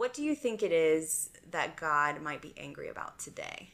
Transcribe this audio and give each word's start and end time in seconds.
what 0.00 0.14
do 0.14 0.22
you 0.22 0.34
think 0.34 0.62
it 0.62 0.72
is 0.72 1.28
that 1.50 1.76
God 1.76 2.22
might 2.22 2.40
be 2.40 2.54
angry 2.56 2.88
about 2.88 3.18
today? 3.18 3.68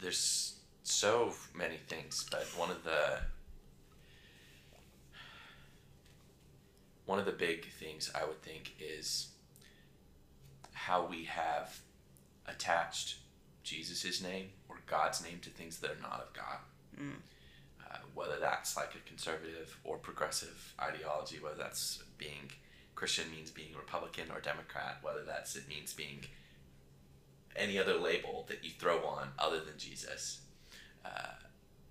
There's 0.00 0.60
so 0.84 1.32
many 1.52 1.78
things, 1.88 2.28
but 2.30 2.44
one 2.56 2.70
of 2.70 2.84
the 2.84 3.22
one 7.06 7.18
of 7.18 7.26
the 7.26 7.32
big 7.32 7.72
things 7.72 8.08
I 8.14 8.24
would 8.24 8.40
think 8.40 8.74
is 8.78 9.30
how 10.74 11.06
we 11.06 11.24
have 11.24 11.80
attached 12.46 13.16
Jesus' 13.64 14.22
name 14.22 14.50
or 14.68 14.76
God's 14.86 15.24
name 15.24 15.40
to 15.42 15.50
things 15.50 15.80
that 15.80 15.90
are 15.90 16.00
not 16.00 16.20
of 16.20 16.32
God. 16.34 16.58
Mm. 16.96 17.14
Uh, 17.90 17.96
whether 18.14 18.38
that's 18.38 18.76
like 18.76 18.94
a 18.94 19.08
conservative 19.08 19.76
or 19.82 19.96
progressive 19.96 20.72
ideology, 20.80 21.40
whether 21.40 21.56
that's 21.56 22.04
being 22.18 22.50
Christian 22.94 23.30
means 23.30 23.52
being 23.52 23.68
Republican 23.76 24.24
or 24.34 24.40
Democrat, 24.40 24.98
whether 25.02 25.22
that's 25.24 25.54
it 25.54 25.68
means 25.68 25.94
being 25.94 26.18
any 27.54 27.78
other 27.78 27.94
label 27.94 28.44
that 28.48 28.64
you 28.64 28.70
throw 28.70 29.04
on 29.04 29.28
other 29.38 29.60
than 29.60 29.78
Jesus. 29.78 30.40
Uh, 31.04 31.34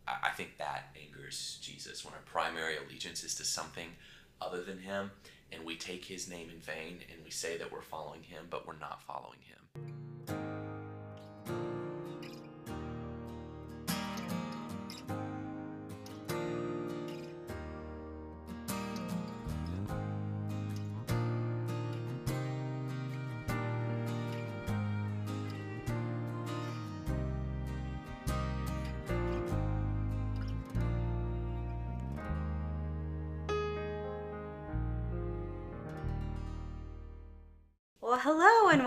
I, 0.06 0.28
I 0.28 0.30
think 0.32 0.58
that 0.58 0.96
angers 1.02 1.60
Jesus 1.62 2.04
when 2.04 2.14
our 2.14 2.20
primary 2.26 2.76
allegiance 2.78 3.24
is 3.24 3.36
to 3.36 3.46
something 3.46 3.88
other 4.42 4.64
than 4.64 4.80
Him, 4.80 5.12
and 5.52 5.64
we 5.64 5.76
take 5.76 6.04
His 6.04 6.30
name 6.30 6.50
in 6.50 6.60
vain 6.60 7.00
and 7.10 7.24
we 7.24 7.32
say 7.32 7.58
that 7.58 7.72
we're 7.72 7.82
following 7.82 8.24
Him, 8.24 8.48
but 8.50 8.68
we're 8.68 8.78
not 8.78 9.02
following 9.02 9.40
Him. 9.40 10.47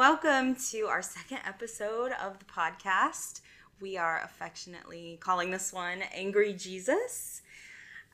Welcome 0.01 0.57
to 0.71 0.87
our 0.87 1.03
second 1.03 1.41
episode 1.47 2.13
of 2.25 2.39
the 2.39 2.47
podcast. 2.47 3.43
We 3.83 3.99
are 3.99 4.23
affectionately 4.25 5.19
calling 5.21 5.51
this 5.51 5.75
one 5.75 6.01
Angry 6.15 6.55
Jesus, 6.55 7.43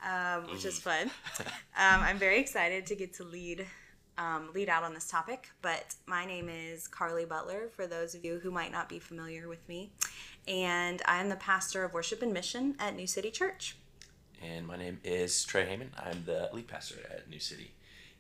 um, 0.05 0.51
which 0.51 0.65
is 0.65 0.81
fun. 0.81 1.13
Um, 1.79 2.01
I'm 2.01 2.19
very 2.19 2.41
excited 2.41 2.87
to 2.87 2.97
get 2.97 3.15
to 3.15 3.23
lead 3.23 3.65
um, 4.19 4.51
lead 4.53 4.69
out 4.69 4.83
on 4.83 4.95
this 4.95 5.07
topic. 5.07 5.49
But 5.63 5.95
my 6.07 6.27
name 6.27 6.49
is 6.49 6.89
Karly 6.89 7.29
Butler. 7.29 7.69
For 7.77 7.87
those 7.87 8.17
of 8.17 8.25
you 8.25 8.41
who 8.43 8.51
might 8.51 8.73
not 8.73 8.89
be 8.89 8.99
familiar 8.99 9.47
with 9.47 9.69
me, 9.69 9.93
and 10.49 11.01
I 11.07 11.21
am 11.21 11.29
the 11.29 11.37
pastor 11.37 11.85
of 11.85 11.93
worship 11.93 12.21
and 12.21 12.33
mission 12.33 12.75
at 12.81 12.97
New 12.97 13.07
City 13.07 13.31
Church. 13.31 13.77
And 14.43 14.67
my 14.67 14.77
name 14.77 14.99
is 15.05 15.45
Trey 15.45 15.67
Hayman. 15.67 15.93
I'm 15.97 16.25
the 16.27 16.51
lead 16.53 16.67
pastor 16.67 16.97
at 17.15 17.31
New 17.31 17.39
City, 17.39 17.75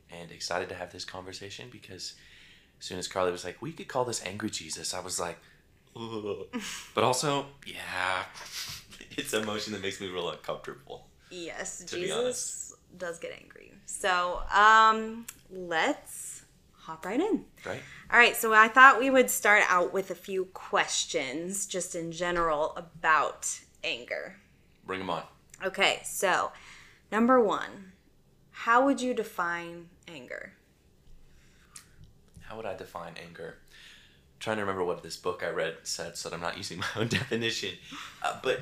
and 0.09 0.31
excited 0.31 0.69
to 0.69 0.77
have 0.77 0.93
this 0.93 1.05
conversation 1.05 1.69
because 1.73 2.15
as 2.79 2.87
soon 2.87 2.99
as 2.99 3.09
Karly 3.09 3.33
was 3.33 3.45
like, 3.45 3.61
"We 3.61 3.73
could 3.73 3.89
call 3.89 4.05
this 4.05 4.25
Angry 4.25 4.51
Jesus," 4.51 4.95
I 4.95 5.01
was 5.01 5.19
like, 5.19 5.39
Ugh. 5.97 6.47
but 6.95 7.05
also, 7.05 7.47
yeah, 7.67 8.25
it's 9.17 9.33
an 9.33 9.43
emotion 9.43 9.73
that 9.73 9.83
makes 9.83 10.01
me 10.01 10.09
real 10.09 10.31
uncomfortable. 10.31 11.09
Yes, 11.31 11.85
Jesus 11.85 12.75
does 12.97 13.19
get 13.19 13.33
angry. 13.41 13.73
So 13.87 14.43
um, 14.55 15.27
let's 15.51 16.45
hop 16.73 17.05
right 17.05 17.21
in. 17.21 17.45
Right? 17.65 17.81
All 18.13 18.19
right, 18.19 18.37
so 18.37 18.53
I 18.53 18.69
thought 18.69 19.01
we 19.01 19.11
would 19.11 19.31
start 19.31 19.65
out 19.69 19.93
with 19.93 20.11
a 20.11 20.15
few 20.15 20.47
questions 20.47 21.67
just 21.67 21.95
in 21.95 22.13
general 22.13 22.77
about 22.77 23.59
anger. 23.83 24.37
Bring 24.85 25.01
them 25.01 25.11
on. 25.11 25.25
Okay, 25.65 26.01
so 26.05 26.53
number 27.11 27.41
one, 27.41 27.93
how 28.51 28.85
would 28.85 29.01
you 29.01 29.15
define 29.15 29.89
anger? 30.07 30.53
How 32.49 32.57
would 32.57 32.67
I 32.67 32.75
define 32.77 33.15
anger? 33.25 33.57
I'm 33.59 34.41
trying 34.41 34.57
to 34.57 34.63
remember 34.63 34.85
what 34.85 35.03
this 35.03 35.17
book 35.17 35.43
I 35.45 35.51
read 35.51 35.77
said, 35.83 36.17
so 36.17 36.29
that 36.29 36.35
I'm 36.35 36.43
not 36.43 36.57
using 36.57 36.79
my 36.81 36.87
own 36.97 37.09
definition. 37.09 37.71
Uh, 38.23 38.39
but 38.43 38.61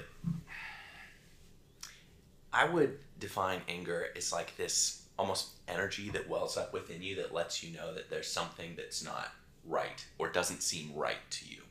I 2.53 2.67
would 2.67 2.99
define 3.19 3.61
anger 3.69 4.07
as 4.17 4.33
like 4.33 4.57
this 4.57 5.03
almost 5.19 5.49
energy 5.69 6.09
that 6.11 6.29
wells 6.29 6.57
up 6.57 6.73
within 6.73 7.03
you 7.03 7.17
that 7.17 7.33
lets 7.33 7.63
you 7.63 7.77
know 7.77 7.95
that 7.95 8.11
there's 8.11 8.27
something 8.31 8.75
that's 8.77 9.05
not 9.05 9.33
right 9.65 10.05
or 10.19 10.29
doesn't 10.29 10.63
seem 10.63 10.93
right 10.95 11.19
to 11.31 11.47
you. 11.49 11.63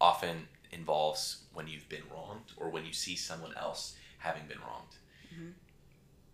Often 0.00 0.48
involves 0.72 1.44
when 1.52 1.68
you've 1.68 1.88
been 1.88 2.02
wronged 2.12 2.52
or 2.56 2.68
when 2.70 2.84
you 2.84 2.92
see 2.92 3.16
someone 3.16 3.52
else 3.56 3.96
having 4.18 4.42
been 4.48 4.58
wronged. 4.60 4.96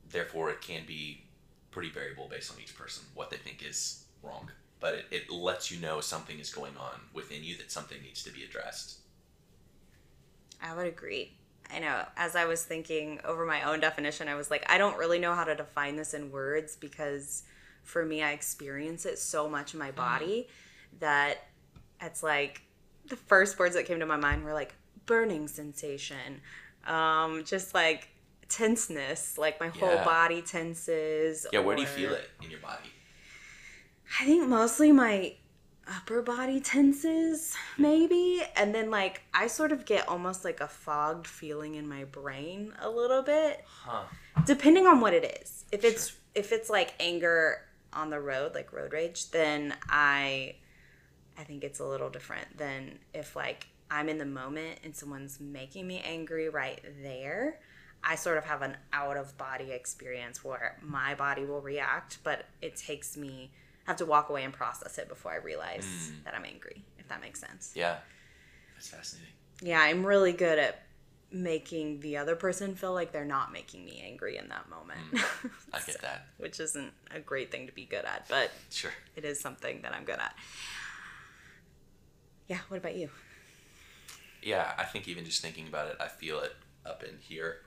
Therefore, 0.08 0.50
it 0.50 0.60
can 0.60 0.82
be 0.86 1.22
pretty 1.70 1.90
variable 1.90 2.28
based 2.28 2.52
on 2.52 2.60
each 2.60 2.74
person 2.76 3.04
what 3.14 3.30
they 3.30 3.36
think 3.36 3.62
is 3.68 4.04
wrong. 4.22 4.50
But 4.80 4.94
it, 4.94 5.04
it 5.10 5.30
lets 5.30 5.70
you 5.70 5.78
know 5.78 6.00
something 6.00 6.38
is 6.38 6.52
going 6.52 6.76
on 6.78 7.00
within 7.12 7.44
you 7.44 7.56
that 7.58 7.70
something 7.70 8.00
needs 8.02 8.22
to 8.24 8.32
be 8.32 8.42
addressed. 8.44 8.98
I 10.62 10.74
would 10.74 10.86
agree. 10.86 11.32
I 11.72 11.78
know. 11.78 12.04
As 12.16 12.34
I 12.34 12.46
was 12.46 12.64
thinking 12.64 13.20
over 13.24 13.46
my 13.46 13.62
own 13.62 13.80
definition, 13.80 14.28
I 14.28 14.34
was 14.34 14.50
like, 14.50 14.64
I 14.68 14.78
don't 14.78 14.98
really 14.98 15.18
know 15.18 15.34
how 15.34 15.44
to 15.44 15.54
define 15.54 15.96
this 15.96 16.14
in 16.14 16.32
words 16.32 16.76
because 16.76 17.44
for 17.82 18.04
me, 18.04 18.22
I 18.22 18.32
experience 18.32 19.06
it 19.06 19.18
so 19.18 19.48
much 19.48 19.74
in 19.74 19.78
my 19.78 19.90
body 19.90 20.48
that 20.98 21.46
it's 22.00 22.22
like 22.22 22.62
the 23.06 23.16
first 23.16 23.58
words 23.58 23.74
that 23.74 23.86
came 23.86 24.00
to 24.00 24.06
my 24.06 24.16
mind 24.16 24.44
were 24.44 24.52
like 24.52 24.74
burning 25.06 25.48
sensation, 25.48 26.40
um, 26.86 27.44
just 27.44 27.74
like 27.74 28.08
tenseness, 28.48 29.38
like 29.38 29.60
my 29.60 29.68
whole 29.68 29.96
body 30.04 30.42
tenses. 30.42 31.46
Yeah, 31.52 31.60
where 31.60 31.76
do 31.76 31.82
you 31.82 31.88
feel 31.88 32.12
it 32.12 32.28
in 32.42 32.50
your 32.50 32.60
body? 32.60 32.90
I 34.18 34.24
think 34.24 34.48
mostly 34.48 34.92
my 34.92 35.34
upper 35.88 36.22
body 36.22 36.60
tenses, 36.60 37.56
maybe. 37.78 38.42
And 38.56 38.74
then, 38.74 38.90
like, 38.90 39.22
I 39.34 39.46
sort 39.46 39.72
of 39.72 39.84
get 39.84 40.08
almost 40.08 40.44
like 40.44 40.60
a 40.60 40.68
fogged 40.68 41.26
feeling 41.26 41.74
in 41.74 41.88
my 41.88 42.04
brain 42.04 42.72
a 42.80 42.88
little 42.88 43.22
bit, 43.22 43.64
Huh. 43.66 44.04
depending 44.46 44.86
on 44.86 45.00
what 45.00 45.14
it 45.14 45.40
is. 45.42 45.64
If 45.72 45.84
it's 45.84 46.16
if 46.34 46.52
it's 46.52 46.70
like 46.70 46.94
anger 47.00 47.62
on 47.92 48.10
the 48.10 48.20
road, 48.20 48.54
like 48.54 48.72
road 48.72 48.92
rage, 48.92 49.30
then 49.30 49.74
I 49.88 50.56
I 51.38 51.44
think 51.44 51.64
it's 51.64 51.80
a 51.80 51.86
little 51.86 52.10
different 52.10 52.56
than 52.56 52.98
if 53.14 53.34
like 53.34 53.66
I'm 53.90 54.08
in 54.08 54.18
the 54.18 54.26
moment 54.26 54.78
and 54.84 54.94
someone's 54.94 55.40
making 55.40 55.86
me 55.86 56.00
angry 56.04 56.48
right 56.48 56.80
there. 57.02 57.60
I 58.02 58.14
sort 58.14 58.38
of 58.38 58.44
have 58.44 58.62
an 58.62 58.76
out 58.92 59.16
of 59.16 59.36
body 59.36 59.72
experience 59.72 60.44
where 60.44 60.78
my 60.82 61.14
body 61.14 61.44
will 61.44 61.60
react, 61.60 62.18
but 62.22 62.46
it 62.62 62.76
takes 62.76 63.16
me 63.16 63.52
have 63.90 63.98
to 63.98 64.06
walk 64.06 64.30
away 64.30 64.44
and 64.44 64.52
process 64.52 64.98
it 64.98 65.08
before 65.08 65.32
I 65.32 65.36
realize 65.36 65.84
mm. 65.84 66.24
that 66.24 66.34
I'm 66.34 66.44
angry, 66.44 66.82
if 66.98 67.08
that 67.08 67.20
makes 67.20 67.40
sense. 67.40 67.72
Yeah. 67.74 67.96
That's 68.74 68.88
fascinating. 68.88 69.34
Yeah, 69.60 69.80
I'm 69.80 70.06
really 70.06 70.32
good 70.32 70.58
at 70.58 70.82
making 71.32 72.00
the 72.00 72.16
other 72.16 72.34
person 72.34 72.74
feel 72.74 72.92
like 72.92 73.12
they're 73.12 73.24
not 73.24 73.52
making 73.52 73.84
me 73.84 74.02
angry 74.04 74.36
in 74.36 74.48
that 74.48 74.68
moment. 74.70 75.00
Mm. 75.12 75.50
I 75.72 75.80
get 75.86 76.00
that. 76.02 76.26
Which 76.38 76.60
isn't 76.60 76.92
a 77.14 77.20
great 77.20 77.50
thing 77.50 77.66
to 77.66 77.72
be 77.72 77.84
good 77.84 78.04
at, 78.04 78.26
but 78.28 78.50
Sure. 78.70 78.92
it 79.16 79.24
is 79.24 79.40
something 79.40 79.82
that 79.82 79.92
I'm 79.92 80.04
good 80.04 80.18
at. 80.18 80.34
Yeah, 82.48 82.58
what 82.68 82.78
about 82.78 82.96
you? 82.96 83.10
Yeah, 84.42 84.72
I 84.78 84.84
think 84.84 85.06
even 85.06 85.24
just 85.24 85.42
thinking 85.42 85.68
about 85.68 85.88
it, 85.88 85.96
I 86.00 86.08
feel 86.08 86.40
it 86.40 86.54
up 86.86 87.02
in 87.02 87.18
here, 87.20 87.58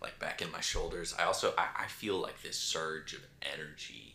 like 0.00 0.18
back 0.18 0.40
in 0.40 0.50
my 0.52 0.60
shoulders. 0.60 1.14
I 1.18 1.24
also 1.24 1.52
I, 1.58 1.84
I 1.84 1.86
feel 1.88 2.18
like 2.18 2.42
this 2.42 2.58
surge 2.58 3.12
of 3.14 3.20
energy, 3.42 4.13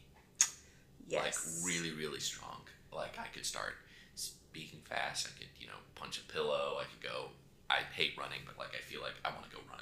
Yes. 1.09 1.23
like 1.61 1.65
really 1.65 1.91
really 1.91 2.19
strong. 2.19 2.61
Like 2.93 3.17
I 3.19 3.27
could 3.27 3.45
start 3.45 3.73
speaking 4.15 4.79
fast. 4.83 5.27
I 5.27 5.37
could 5.37 5.47
you 5.59 5.67
know 5.67 5.79
punch 5.95 6.19
a 6.19 6.31
pillow. 6.31 6.77
I 6.79 6.83
could 6.85 7.01
go. 7.03 7.29
I 7.69 7.79
hate 7.93 8.13
running, 8.17 8.39
but 8.45 8.57
like 8.57 8.73
I 8.75 8.81
feel 8.81 9.01
like 9.01 9.13
I 9.23 9.29
want 9.29 9.49
to 9.49 9.55
go 9.55 9.61
run. 9.69 9.81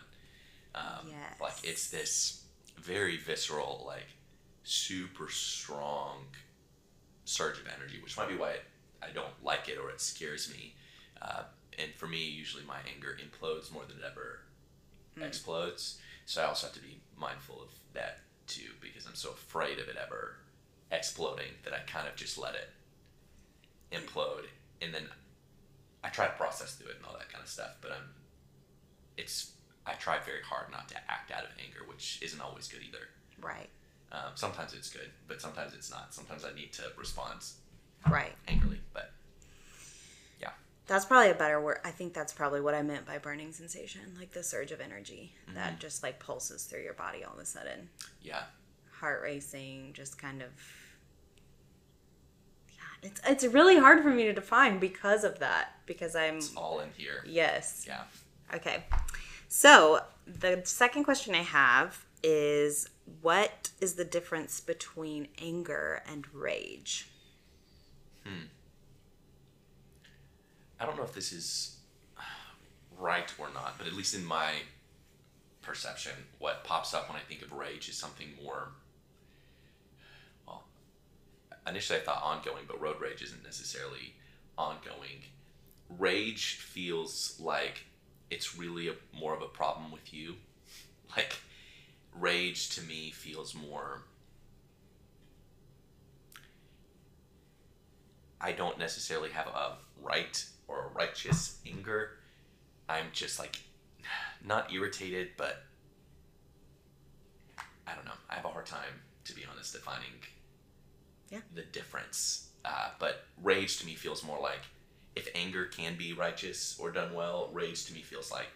Um, 0.75 1.07
Like 1.41 1.53
it's 1.63 1.89
this 1.89 2.43
very 2.77 3.17
visceral, 3.17 3.83
like 3.87 4.07
super 4.63 5.29
strong 5.29 6.25
surge 7.25 7.57
of 7.59 7.67
energy, 7.67 7.99
which 8.03 8.17
might 8.17 8.29
be 8.29 8.35
why 8.35 8.55
I 9.01 9.07
don't 9.13 9.33
like 9.43 9.69
it 9.69 9.77
or 9.77 9.89
it 9.89 10.01
scares 10.01 10.51
me. 10.53 10.75
Uh, 11.21 11.43
and 11.79 11.93
for 11.95 12.07
me, 12.07 12.23
usually 12.27 12.63
my 12.65 12.77
anger 12.93 13.17
implodes 13.21 13.71
more 13.71 13.83
than 13.87 13.97
it 13.97 14.03
ever 14.09 14.41
explodes. 15.27 15.99
So 16.25 16.41
I 16.41 16.45
also 16.45 16.67
have 16.67 16.75
to 16.75 16.81
be 16.81 16.99
mindful 17.17 17.61
of 17.61 17.69
that 17.93 18.19
too, 18.47 18.71
because 18.81 19.05
I'm 19.07 19.15
so 19.15 19.31
afraid 19.31 19.79
of 19.79 19.87
it 19.87 19.95
ever 20.01 20.35
exploding 20.91 21.51
that 21.63 21.73
I 21.73 21.79
kind 21.79 22.07
of 22.07 22.15
just 22.15 22.37
let 22.37 22.55
it 22.55 22.69
implode, 23.91 24.45
and 24.81 24.93
then 24.93 25.03
I 26.03 26.09
try 26.09 26.25
to 26.27 26.33
process 26.33 26.75
through 26.75 26.89
it 26.91 26.97
and 26.97 27.05
all 27.05 27.13
that 27.17 27.29
kind 27.31 27.43
of 27.43 27.49
stuff. 27.49 27.75
But 27.81 27.91
I'm, 27.91 28.09
it's 29.17 29.51
I 29.85 29.93
try 29.93 30.19
very 30.19 30.41
hard 30.43 30.71
not 30.71 30.87
to 30.89 30.95
act 31.09 31.31
out 31.31 31.43
of 31.43 31.49
anger, 31.63 31.79
which 31.87 32.19
isn't 32.21 32.41
always 32.41 32.67
good 32.67 32.81
either. 32.87 33.07
Right. 33.41 33.69
Um, 34.11 34.31
sometimes 34.35 34.73
it's 34.73 34.89
good, 34.89 35.09
but 35.27 35.41
sometimes 35.41 35.73
it's 35.73 35.91
not. 35.91 36.13
Sometimes 36.13 36.45
I 36.45 36.53
need 36.55 36.71
to 36.73 36.83
respond 36.97 37.41
Right. 38.09 38.33
angrily, 38.47 38.79
but 38.93 39.11
yeah. 40.39 40.51
That's 40.87 41.03
probably 41.03 41.29
a 41.31 41.35
better 41.35 41.59
word. 41.59 41.79
I 41.83 41.91
think 41.91 42.13
that's 42.13 42.31
probably 42.31 42.61
what 42.61 42.73
I 42.73 42.81
meant 42.83 43.05
by 43.05 43.17
burning 43.17 43.51
sensation, 43.51 44.01
like 44.17 44.31
the 44.31 44.43
surge 44.43 44.71
of 44.71 44.79
energy 44.79 45.33
that 45.53 45.79
just 45.79 46.03
like 46.03 46.19
pulses 46.19 46.63
through 46.63 46.83
your 46.83 46.93
body 46.93 47.23
all 47.25 47.33
of 47.33 47.39
a 47.39 47.45
sudden. 47.45 47.89
yeah, 48.21 48.43
Heart 48.99 49.21
racing, 49.23 49.91
just 49.93 50.17
kind 50.17 50.41
of. 50.41 50.49
Yeah, 52.69 53.09
it's 53.09 53.21
it's 53.27 53.53
really 53.53 53.77
hard 53.77 54.01
for 54.03 54.09
me 54.09 54.23
to 54.23 54.33
define 54.33 54.79
because 54.79 55.23
of 55.23 55.39
that. 55.39 55.73
Because 55.85 56.15
I'm 56.15 56.37
it's 56.37 56.55
all 56.55 56.79
in 56.79 56.89
here. 56.97 57.23
yes. 57.25 57.85
Yeah. 57.87 58.01
Okay. 58.53 58.83
So 59.47 60.01
the 60.25 60.61
second 60.65 61.03
question 61.03 61.35
I 61.35 61.43
have 61.43 62.05
is 62.23 62.89
what 63.21 63.69
is 63.79 63.93
the 63.93 64.05
difference 64.05 64.59
between 64.59 65.27
anger 65.41 66.01
and 66.11 66.25
rage? 66.33 67.07
Hmm. 68.25 68.47
I 70.79 70.85
don't 70.85 70.97
know 70.97 71.03
if 71.03 71.13
this 71.13 71.31
is 71.31 71.77
right 72.97 73.31
or 73.37 73.47
not, 73.53 73.77
but 73.77 73.87
at 73.87 73.93
least 73.93 74.15
in 74.15 74.25
my 74.25 74.51
perception, 75.61 76.13
what 76.39 76.63
pops 76.63 76.93
up 76.93 77.09
when 77.09 77.17
I 77.17 77.21
think 77.21 77.41
of 77.41 77.51
rage 77.51 77.89
is 77.89 77.95
something 77.95 78.27
more. 78.43 78.69
Initially 81.67 81.99
I 81.99 82.01
thought 82.01 82.23
ongoing, 82.23 82.63
but 82.67 82.79
road 82.79 83.01
rage 83.01 83.21
isn't 83.21 83.43
necessarily 83.43 84.13
ongoing. 84.57 85.25
Rage 85.97 86.55
feels 86.55 87.39
like 87.39 87.85
it's 88.29 88.57
really 88.57 88.87
a, 88.89 88.93
more 89.17 89.35
of 89.35 89.41
a 89.41 89.47
problem 89.47 89.91
with 89.91 90.13
you. 90.13 90.35
Like, 91.15 91.37
rage 92.13 92.69
to 92.71 92.81
me 92.81 93.11
feels 93.11 93.55
more. 93.55 94.03
I 98.39 98.51
don't 98.51 98.77
necessarily 98.77 99.29
have 99.29 99.47
a 99.47 99.77
right 100.01 100.45
or 100.67 100.85
a 100.85 100.87
righteous 100.89 101.59
anger. 101.65 102.11
I'm 102.87 103.07
just 103.11 103.39
like 103.39 103.57
not 104.45 104.71
irritated, 104.71 105.29
but 105.37 105.63
I 107.87 107.95
don't 107.95 108.05
know. 108.05 108.11
I 108.29 108.35
have 108.35 108.45
a 108.45 108.49
hard 108.49 108.65
time, 108.65 109.01
to 109.25 109.33
be 109.33 109.43
honest, 109.49 109.73
defining 109.73 110.11
Yeah. 111.29 111.39
the 111.53 111.63
difference. 111.63 112.49
Uh, 112.65 112.89
but 112.99 113.25
rage 113.41 113.77
to 113.79 113.85
me 113.85 113.95
feels 113.95 114.23
more 114.23 114.39
like 114.41 114.61
if 115.15 115.27
anger 115.35 115.65
can 115.65 115.97
be 115.97 116.13
righteous 116.13 116.77
or 116.79 116.91
done 116.91 117.13
well, 117.13 117.49
rage 117.53 117.85
to 117.85 117.93
me 117.93 118.01
feels 118.01 118.31
like 118.31 118.47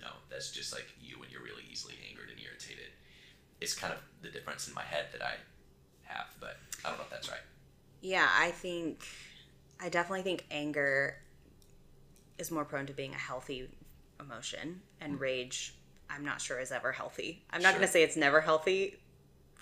no, 0.00 0.08
that's 0.30 0.50
just 0.50 0.72
like 0.72 0.86
you 1.00 1.18
when 1.18 1.28
you're 1.30 1.42
really 1.42 1.62
easily 1.70 1.94
angered 2.08 2.30
and 2.30 2.40
irritated. 2.40 2.90
It's 3.60 3.74
kind 3.74 3.92
of 3.92 4.00
the 4.22 4.28
difference 4.30 4.66
in 4.68 4.74
my 4.74 4.82
head 4.82 5.06
that 5.12 5.22
I 5.22 5.34
have, 6.04 6.26
but 6.40 6.56
I 6.84 6.88
don't 6.88 6.98
know 6.98 7.04
if 7.04 7.10
that's 7.10 7.28
right. 7.28 7.40
Yeah, 8.00 8.26
I 8.30 8.50
think 8.50 9.04
I 9.80 9.88
definitely 9.88 10.22
think 10.22 10.46
anger 10.50 11.16
is 12.38 12.50
more 12.50 12.64
prone 12.64 12.86
to 12.86 12.92
being 12.92 13.12
a 13.14 13.18
healthy 13.18 13.68
emotion 14.18 14.80
and 15.00 15.20
rage 15.20 15.74
I'm 16.08 16.24
not 16.24 16.40
sure 16.40 16.58
is 16.58 16.72
ever 16.72 16.90
healthy. 16.92 17.44
I'm 17.50 17.62
not 17.62 17.70
Sure. 17.70 17.78
going 17.78 17.86
to 17.86 17.92
say 17.92 18.02
it's 18.02 18.16
never 18.16 18.40
healthy 18.40 18.96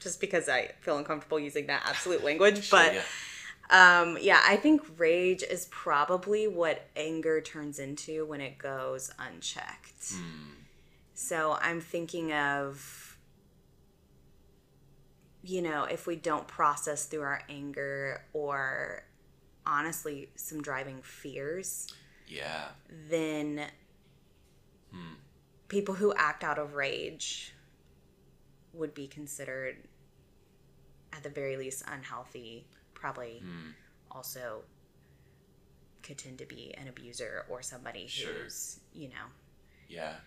just 0.01 0.21
because 0.21 0.49
I 0.49 0.73
feel 0.81 0.99
uncomfortable 0.99 1.41
using 1.41 1.67
that 1.67 1.83
absolute 1.87 2.25
language, 2.25 2.65
Sure, 2.69 2.79
but 2.79 2.95
yeah. 2.95 3.03
um 4.03 4.19
yeah, 4.21 4.41
I 4.47 4.57
think 4.57 4.83
rage 4.97 5.43
is 5.43 5.67
probably 5.71 6.47
what 6.49 6.87
anger 6.97 7.41
turns 7.41 7.79
into 7.79 8.25
when 8.27 8.41
it 8.41 8.59
goes 8.59 9.11
unchecked. 9.19 10.13
Hmm. 10.13 10.51
So 11.15 11.59
I'm 11.61 11.81
thinking 11.81 12.33
of, 12.33 13.17
you 15.43 15.63
know, 15.63 15.85
if 15.85 16.07
we 16.07 16.17
don't 16.17 16.47
process 16.47 17.07
through 17.07 17.23
our 17.23 17.43
anger 17.49 18.23
or 18.33 19.03
honestly 19.67 20.31
some 20.37 20.63
driving 20.63 21.01
fears, 21.03 21.89
yeah. 22.27 22.69
then 23.11 23.63
Hmm. 24.93 25.15
people 25.69 25.95
who 25.97 26.15
act 26.15 26.43
out 26.43 26.59
of 26.59 26.75
rage 26.75 27.53
would 28.79 28.95
be 28.95 29.07
considered, 29.07 29.77
at 31.13 31.23
the 31.23 31.29
very 31.31 31.57
least, 31.57 31.83
unhealthy. 31.87 32.67
Probably 32.95 33.41
Hmm. 33.41 33.71
also 34.11 34.65
could 36.03 36.19
tend 36.19 36.39
to 36.39 36.47
be 36.47 36.73
an 36.75 36.89
abuser 36.89 37.45
or 37.49 37.61
somebody 37.63 38.07
Sure. 38.07 38.33
who's, 38.33 38.81
you 38.95 39.09
know, 39.09 39.27
Yeah. 39.89 40.21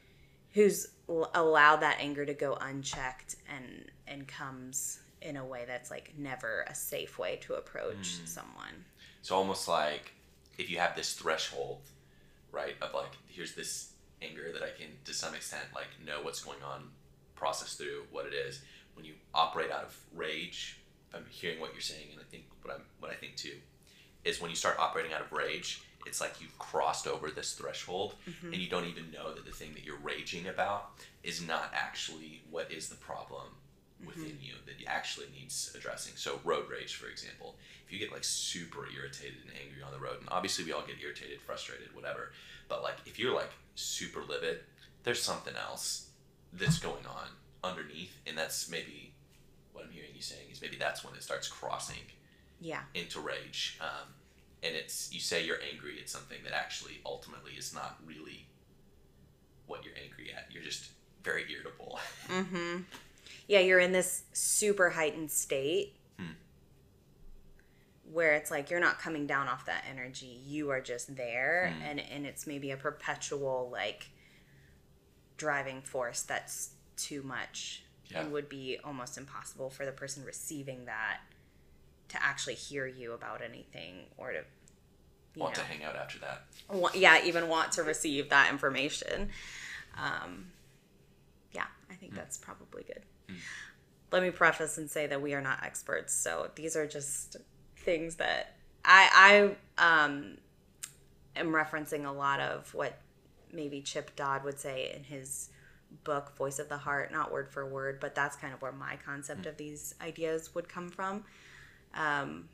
who's 0.54 0.88
allowed 1.08 1.78
that 1.78 2.00
anger 2.00 2.26
to 2.26 2.34
go 2.34 2.56
unchecked 2.56 3.36
and 3.48 3.92
and 4.08 4.28
comes 4.28 5.00
in 5.22 5.38
a 5.38 5.46
way 5.46 5.64
that's 5.66 5.90
like 5.90 6.14
never 6.18 6.62
a 6.64 6.76
safe 6.76 7.18
way 7.18 7.38
to 7.38 7.54
approach 7.56 8.18
Mm. 8.20 8.28
someone. 8.28 8.86
So 9.22 9.36
almost 9.36 9.68
like 9.68 10.14
if 10.58 10.70
you 10.70 10.78
have 10.80 10.96
this 10.96 11.14
threshold, 11.14 11.90
right, 12.52 12.76
of 12.82 12.94
like 12.94 13.14
here's 13.28 13.56
this 13.56 13.94
anger 14.22 14.52
that 14.52 14.62
I 14.62 14.72
can 14.72 15.00
to 15.06 15.14
some 15.14 15.34
extent 15.34 15.74
like 15.74 16.00
know 16.02 16.22
what's 16.22 16.44
going 16.44 16.62
on, 16.62 16.94
process 17.42 17.74
through 17.74 18.04
what 18.12 18.28
it 18.28 18.34
is. 18.34 18.62
When 18.94 19.04
you 19.04 19.14
operate 19.34 19.72
out 19.72 19.84
of 19.84 19.98
rage, 20.16 20.78
I'm 21.14 21.26
hearing 21.30 21.60
what 21.60 21.74
you're 21.74 21.82
saying, 21.82 22.08
and 22.12 22.22
I 22.22 22.24
think 22.30 22.44
what 22.62 22.76
I'm 22.76 22.84
what 23.00 23.12
I 23.12 23.16
think 23.16 23.36
too, 23.36 23.58
is 24.24 24.40
when 24.40 24.52
you 24.52 24.56
start 24.56 24.78
operating 24.78 25.12
out 25.12 25.22
of 25.22 25.32
rage, 25.32 25.82
it's 26.06 26.22
like 26.22 26.40
you've 26.40 26.58
crossed 26.60 27.08
over 27.08 27.32
this 27.32 27.54
threshold 27.54 28.14
mm-hmm. 28.30 28.54
and 28.54 28.58
you 28.58 28.70
don't 28.70 28.86
even 28.86 29.12
know 29.12 29.34
that 29.34 29.46
the 29.46 29.52
thing 29.52 29.74
that 29.74 29.84
you're 29.84 29.98
raging 30.04 30.48
about 30.48 30.92
is 31.24 31.46
not 31.46 31.72
actually 31.74 32.42
what 32.52 32.72
is 32.72 32.90
the 32.90 32.96
problem 32.96 33.48
mm-hmm. 33.48 34.08
within 34.08 34.38
you 34.42 34.54
that 34.68 34.80
you 34.80 34.86
actually 34.88 35.28
needs 35.40 35.74
addressing. 35.76 36.14
So 36.16 36.40
road 36.44 36.66
rage, 36.70 36.96
for 36.96 37.10
example, 37.10 37.56
if 37.86 37.92
you 37.92 37.98
get 37.98 38.12
like 38.12 38.24
super 38.24 38.88
irritated 38.96 39.38
and 39.44 39.52
angry 39.66 39.82
on 39.84 39.92
the 39.92 40.00
road, 40.00 40.18
and 40.20 40.30
obviously 40.32 40.64
we 40.66 40.74
all 40.74 40.86
get 40.86 41.02
irritated, 41.04 41.42
frustrated, 41.42 41.96
whatever, 41.96 42.32
but 42.70 42.84
like 42.84 42.98
if 43.06 43.18
you're 43.18 43.36
like 43.36 43.52
super 43.76 44.22
livid, 44.22 44.60
there's 45.04 45.22
something 45.22 45.56
else 45.56 46.11
that's 46.54 46.80
going 46.80 47.06
on 47.06 47.28
underneath, 47.64 48.18
and 48.28 48.38
that's 48.38 48.70
maybe 48.70 49.14
what 49.74 49.86
I'm 49.86 49.92
hearing 49.92 50.12
you 50.16 50.22
saying 50.22 50.50
is 50.52 50.62
maybe 50.62 50.78
that's 50.78 51.04
when 51.04 51.14
it 51.16 51.24
starts 51.24 51.48
crossing 51.48 52.04
Yeah. 52.60 52.84
into 52.94 53.20
rage. 53.20 53.78
Um, 53.80 54.14
and 54.64 54.76
it's 54.76 55.12
you 55.14 55.20
say 55.20 55.46
you're 55.46 55.62
angry 55.62 56.00
at 56.00 56.10
something 56.10 56.44
that 56.44 56.54
actually 56.54 57.02
ultimately 57.06 57.54
is 57.54 57.74
not 57.74 57.98
really 58.06 58.48
what 59.66 59.84
you're 59.86 59.96
angry 60.04 60.34
at. 60.34 60.52
You're 60.52 60.64
just 60.64 60.90
very 61.24 61.46
irritable. 61.52 62.00
Mhm. 62.28 62.86
Yeah, 63.48 63.60
you're 63.60 63.80
in 63.80 63.92
this 63.92 64.24
super 64.34 64.90
heightened 64.92 65.32
state 65.32 65.96
Hmm. 66.18 66.34
where 68.04 68.36
it's 68.36 68.52
like 68.52 68.70
you're 68.70 68.80
not 68.80 69.00
coming 69.00 69.26
down 69.26 69.48
off 69.48 69.66
that 69.66 69.86
energy. 69.90 70.26
You 70.46 70.70
are 70.72 70.82
just 70.82 71.16
there 71.16 71.72
Hmm. 71.76 71.82
and 71.84 72.00
and 72.00 72.26
it's 72.26 72.46
maybe 72.46 72.72
a 72.72 72.78
perpetual 72.78 73.70
like 73.72 74.10
driving 75.42 75.82
force 75.82 76.22
that's 76.22 76.70
too 76.98 77.24
much 77.24 77.82
Yeah. 78.06 78.20
and 78.22 78.32
would 78.32 78.48
be 78.48 78.78
almost 78.84 79.18
impossible 79.18 79.72
for 79.72 79.86
the 79.88 79.92
person 79.92 80.24
receiving 80.24 80.86
that 80.86 81.22
to 82.10 82.22
actually 82.24 82.54
hear 82.56 82.86
you 82.86 83.14
about 83.14 83.42
anything 83.42 84.06
or 84.18 84.32
to 84.34 84.44
Want 85.36 85.56
know, 85.58 85.64
to 85.64 85.68
hang 85.68 85.84
out 85.84 85.96
after 85.96 86.20
that. 86.20 86.44
wa- 86.70 86.92
yeah, 86.94 87.24
even 87.24 87.48
want 87.48 87.72
to 87.74 87.84
receive 87.84 88.30
that 88.30 88.52
information. 88.52 89.30
Um, 89.98 90.52
yeah, 91.54 91.66
I 91.90 91.96
think 91.96 92.14
that's 92.14 92.38
probably 92.38 92.84
good. 92.84 93.02
Let 94.12 94.22
me 94.24 94.30
preface 94.30 94.78
and 94.78 94.92
say 94.92 95.08
that 95.08 95.22
we 95.22 95.34
are 95.34 95.42
not 95.42 95.64
experts, 95.64 96.14
so 96.14 96.52
these 96.56 96.76
are 96.76 96.86
just 96.86 97.38
things 97.78 98.18
that 98.18 98.58
I 98.84 99.56
I 99.78 100.04
um, 100.04 100.38
am 101.38 101.48
referencing 101.54 102.06
a 102.06 102.12
lot 102.12 102.42
of 102.42 102.74
what 102.76 103.00
maybe 103.54 103.82
Chip 103.82 104.16
Dodd 104.16 104.44
would 104.44 104.60
say 104.60 104.94
in 104.96 105.04
his 105.04 105.50
book 106.04 106.36
Voice 106.38 106.60
of 106.60 106.70
the 106.70 106.78
Heart, 106.78 107.12
not 107.12 107.32
word 107.32 107.50
for 107.50 107.66
word, 107.66 108.00
but 108.00 108.16
that's 108.16 108.36
kind 108.36 108.54
of 108.54 108.62
where 108.62 108.72
my 108.72 108.98
concept 109.06 109.46
of 109.46 109.58
these 109.58 109.94
ideas 110.02 110.56
would 110.56 110.70
come 110.70 110.90
from. 110.90 111.24
Um, 111.94 112.48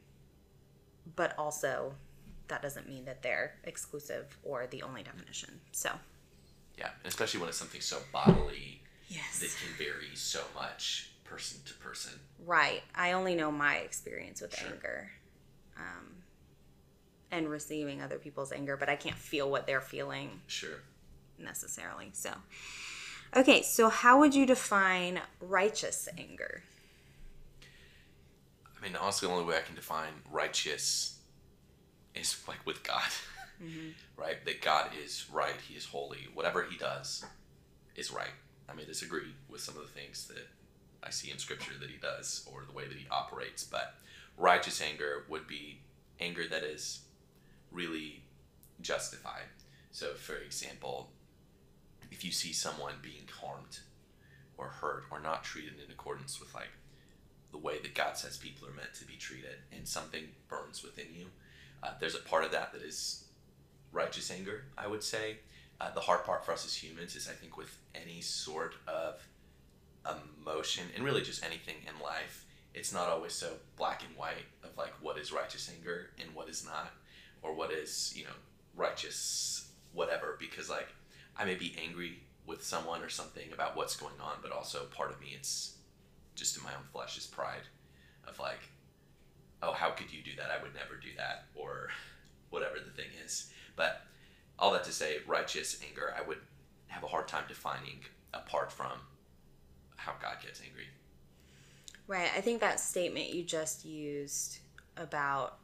but 1.16 1.34
also, 1.38 1.94
that 2.48 2.62
doesn't 2.62 2.88
mean 2.88 3.06
that 3.06 3.22
they're 3.22 3.54
exclusive 3.64 4.38
or 4.44 4.68
the 4.68 4.82
only 4.82 5.04
definition. 5.04 5.60
So, 5.72 5.92
Yeah, 6.78 6.90
and 7.04 7.08
especially 7.08 7.40
when 7.40 7.50
it's 7.50 7.58
something 7.58 7.82
so 7.82 8.00
bodily 8.12 8.82
yes, 9.08 9.40
that 9.40 9.50
can 9.50 9.76
vary 9.78 10.16
so 10.16 10.42
much 10.56 11.12
person 11.24 11.60
to 11.66 11.74
person. 11.76 12.14
Right. 12.46 12.84
I 12.96 13.12
only 13.14 13.36
know 13.36 13.52
my 13.52 13.76
experience 13.78 14.42
with 14.42 14.56
Sure. 14.56 14.70
anger 14.70 15.12
um, 15.78 16.17
and 17.32 17.50
receiving 17.50 18.02
other 18.02 18.18
people's 18.18 18.52
anger, 18.52 18.78
but 18.78 18.90
I 18.90 18.96
can't 18.96 19.18
feel 19.18 19.50
what 19.50 19.68
they're 19.68 19.82
feeling 19.82 20.42
Sure. 20.48 20.82
necessarily. 21.38 22.10
So, 22.14 22.32
okay, 23.36 23.62
so 23.62 23.90
how 23.90 24.20
would 24.20 24.34
you 24.34 24.46
define 24.46 25.22
righteous 25.42 26.08
anger? 26.18 26.64
I 28.78 28.84
mean, 28.84 28.96
honestly, 28.96 29.28
the 29.28 29.34
only 29.34 29.46
way 29.46 29.58
I 29.58 29.62
can 29.62 29.76
define 29.76 30.22
righteous 30.32 31.18
is 32.16 32.38
like 32.48 32.66
with 32.66 32.84
God, 32.84 33.10
mm-hmm. 33.62 33.90
right? 34.18 34.44
That 34.46 34.62
God 34.62 34.92
is 35.04 35.26
right, 35.32 35.56
He 35.68 35.76
is 35.76 35.86
holy. 35.86 36.28
Whatever 36.34 36.64
He 36.64 36.78
does 36.78 37.26
is 37.96 38.12
right. 38.12 38.32
I 38.70 38.74
may 38.74 38.86
disagree 38.86 39.34
with 39.50 39.62
some 39.62 39.76
of 39.76 39.82
the 39.82 39.88
things 39.88 40.28
that 40.28 40.48
I 41.04 41.10
see 41.10 41.32
in 41.32 41.38
scripture 41.38 41.74
that 41.80 41.90
he 41.90 41.98
does 41.98 42.48
or 42.52 42.64
the 42.66 42.74
way 42.74 42.86
that 42.88 42.98
he 42.98 43.08
operates. 43.10 43.64
But 43.64 43.96
righteous 44.38 44.82
anger 44.82 45.24
would 45.30 45.48
be 45.48 45.80
anger 46.20 46.48
that 46.48 46.64
is 46.64 47.00
really 47.72 48.24
justified. 48.82 49.50
So, 49.92 50.14
for 50.14 50.36
example, 50.36 51.12
if 52.12 52.24
you 52.24 52.32
see 52.32 52.54
someone 52.54 52.96
being 53.02 53.28
harmed 53.42 53.80
or 54.58 54.68
hurt 54.68 55.04
or 55.12 55.20
not 55.20 55.44
treated 55.44 55.74
in 55.84 55.92
accordance 55.92 56.40
with 56.40 56.54
like 56.54 56.70
the 57.52 57.58
way 57.58 57.80
that 57.80 57.96
God 57.96 58.18
says 58.18 58.38
people 58.38 58.68
are 58.68 58.74
meant 58.74 58.94
to 58.96 59.06
be 59.06 59.16
treated, 59.16 59.56
and 59.72 59.88
something 59.88 60.24
burns 60.48 60.84
within 60.84 61.08
you, 61.14 61.28
uh, 61.84 61.92
there's 62.00 62.16
a 62.16 62.20
part 62.20 62.44
of 62.44 62.52
that 62.52 62.74
that 62.74 62.82
is 62.82 63.26
righteous 63.92 64.32
anger, 64.32 64.66
I 64.78 64.88
would 64.88 65.04
say. 65.04 65.38
Uh, 65.80 65.92
the 65.92 66.02
hard 66.02 66.24
part 66.26 66.44
for 66.44 66.52
us 66.52 66.66
as 66.66 66.74
humans 66.74 67.16
is, 67.16 67.30
I 67.30 67.34
think, 67.34 67.56
with 67.56 67.78
any 67.94 68.22
sort 68.22 68.76
of 68.88 69.28
emotion 70.06 70.86
and 70.96 71.04
really 71.04 71.22
just 71.22 71.44
anything 71.46 71.76
in 71.88 72.04
life, 72.04 72.46
it's 72.74 72.94
not 72.94 73.08
always 73.08 73.34
so 73.34 73.54
black 73.78 74.04
and 74.08 74.16
white 74.18 74.46
of 74.64 74.78
like 74.78 74.94
what 75.02 75.18
is 75.18 75.32
righteous 75.32 75.72
anger 75.76 76.10
and 76.20 76.34
what 76.34 76.50
is 76.50 76.66
not, 76.66 76.94
or 77.42 77.54
what 77.54 77.72
is, 77.72 78.14
you 78.16 78.24
know, 78.24 78.38
righteous 78.76 79.70
whatever. 79.94 80.38
Because, 80.40 80.70
like, 80.70 80.88
I 81.36 81.46
may 81.46 81.56
be 81.56 81.76
angry 81.82 82.20
with 82.46 82.64
someone 82.64 83.02
or 83.02 83.10
something 83.10 83.52
about 83.54 83.76
what's 83.76 83.96
going 83.96 84.20
on, 84.22 84.38
but 84.42 84.52
also 84.52 84.86
part 84.86 85.12
of 85.12 85.20
me, 85.20 85.36
it's 85.36 85.78
just 86.36 86.58
in 86.58 86.64
my 86.64 86.72
own 86.72 86.84
flesh, 86.92 87.18
is 87.18 87.28
pride 87.28 87.68
of 88.28 88.40
like, 88.40 88.70
oh, 89.62 89.74
how 89.74 89.92
could 89.92 90.12
you 90.12 90.24
do 90.24 90.32
that? 90.38 90.50
I 90.52 90.62
would 90.62 90.74
never 90.74 90.96
do 90.96 91.10
that, 91.18 91.46
or 91.56 91.90
whatever 92.50 92.76
the 92.76 92.92
thing 92.92 93.10
is. 93.24 93.52
But 93.76 94.02
all 94.58 94.72
that 94.74 94.84
to 94.86 94.92
say, 94.92 95.18
righteous 95.28 95.80
anger, 95.88 96.14
I 96.18 96.28
would 96.28 96.40
have 96.88 97.04
a 97.04 97.08
hard 97.08 97.28
time 97.28 97.44
defining 97.48 98.00
apart 98.34 98.72
from 98.72 99.00
how 99.98 100.14
God 100.22 100.38
gets 100.42 100.62
angry. 100.62 100.88
Right. 102.08 102.30
I 102.36 102.42
think 102.42 102.62
that 102.62 102.80
statement 102.80 103.34
you 103.34 103.44
just 103.44 103.84
used 103.84 104.60
about 104.96 105.58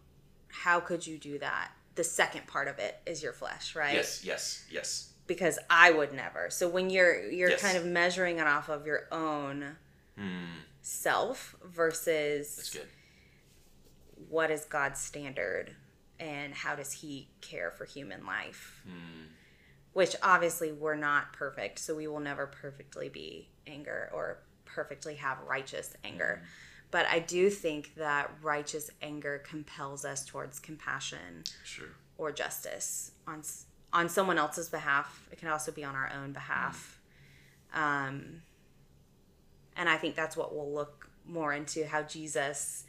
how 0.54 0.80
could 0.80 1.06
you 1.06 1.18
do 1.18 1.40
that? 1.40 1.72
The 1.96 2.04
second 2.04 2.48
part 2.48 2.68
of 2.68 2.80
it 2.80 3.00
is 3.06 3.22
your 3.22 3.34
flesh, 3.34 3.76
right? 3.76 3.94
Yes, 3.96 4.24
yes, 4.24 4.66
yes. 4.72 5.14
Because 5.28 5.58
I 5.70 5.92
would 5.92 6.14
never. 6.14 6.50
So 6.50 6.68
when 6.70 6.90
you're 6.90 7.30
you're 7.30 7.50
Yes. 7.52 7.62
kind 7.62 7.78
of 7.78 7.86
measuring 7.86 8.40
it 8.40 8.48
off 8.48 8.70
of 8.70 8.86
your 8.86 9.08
own 9.12 9.78
Hmm, 10.18 10.60
self 10.82 11.56
versus 11.64 12.56
that's 12.56 12.70
good. 12.70 12.88
what 14.30 14.52
is 14.52 14.66
God's 14.66 15.00
standard 15.00 15.76
and 16.20 16.54
how 16.54 16.76
does 16.76 16.92
he 16.94 17.30
care 17.42 17.72
for 17.72 17.86
human 17.86 18.26
life? 18.26 18.82
Hmm, 18.86 19.28
Which 19.94 20.16
obviously 20.24 20.72
we're 20.72 20.96
not 20.96 21.34
perfect, 21.34 21.80
so 21.80 21.96
we 21.96 22.08
will 22.08 22.20
never 22.20 22.48
perfectly 22.48 23.10
be 23.10 23.50
anger 23.68 24.10
or 24.14 24.40
perfectly 24.66 25.16
have 25.16 25.40
righteous 25.48 25.94
anger. 26.04 26.44
But 26.94 27.08
I 27.08 27.18
do 27.18 27.50
think 27.50 27.96
that 27.96 28.30
righteous 28.44 28.92
anger 29.02 29.40
compels 29.44 30.06
us 30.06 30.24
towards 30.24 30.60
compassion 30.60 31.44
sure. 31.64 31.88
or 32.20 32.32
justice 32.32 33.12
on 33.28 33.42
on 33.92 34.10
someone 34.10 34.38
else's 34.38 34.70
behalf. 34.70 35.28
It 35.32 35.40
can 35.40 35.48
also 35.50 35.72
be 35.72 35.84
on 35.84 35.96
our 35.96 36.12
own 36.22 36.34
behalf. 36.34 37.00
Um, 37.74 38.44
and 39.76 39.90
I 39.90 39.98
think 39.98 40.16
that's 40.16 40.38
what 40.38 40.56
we'll 40.56 40.72
look 40.72 41.10
more 41.26 41.52
into 41.52 41.86
how 41.88 42.04
Jesus 42.04 42.86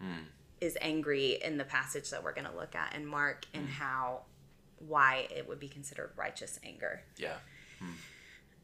Hmm, 0.00 0.24
is 0.60 0.76
angry 0.80 1.32
in 1.44 1.58
the 1.58 1.64
passage 1.64 2.08
that 2.10 2.24
we're 2.24 2.32
going 2.32 2.46
to 2.50 2.56
look 2.56 2.74
at 2.74 2.94
in 2.96 3.04
Mark 3.06 3.44
and 3.54 3.68
how 3.68 4.22
why 4.78 5.28
it 5.34 5.46
would 5.46 5.60
be 5.60 5.68
considered 5.68 6.12
righteous 6.16 6.58
anger. 6.64 7.02
yeah, 7.18 7.36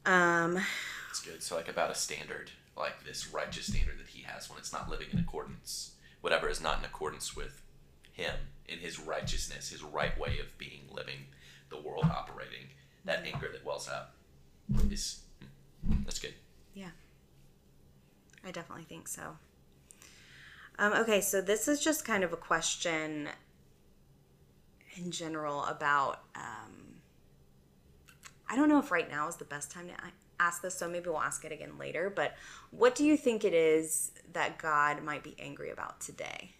Um, 0.06 0.58
it's 1.10 1.20
good. 1.20 1.42
So, 1.42 1.54
like, 1.56 1.68
about 1.68 1.90
a 1.90 1.94
standard, 1.94 2.50
like 2.76 3.04
this 3.04 3.32
righteous 3.32 3.66
standard 3.66 3.98
that 3.98 4.08
he 4.08 4.22
has 4.22 4.48
when 4.48 4.58
it's 4.58 4.72
not 4.72 4.88
living 4.88 5.08
in 5.12 5.18
accordance, 5.18 5.92
whatever 6.20 6.48
is 6.48 6.60
not 6.60 6.78
in 6.78 6.84
accordance 6.84 7.36
with 7.36 7.62
him 8.12 8.34
in 8.66 8.78
his 8.78 8.98
righteousness, 8.98 9.70
his 9.70 9.82
right 9.82 10.18
way 10.18 10.38
of 10.38 10.56
being, 10.58 10.82
living, 10.90 11.26
the 11.70 11.80
world 11.80 12.04
operating, 12.04 12.66
that 13.04 13.24
anger 13.26 13.48
that 13.52 13.64
wells 13.64 13.88
up 13.88 14.14
is, 14.90 15.20
hmm, 15.86 16.02
that's 16.04 16.18
good. 16.18 16.34
Yeah. 16.74 16.90
I 18.44 18.50
definitely 18.50 18.84
think 18.84 19.08
so. 19.08 19.36
Um, 20.78 20.94
okay, 20.94 21.20
so 21.20 21.40
this 21.40 21.68
is 21.68 21.80
just 21.80 22.04
kind 22.04 22.24
of 22.24 22.32
a 22.32 22.36
question 22.36 23.28
in 24.96 25.10
general 25.10 25.64
about. 25.64 26.20
Um, 26.34 27.00
I 28.48 28.56
don't 28.56 28.68
know 28.68 28.78
if 28.78 28.90
right 28.90 29.08
now 29.08 29.28
is 29.28 29.36
the 29.36 29.44
best 29.44 29.70
time 29.70 29.88
to 29.88 30.04
a- 30.40 30.42
ask 30.42 30.62
this, 30.62 30.75
so 30.75 30.88
maybe 30.88 31.09
we'll 31.09 31.18
ask 31.20 31.44
it 31.44 31.52
again 31.52 31.78
later. 31.78 32.11
But 32.14 32.35
what 32.70 32.94
do 32.94 33.04
you 33.04 33.16
think 33.16 33.44
it 33.44 33.54
is 33.54 34.12
that 34.32 34.59
God 34.59 35.02
might 35.02 35.23
be 35.23 35.37
angry 35.38 35.70
about 35.70 36.00
today? 36.00 36.54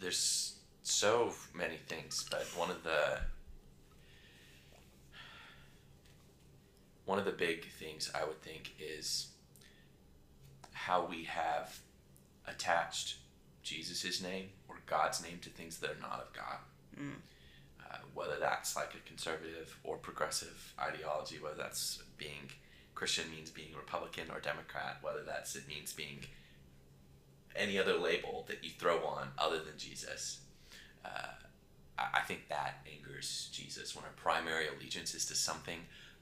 there's 0.00 0.56
so 0.82 1.32
many 1.54 1.76
things, 1.76 2.26
but 2.30 2.42
one 2.56 2.70
of 2.70 2.82
the 2.82 3.18
one 7.04 7.18
of 7.18 7.24
the 7.24 7.32
big 7.32 7.70
things 7.72 8.10
I 8.14 8.24
would 8.24 8.42
think 8.42 8.72
is 8.80 9.28
how 10.72 11.06
we 11.06 11.24
have 11.24 11.78
attached 12.46 13.16
Jesus' 13.62 14.20
name 14.20 14.50
or 14.68 14.76
God's 14.86 15.22
name 15.22 15.38
to 15.42 15.50
things 15.50 15.78
that 15.78 15.90
are 15.90 16.00
not 16.00 16.20
of 16.20 16.32
God. 16.32 16.58
Uh, 16.96 17.18
whether 18.14 18.36
that's 18.38 18.76
like 18.76 18.94
a 18.94 19.08
conservative 19.08 19.78
or 19.84 19.96
progressive 19.96 20.74
ideology, 20.80 21.38
whether 21.40 21.56
that's 21.56 22.02
being 22.18 22.50
Christian 22.94 23.30
means 23.30 23.50
being 23.50 23.74
Republican 23.76 24.30
or 24.30 24.40
Democrat, 24.40 24.98
whether 25.02 25.22
that's 25.22 25.54
it 25.54 25.68
means 25.68 25.92
being 25.92 26.20
any 27.54 27.78
other 27.78 27.94
label 27.94 28.44
that 28.48 28.64
you 28.64 28.70
throw 28.70 29.04
on 29.04 29.28
other 29.38 29.58
than 29.58 29.76
Jesus. 29.76 30.40
Uh, 31.04 31.28
I 31.98 32.20
think 32.20 32.48
that 32.48 32.86
angers 32.90 33.48
Jesus 33.52 33.94
when 33.94 34.04
our 34.04 34.10
primary 34.16 34.66
allegiance 34.68 35.14
is 35.14 35.24
to 35.26 35.34
something 35.34 35.78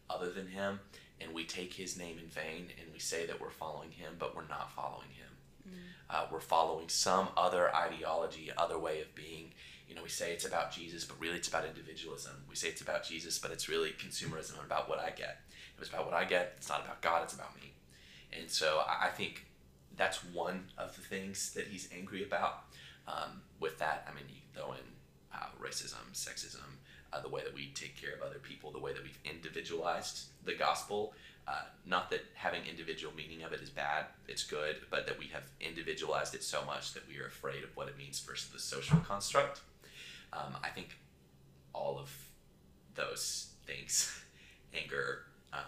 other 0.08 0.30
than 0.30 0.46
Him, 0.48 0.80
and 1.20 1.32
we 1.32 1.44
take 1.44 1.74
His 1.74 1.96
name 1.96 2.18
in 2.18 2.28
vain 2.28 2.68
and 2.80 2.92
we 2.92 2.98
say 2.98 3.26
that 3.26 3.40
we're 3.40 3.50
following 3.50 3.90
Him, 3.90 4.14
but 4.18 4.36
we're 4.36 4.46
not 4.46 4.72
following 4.72 5.08
Him. 5.10 5.24
Uh, 6.10 6.26
we're 6.30 6.40
following 6.40 6.88
some 6.88 7.28
other 7.36 7.74
ideology, 7.74 8.50
other 8.56 8.78
way 8.78 9.00
of 9.00 9.14
being. 9.14 9.52
You 9.88 9.94
know, 9.94 10.02
we 10.02 10.08
say 10.08 10.32
it's 10.32 10.46
about 10.46 10.72
Jesus, 10.72 11.04
but 11.04 11.20
really 11.20 11.36
it's 11.36 11.48
about 11.48 11.66
individualism. 11.66 12.32
We 12.48 12.56
say 12.56 12.68
it's 12.68 12.80
about 12.80 13.04
Jesus, 13.04 13.38
but 13.38 13.50
it's 13.50 13.68
really 13.68 13.90
consumerism 13.90 14.54
and 14.54 14.64
about 14.66 14.88
what 14.88 14.98
I 14.98 15.10
get. 15.10 15.40
If 15.76 15.82
it's 15.82 15.90
about 15.90 16.06
what 16.06 16.14
I 16.14 16.24
get, 16.24 16.54
it's 16.56 16.68
not 16.68 16.84
about 16.84 17.02
God, 17.02 17.22
it's 17.22 17.34
about 17.34 17.54
me. 17.56 17.72
And 18.32 18.50
so 18.50 18.82
I 18.88 19.08
think 19.08 19.46
that's 19.96 20.24
one 20.24 20.66
of 20.78 20.96
the 20.96 21.02
things 21.02 21.52
that 21.54 21.66
he's 21.68 21.88
angry 21.96 22.24
about. 22.24 22.64
Um, 23.06 23.42
with 23.60 23.78
that, 23.78 24.08
I 24.10 24.14
mean, 24.14 24.24
you 24.28 24.40
throw 24.54 24.72
in 24.72 24.78
uh, 25.32 25.46
racism, 25.62 26.12
sexism, 26.12 26.60
uh, 27.12 27.20
the 27.20 27.28
way 27.28 27.42
that 27.44 27.54
we 27.54 27.70
take 27.74 28.00
care 28.00 28.14
of 28.14 28.22
other 28.22 28.38
people, 28.38 28.72
the 28.72 28.78
way 28.78 28.92
that 28.92 29.02
we've 29.02 29.18
individualized 29.24 30.26
the 30.44 30.54
gospel. 30.54 31.12
Uh, 31.46 31.62
not 31.86 32.10
that 32.10 32.20
having 32.34 32.62
individual 32.68 33.12
meaning 33.14 33.42
of 33.42 33.52
it 33.52 33.60
is 33.60 33.68
bad, 33.68 34.06
it's 34.26 34.44
good, 34.44 34.76
but 34.90 35.06
that 35.06 35.18
we 35.18 35.26
have 35.26 35.42
individualized 35.60 36.34
it 36.34 36.42
so 36.42 36.64
much 36.64 36.94
that 36.94 37.06
we 37.06 37.18
are 37.18 37.26
afraid 37.26 37.62
of 37.62 37.76
what 37.76 37.86
it 37.86 37.98
means 37.98 38.18
versus 38.20 38.48
the 38.48 38.58
social 38.58 38.98
construct. 39.00 39.60
Um, 40.34 40.56
I 40.62 40.68
think 40.68 40.98
all 41.72 41.98
of 41.98 42.10
those 42.94 43.52
things 43.66 44.22
anger 44.74 45.20
um, 45.52 45.60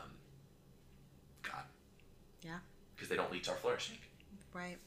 God. 1.42 1.62
Yeah. 2.42 2.58
Because 2.94 3.08
they 3.08 3.16
don't 3.16 3.30
lead 3.30 3.44
to 3.44 3.50
our 3.50 3.56
flourishing. 3.56 3.96
Right. 4.52 4.78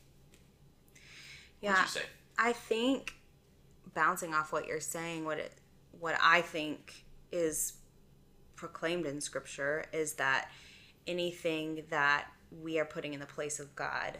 Yeah. 1.61 1.73
would 1.73 1.81
you 1.81 1.87
say? 1.87 2.01
I 2.37 2.53
think 2.53 3.13
bouncing 3.93 4.33
off 4.33 4.51
what 4.51 4.67
you're 4.67 4.79
saying, 4.79 5.25
what 5.25 5.37
it 5.37 5.53
what 5.99 6.17
I 6.21 6.41
think 6.41 7.03
is 7.31 7.73
proclaimed 8.55 9.05
in 9.05 9.19
scripture 9.19 9.85
is 9.91 10.13
that 10.13 10.49
anything 11.07 11.83
that 11.89 12.27
we 12.61 12.79
are 12.79 12.85
putting 12.85 13.13
in 13.13 13.19
the 13.19 13.25
place 13.25 13.59
of 13.59 13.75
God 13.75 14.17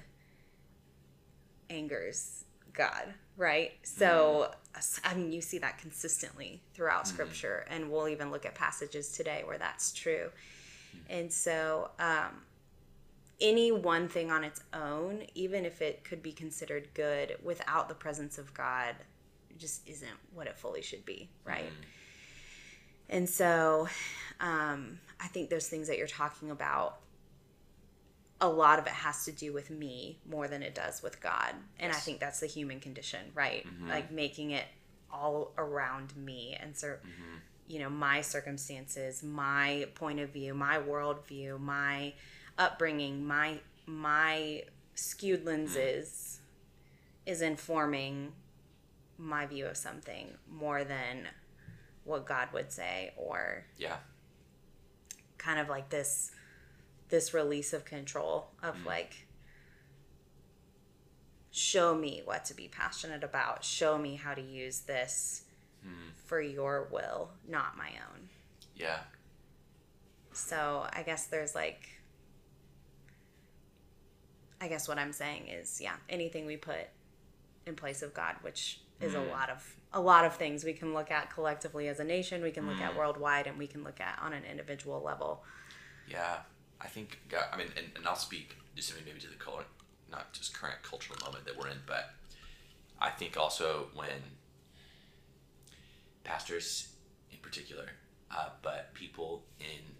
angers 1.69 2.45
God, 2.73 3.13
right? 3.37 3.71
So 3.83 4.51
I 5.03 5.13
mean 5.13 5.31
you 5.31 5.41
see 5.41 5.57
that 5.59 5.77
consistently 5.77 6.61
throughout 6.73 7.07
scripture 7.07 7.65
and 7.69 7.91
we'll 7.91 8.07
even 8.07 8.31
look 8.31 8.45
at 8.45 8.55
passages 8.55 9.11
today 9.11 9.43
where 9.45 9.57
that's 9.57 9.91
true. 9.91 10.29
And 11.09 11.31
so 11.31 11.91
um 11.99 12.43
any 13.41 13.71
one 13.71 14.07
thing 14.07 14.31
on 14.31 14.43
its 14.43 14.61
own, 14.73 15.23
even 15.33 15.65
if 15.65 15.81
it 15.81 16.03
could 16.03 16.21
be 16.21 16.31
considered 16.31 16.89
good, 16.93 17.37
without 17.41 17.87
the 17.87 17.95
presence 17.95 18.37
of 18.37 18.53
God, 18.53 18.95
just 19.57 19.87
isn't 19.87 20.09
what 20.33 20.47
it 20.47 20.57
fully 20.57 20.81
should 20.81 21.05
be, 21.05 21.29
right? 21.45 21.71
And 23.09 23.27
so, 23.27 23.87
um, 24.39 24.99
I 25.19 25.27
think 25.27 25.49
those 25.49 25.67
things 25.67 25.87
that 25.87 25.97
you're 25.97 26.07
talking 26.07 26.51
about, 26.51 26.99
a 28.41 28.47
lot 28.47 28.79
of 28.79 28.85
it 28.85 28.93
has 28.93 29.25
to 29.25 29.31
do 29.31 29.51
with 29.53 29.69
me 29.69 30.19
more 30.29 30.47
than 30.47 30.63
it 30.63 30.73
does 30.73 31.01
with 31.01 31.21
God, 31.21 31.53
and 31.79 31.91
I 31.91 31.95
think 31.95 32.19
that's 32.19 32.39
the 32.39 32.47
human 32.47 32.79
condition, 32.79 33.19
right? 33.35 33.65
Mm-hmm. 33.65 33.89
Like 33.89 34.11
making 34.11 34.51
it 34.51 34.65
all 35.11 35.53
around 35.57 36.15
me, 36.15 36.57
and 36.59 36.75
so 36.75 36.87
mm-hmm. 36.87 37.37
you 37.67 37.79
know, 37.79 37.89
my 37.89 38.21
circumstances, 38.21 39.23
my 39.23 39.87
point 39.95 40.19
of 40.19 40.29
view, 40.29 40.53
my 40.53 40.77
worldview, 40.77 41.59
my 41.59 42.13
upbringing, 42.57 43.25
my 43.25 43.59
my 43.85 44.63
skewed 44.95 45.45
lenses 45.45 46.39
mm-hmm. 46.39 47.31
is 47.31 47.41
informing 47.41 48.33
my 49.17 49.45
view 49.45 49.65
of 49.65 49.75
something 49.75 50.27
more 50.49 50.83
than 50.83 51.27
what 52.05 52.25
God 52.25 52.49
would 52.53 52.71
say 52.71 53.11
or 53.17 53.65
Yeah. 53.77 53.97
kind 55.37 55.59
of 55.59 55.69
like 55.69 55.89
this 55.89 56.31
this 57.09 57.33
release 57.33 57.73
of 57.73 57.85
control 57.85 58.49
of 58.63 58.75
Mm. 58.77 58.85
like 58.85 59.27
show 61.51 61.95
me 61.95 62.21
what 62.25 62.45
to 62.45 62.53
be 62.53 62.67
passionate 62.67 63.23
about 63.23 63.63
show 63.63 63.97
me 63.97 64.15
how 64.15 64.33
to 64.33 64.41
use 64.41 64.81
this 64.81 65.43
Mm. 65.85 66.13
for 66.25 66.39
your 66.41 66.87
will 66.91 67.31
not 67.47 67.75
my 67.77 67.89
own 68.11 68.29
Yeah. 68.75 69.03
so 70.33 70.87
i 70.93 71.01
guess 71.03 71.25
there's 71.27 71.55
like 71.55 71.87
i 74.61 74.67
guess 74.67 74.87
what 74.87 74.99
i'm 74.99 75.13
saying 75.13 75.47
is 75.47 75.79
yeah 75.81 75.95
anything 76.09 76.45
we 76.45 76.57
put 76.57 76.87
in 77.65 77.75
place 77.75 78.01
of 78.01 78.13
god 78.13 78.35
which 78.41 78.81
is 79.01 79.13
a 79.13 79.17
Mm. 79.17 79.31
lot 79.31 79.49
of 79.49 79.75
a 79.93 79.99
lot 80.01 80.23
of 80.25 80.35
things 80.35 80.63
we 80.63 80.73
can 80.73 80.93
look 80.93 81.09
at 81.09 81.31
collectively 81.31 81.87
as 81.87 81.99
a 81.99 82.03
nation 82.03 82.43
we 82.43 82.51
can 82.51 82.67
look 82.67 82.79
at 82.79 82.91
Mm. 82.93 82.97
worldwide 82.97 83.47
and 83.47 83.57
we 83.57 83.65
can 83.65 83.83
look 83.83 83.99
at 83.99 84.19
on 84.19 84.33
an 84.33 84.43
individual 84.45 85.01
level 85.01 85.43
Yeah, 86.07 86.41
I 86.81 86.87
think. 86.87 87.19
I 87.51 87.57
mean, 87.57 87.67
and, 87.77 87.87
and 87.95 88.07
I'll 88.07 88.15
speak 88.15 88.55
just 88.75 88.93
maybe 89.05 89.19
to 89.19 89.27
the 89.27 89.35
current, 89.35 89.67
not 90.11 90.33
just 90.33 90.53
current 90.53 90.81
cultural 90.83 91.19
moment 91.23 91.45
that 91.45 91.57
we're 91.57 91.67
in, 91.67 91.79
but 91.85 92.11
I 92.99 93.09
think 93.09 93.37
also 93.37 93.87
when 93.93 94.21
pastors, 96.23 96.89
in 97.31 97.37
particular, 97.39 97.89
uh, 98.31 98.49
but 98.61 98.93
people 98.93 99.43
in 99.59 99.95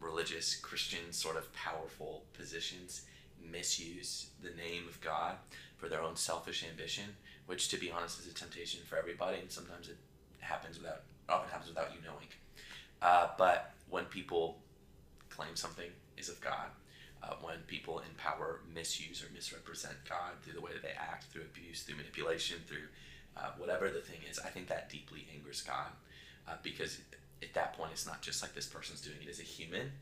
religious 0.00 0.56
Christian 0.56 1.12
sort 1.12 1.36
of 1.36 1.52
powerful 1.52 2.24
positions 2.32 3.02
misuse 3.50 4.28
the 4.42 4.50
name 4.50 4.88
of 4.88 5.00
God 5.00 5.36
for 5.76 5.88
their 5.88 6.02
own 6.02 6.16
selfish 6.16 6.64
ambition, 6.68 7.04
which, 7.46 7.68
to 7.68 7.76
be 7.76 7.90
honest, 7.90 8.20
is 8.20 8.26
a 8.26 8.34
temptation 8.34 8.80
for 8.88 8.96
everybody, 8.96 9.38
and 9.38 9.50
sometimes 9.50 9.88
it 9.88 9.98
happens 10.40 10.78
without, 10.78 11.02
often 11.28 11.50
happens 11.50 11.68
without 11.68 11.92
you 11.92 11.98
knowing. 12.04 12.28
Uh, 13.02 13.28
but 13.36 13.72
when 13.90 14.04
people 14.06 14.58
claim 15.34 15.56
something 15.56 15.90
is 16.16 16.28
of 16.28 16.40
God, 16.40 16.68
uh, 17.22 17.34
when 17.40 17.58
people 17.66 18.00
in 18.00 18.14
power 18.16 18.60
misuse 18.74 19.22
or 19.22 19.32
misrepresent 19.32 19.94
God 20.08 20.32
through 20.42 20.54
the 20.54 20.60
way 20.60 20.72
that 20.72 20.82
they 20.82 20.94
act, 20.98 21.24
through 21.24 21.42
abuse, 21.42 21.82
through 21.82 21.96
manipulation, 21.96 22.58
through 22.66 22.88
uh, 23.36 23.50
whatever 23.58 23.88
the 23.88 24.00
thing 24.00 24.20
is, 24.30 24.38
I 24.38 24.48
think 24.48 24.68
that 24.68 24.90
deeply 24.90 25.26
angers 25.34 25.62
God 25.62 25.90
uh, 26.48 26.54
because 26.62 27.00
at 27.42 27.54
that 27.54 27.76
point 27.76 27.90
it's 27.92 28.06
not 28.06 28.22
just 28.22 28.42
like 28.42 28.54
this 28.54 28.66
person's 28.66 29.00
doing 29.00 29.16
it 29.22 29.28
as 29.28 29.40
a 29.40 29.44
human. 29.44 29.92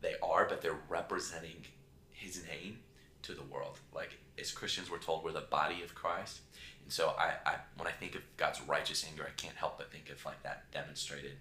They 0.00 0.14
are, 0.22 0.46
but 0.48 0.62
they're 0.62 0.78
representing 0.88 1.64
His 2.12 2.42
name 2.46 2.78
to 3.22 3.32
the 3.32 3.42
world. 3.42 3.78
Like 3.94 4.18
as 4.38 4.52
Christians, 4.52 4.90
we're 4.90 4.98
told 4.98 5.24
we're 5.24 5.32
the 5.32 5.40
body 5.40 5.82
of 5.82 5.94
Christ, 5.94 6.40
and 6.84 6.92
so 6.92 7.14
I, 7.18 7.32
I 7.44 7.54
when 7.76 7.88
I 7.88 7.92
think 7.92 8.14
of 8.14 8.22
God's 8.36 8.60
righteous 8.62 9.04
anger, 9.08 9.24
I 9.26 9.32
can't 9.36 9.56
help 9.56 9.78
but 9.78 9.90
think 9.90 10.10
of 10.10 10.24
like 10.24 10.42
that 10.44 10.70
demonstrated 10.72 11.32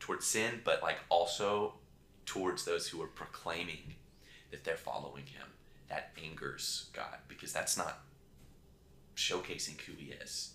towards 0.00 0.26
sin, 0.26 0.60
but 0.64 0.82
like 0.82 0.98
also 1.08 1.74
towards 2.26 2.64
those 2.64 2.88
who 2.88 3.02
are 3.02 3.06
proclaiming 3.08 3.94
that 4.50 4.64
they're 4.64 4.76
following 4.76 5.26
him. 5.26 5.48
That 5.88 6.12
angers 6.22 6.88
God 6.92 7.18
because 7.28 7.52
that's 7.52 7.76
not 7.76 8.00
showcasing 9.16 9.80
who 9.82 9.92
he 9.96 10.12
is. 10.12 10.54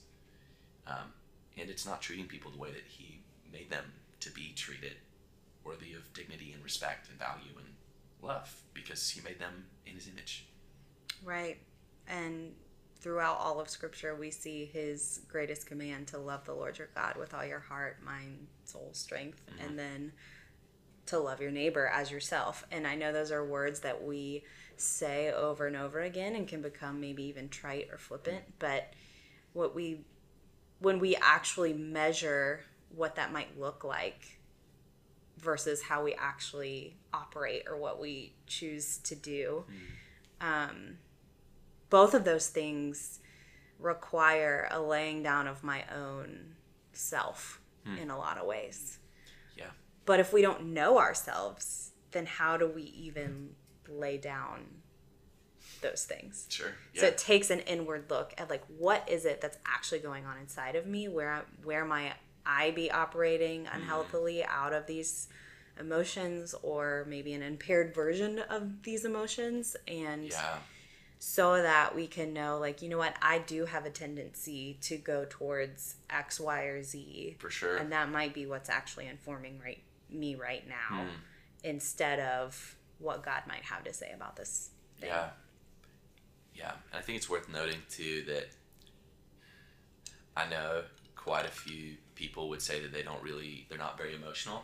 Um, 0.88 1.14
and 1.58 1.70
it's 1.70 1.86
not 1.86 2.02
treating 2.02 2.26
people 2.26 2.52
the 2.52 2.58
way 2.58 2.72
that 2.72 2.86
he 2.88 3.22
made 3.52 3.70
them 3.70 3.86
to 4.22 4.32
be 4.32 4.54
treated, 4.56 4.94
worthy 5.64 5.94
of 5.94 6.12
dignity 6.14 6.52
and 6.54 6.64
respect 6.64 7.10
and 7.10 7.20
value 7.20 7.56
and 7.58 7.68
love 8.22 8.62
because 8.74 9.10
he 9.10 9.22
made 9.22 9.40
them 9.40 9.66
in 9.86 9.94
his 9.94 10.08
image. 10.08 10.46
Right. 11.24 11.58
And 12.08 12.54
throughout 13.00 13.38
all 13.38 13.60
of 13.60 13.70
Scripture, 13.70 14.16
we 14.16 14.32
see 14.32 14.66
his 14.66 15.22
greatest 15.28 15.68
command 15.68 16.08
to 16.08 16.18
love 16.18 16.46
the 16.46 16.54
Lord 16.54 16.78
your 16.78 16.90
God 16.96 17.16
with 17.18 17.34
all 17.34 17.46
your 17.46 17.60
heart, 17.60 18.04
mind, 18.04 18.48
soul, 18.66 18.90
strength, 18.94 19.42
Mhm. 19.48 19.66
and 19.66 19.80
then 19.80 20.14
to 21.10 21.20
love 21.20 21.42
your 21.42 21.52
neighbor 21.52 21.88
as 21.88 22.12
yourself. 22.12 22.66
And 22.72 22.88
I 22.88 22.96
know 22.96 23.12
those 23.12 23.32
are 23.32 23.44
words 23.44 23.82
that 23.82 24.04
we 24.04 24.44
say 24.78 25.32
over 25.32 25.68
and 25.68 25.76
over 25.76 26.00
again 26.02 26.36
and 26.36 26.48
can 26.48 26.62
become 26.62 27.02
maybe 27.02 27.24
even 27.24 27.50
trite 27.50 27.90
or 27.92 27.98
flippant, 27.98 28.44
but 28.60 28.94
what 29.54 29.76
we 29.76 30.02
when 30.80 31.00
we 31.00 31.16
actually 31.18 31.74
measure 31.74 32.62
what 32.96 33.16
that 33.16 33.34
might 33.34 33.60
look 33.60 33.84
like 33.84 34.40
versus 35.38 35.82
how 35.82 36.04
we 36.04 36.14
actually 36.14 36.96
operate 37.14 37.64
or 37.68 37.76
what 37.76 38.00
we 38.00 38.34
choose 38.48 38.98
to 39.00 39.16
do 39.16 39.66
um, 40.42 40.98
both 41.90 42.14
of 42.14 42.24
those 42.24 42.48
things 42.48 43.20
require 43.80 44.68
a 44.72 44.80
laying 44.80 45.24
down 45.24 45.48
of 45.48 45.64
my 45.64 45.84
own 45.96 46.56
self 46.94 47.62
in 48.00 48.10
a 48.12 48.18
lot 48.18 48.38
of 48.38 48.46
ways. 48.46 48.99
Yeah. 50.10 50.16
But 50.16 50.20
if 50.20 50.34
we 50.34 50.42
don't 50.42 50.74
know 50.74 50.98
ourselves, 50.98 51.92
then 52.12 52.26
how 52.26 52.58
do 52.58 52.68
we 52.68 52.84
even 52.84 53.52
lay 53.88 54.18
down 54.18 54.66
those 55.82 56.04
things? 56.04 56.48
Sure. 56.50 56.74
So 56.96 57.06
it 57.06 57.18
takes 57.18 57.50
an 57.50 57.60
inward 57.62 58.06
look 58.10 58.34
at 58.38 58.50
like 58.50 58.64
what 58.78 59.08
is 59.10 59.26
it 59.26 59.42
that's 59.42 59.58
actually 59.66 60.00
going 60.00 60.26
on 60.26 60.38
inside 60.38 60.76
of 60.76 60.86
me? 60.86 61.08
Where 61.08 61.46
where 61.64 61.86
might 61.86 62.14
I 62.46 62.72
be 62.72 62.92
operating 62.92 63.66
mm. 63.66 63.76
unhealthily 63.76 64.44
out 64.44 64.74
of 64.74 64.88
these 64.88 65.28
emotions 65.80 66.54
or 66.62 67.06
maybe 67.08 67.34
an 67.34 67.42
impaired 67.42 67.94
version 67.94 68.40
of 68.50 68.84
these 68.84 69.06
emotions 69.06 69.78
and 69.88 70.26
yeah. 70.26 70.58
so 71.20 71.62
that 71.62 71.96
we 71.96 72.06
can 72.06 72.34
know 72.34 72.58
like 72.60 72.82
you 72.82 72.90
know 72.90 72.98
what 72.98 73.16
I 73.22 73.40
do 73.40 73.66
have 73.66 73.86
a 73.86 73.90
tendency 73.90 74.78
to 74.82 74.98
go 74.98 75.26
towards 75.30 75.96
X 76.10 76.40
Y 76.40 76.64
or 76.64 76.84
Z 76.84 77.38
For 77.40 77.50
sure. 77.50 77.78
and 77.78 77.92
that 77.94 78.12
might 78.12 78.34
be 78.34 78.46
what's 78.46 78.70
actually 78.70 79.08
informing 79.08 79.60
right 79.64 79.82
me 80.12 80.36
right 80.36 80.68
now 80.68 81.04
Mm. 81.06 81.10
instead 81.64 82.20
of 82.20 82.76
what 83.00 83.24
God 83.24 83.44
might 83.48 83.64
have 83.64 83.84
to 83.84 83.94
say 83.94 84.12
about 84.12 84.36
this 84.36 84.70
thing. 85.00 85.10
Yeah. 85.10 85.30
Yeah. 86.54 86.72
And 86.92 87.00
I 87.00 87.02
think 87.02 87.18
it's 87.18 87.30
worth 87.30 87.48
noting 87.50 87.82
too 87.90 88.24
that 88.28 88.50
I 90.36 90.48
know 90.50 90.84
quite 91.16 91.46
a 91.46 91.50
few 91.52 91.98
people 92.16 92.50
would 92.50 92.62
say 92.62 92.80
that 92.82 92.92
they 92.94 93.02
don't 93.04 93.22
really, 93.24 93.66
they're 93.70 93.78
not 93.78 93.98
very 93.98 94.16
emotional. 94.16 94.64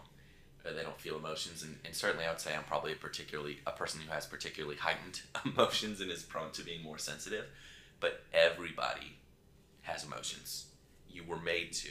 Or 0.66 0.72
they 0.74 0.82
don't 0.82 1.00
feel 1.00 1.16
emotions, 1.16 1.62
and, 1.62 1.78
and 1.86 1.94
certainly 1.94 2.26
I 2.26 2.32
would 2.32 2.40
say 2.40 2.56
I'm 2.56 2.64
probably 2.64 2.92
a 2.94 2.96
particularly 2.96 3.60
a 3.68 3.72
person 3.72 4.02
who 4.02 4.12
has 4.12 4.26
particularly 4.26 4.78
heightened 4.78 5.22
emotions 5.46 6.02
and 6.02 6.10
is 6.10 6.24
prone 6.24 6.52
to 6.54 6.64
being 6.64 6.82
more 6.82 6.98
sensitive. 6.98 7.46
But 8.00 8.24
everybody 8.34 9.18
has 9.84 10.04
emotions. 10.04 10.66
You 11.08 11.24
were 11.24 11.38
made 11.40 11.72
to. 11.74 11.90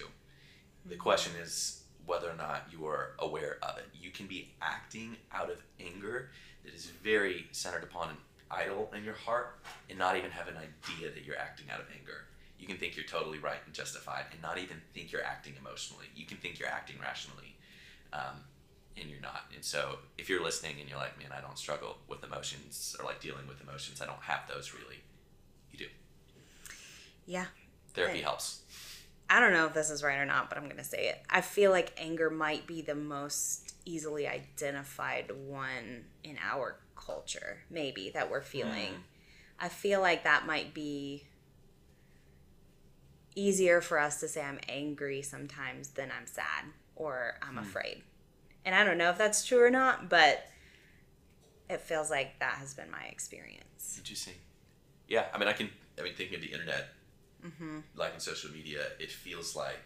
The 0.87 0.97
question 0.97 1.35
is 1.41 1.84
whether 2.07 2.29
or 2.31 2.37
not 2.37 2.67
you 2.71 2.87
are 2.87 3.13
aware 3.19 3.59
of 3.63 3.79
it. 3.79 3.87
You 3.95 4.11
can 4.11 4.27
be 4.27 4.53
acting 4.61 5.17
out 5.33 5.51
of 5.51 5.59
anger 5.81 6.31
that 6.65 6.75
is 6.75 6.87
very 6.87 7.47
centered 7.53 7.83
upon 7.83 8.11
an 8.11 8.17
idol 8.51 8.91
in 8.97 9.05
your 9.05 9.15
heart 9.15 9.59
and 9.89 9.99
not 9.99 10.17
even 10.17 10.31
have 10.31 10.49
an 10.49 10.57
idea 10.57 11.11
that 11.11 11.25
you're 11.25 11.39
acting 11.39 11.67
out 11.71 11.81
of 11.81 11.87
anger. 11.99 12.27
You 12.59 12.67
can 12.67 12.77
think 12.77 12.97
you're 12.97 13.07
totally 13.07 13.39
right 13.39 13.59
and 13.67 13.75
justified 13.75 14.25
and 14.33 14.41
not 14.41 14.59
even 14.59 14.77
think 14.95 15.13
you're 15.13 15.25
acting 15.25 15.55
emotionally. 15.59 16.07
You 16.15 16.25
can 16.27 16.37
think 16.39 16.59
you're 16.59 16.69
acting 16.69 16.97
rationally. 17.01 17.57
Um, 18.13 18.45
and 18.97 19.11
you're 19.11 19.21
not. 19.21 19.47
And 19.55 19.65
so 19.65 19.99
if 20.19 20.29
you're 20.29 20.43
listening 20.43 20.77
and 20.81 20.89
you're 20.89 20.99
like, 20.99 21.19
man, 21.19 21.31
I 21.37 21.41
don't 21.41 21.59
struggle 21.59 21.97
with 22.09 22.23
emotions 22.23 22.95
or 22.99 23.05
like 23.05 23.21
dealing 23.21 23.49
with 23.49 23.61
emotions, 23.61 24.01
I 24.01 24.07
don't 24.07 24.23
have 24.23 24.43
those 24.49 24.73
really. 24.73 24.99
You 25.73 25.79
do. 25.79 25.87
Yeah. 27.27 27.47
Therapy 27.93 28.15
Right. 28.15 28.23
helps. 28.25 28.61
I 29.35 29.41
don't 29.41 29.53
know 29.53 29.67
if 29.67 29.75
this 29.75 29.91
is 29.91 30.05
right 30.05 30.19
or 30.19 30.25
not, 30.25 30.49
but 30.49 30.59
I'm 30.59 30.65
going 30.67 30.77
to 30.77 30.85
say 30.85 31.09
it. 31.09 31.21
I 31.29 31.41
feel 31.41 31.73
like 31.73 31.93
anger 31.99 32.31
might 32.31 32.69
be 32.69 32.83
the 32.83 32.95
most 32.95 33.75
easily 33.85 34.29
identified 34.29 35.33
one 35.33 36.05
in 36.23 36.39
our 36.41 36.77
culture, 36.95 37.59
maybe 37.69 38.13
that 38.15 38.31
we're 38.31 38.43
feeling. 38.43 38.93
Mm. 38.93 39.59
I 39.59 39.69
feel 39.71 40.01
like 40.01 40.23
that 40.23 40.47
might 40.47 40.73
be 40.73 41.25
easier 43.35 43.81
for 43.81 43.99
us 43.99 44.21
to 44.21 44.29
say 44.29 44.41
I'm 44.41 44.61
angry 44.69 45.21
sometimes 45.21 45.89
than 45.89 46.13
I'm 46.17 46.29
sad 46.29 46.67
or 46.95 47.35
I'm 47.43 47.59
afraid. 47.59 48.03
And 48.65 48.73
I 48.73 48.85
don't 48.85 48.99
know 48.99 49.11
if 49.11 49.19
that's 49.19 49.45
true 49.45 49.65
or 49.65 49.71
not, 49.71 50.09
but 50.09 50.47
it 51.69 51.81
feels 51.81 52.09
like 52.09 52.39
that 52.39 52.55
has 52.59 52.73
been 52.73 52.89
my 52.89 53.03
experience. 53.11 53.97
Interesting. 53.99 54.35
Yeah, 55.09 55.27
I 55.35 55.39
mean, 55.39 55.49
I 55.49 55.55
can. 55.55 55.71
I 55.99 56.03
mean, 56.03 56.15
thinking 56.15 56.37
of 56.37 56.41
the 56.41 56.53
internet, 56.53 56.91
hmm 57.45 57.81
like 57.97 58.15
in 58.15 58.21
social 58.21 58.51
media, 58.51 58.81
it 58.99 59.11
feels 59.11 59.55
like. 59.57 59.85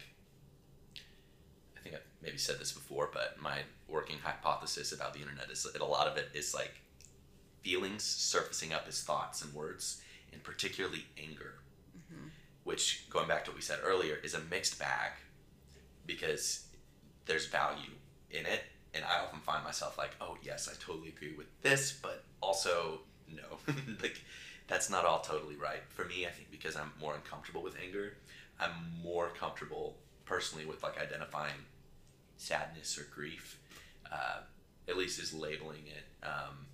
I 1.77 1.81
think 1.81 1.95
I 1.95 1.99
maybe 2.21 2.37
said 2.37 2.59
this 2.59 2.71
before, 2.71 3.09
but 3.13 3.41
my 3.41 3.59
working 3.87 4.17
hypothesis 4.23 4.91
about 4.91 5.13
the 5.13 5.21
internet 5.21 5.49
is 5.49 5.63
that 5.63 5.81
a 5.81 5.85
lot 5.85 6.07
of 6.07 6.17
it 6.17 6.29
is 6.33 6.53
like 6.53 6.81
feelings 7.61 8.03
surfacing 8.03 8.73
up 8.73 8.85
as 8.87 9.01
thoughts 9.01 9.43
and 9.43 9.53
words, 9.53 10.01
and 10.33 10.43
particularly 10.43 11.05
anger, 11.21 11.55
which, 12.63 13.09
going 13.09 13.27
back 13.27 13.45
to 13.45 13.51
what 13.51 13.55
we 13.55 13.61
said 13.61 13.79
earlier, 13.83 14.15
is 14.23 14.33
a 14.33 14.39
mixed 14.41 14.77
bag 14.79 15.11
because 16.05 16.67
there's 17.25 17.47
value 17.47 17.91
in 18.31 18.45
it. 18.45 18.63
And 18.93 19.05
I 19.05 19.23
often 19.23 19.39
find 19.39 19.63
myself 19.63 19.97
like, 19.97 20.11
oh, 20.19 20.37
yes, 20.43 20.67
I 20.67 20.73
totally 20.83 21.09
agree 21.09 21.33
with 21.37 21.47
this, 21.61 21.97
but 22.01 22.23
also, 22.41 23.01
no. 23.27 23.43
like, 24.01 24.21
that's 24.69 24.89
not 24.89 25.03
all 25.03 25.19
totally 25.19 25.55
right. 25.55 25.81
For 25.89 26.05
me, 26.05 26.25
I 26.25 26.29
think 26.29 26.51
because 26.51 26.75
I'm 26.75 26.93
more 27.01 27.15
uncomfortable 27.15 27.61
with 27.63 27.75
anger, 27.83 28.13
I'm 28.59 28.71
more 29.03 29.29
comfortable 29.29 29.95
personally 30.25 30.65
with 30.65 30.83
like 30.83 31.01
identifying 31.01 31.65
sadness 32.37 32.97
or 32.97 33.07
grief, 33.13 33.59
uh, 34.11 34.41
at 34.87 34.95
least 34.95 35.19
as 35.19 35.33
labeling 35.33 35.83
it. 35.87 36.05
Um, 36.25 36.67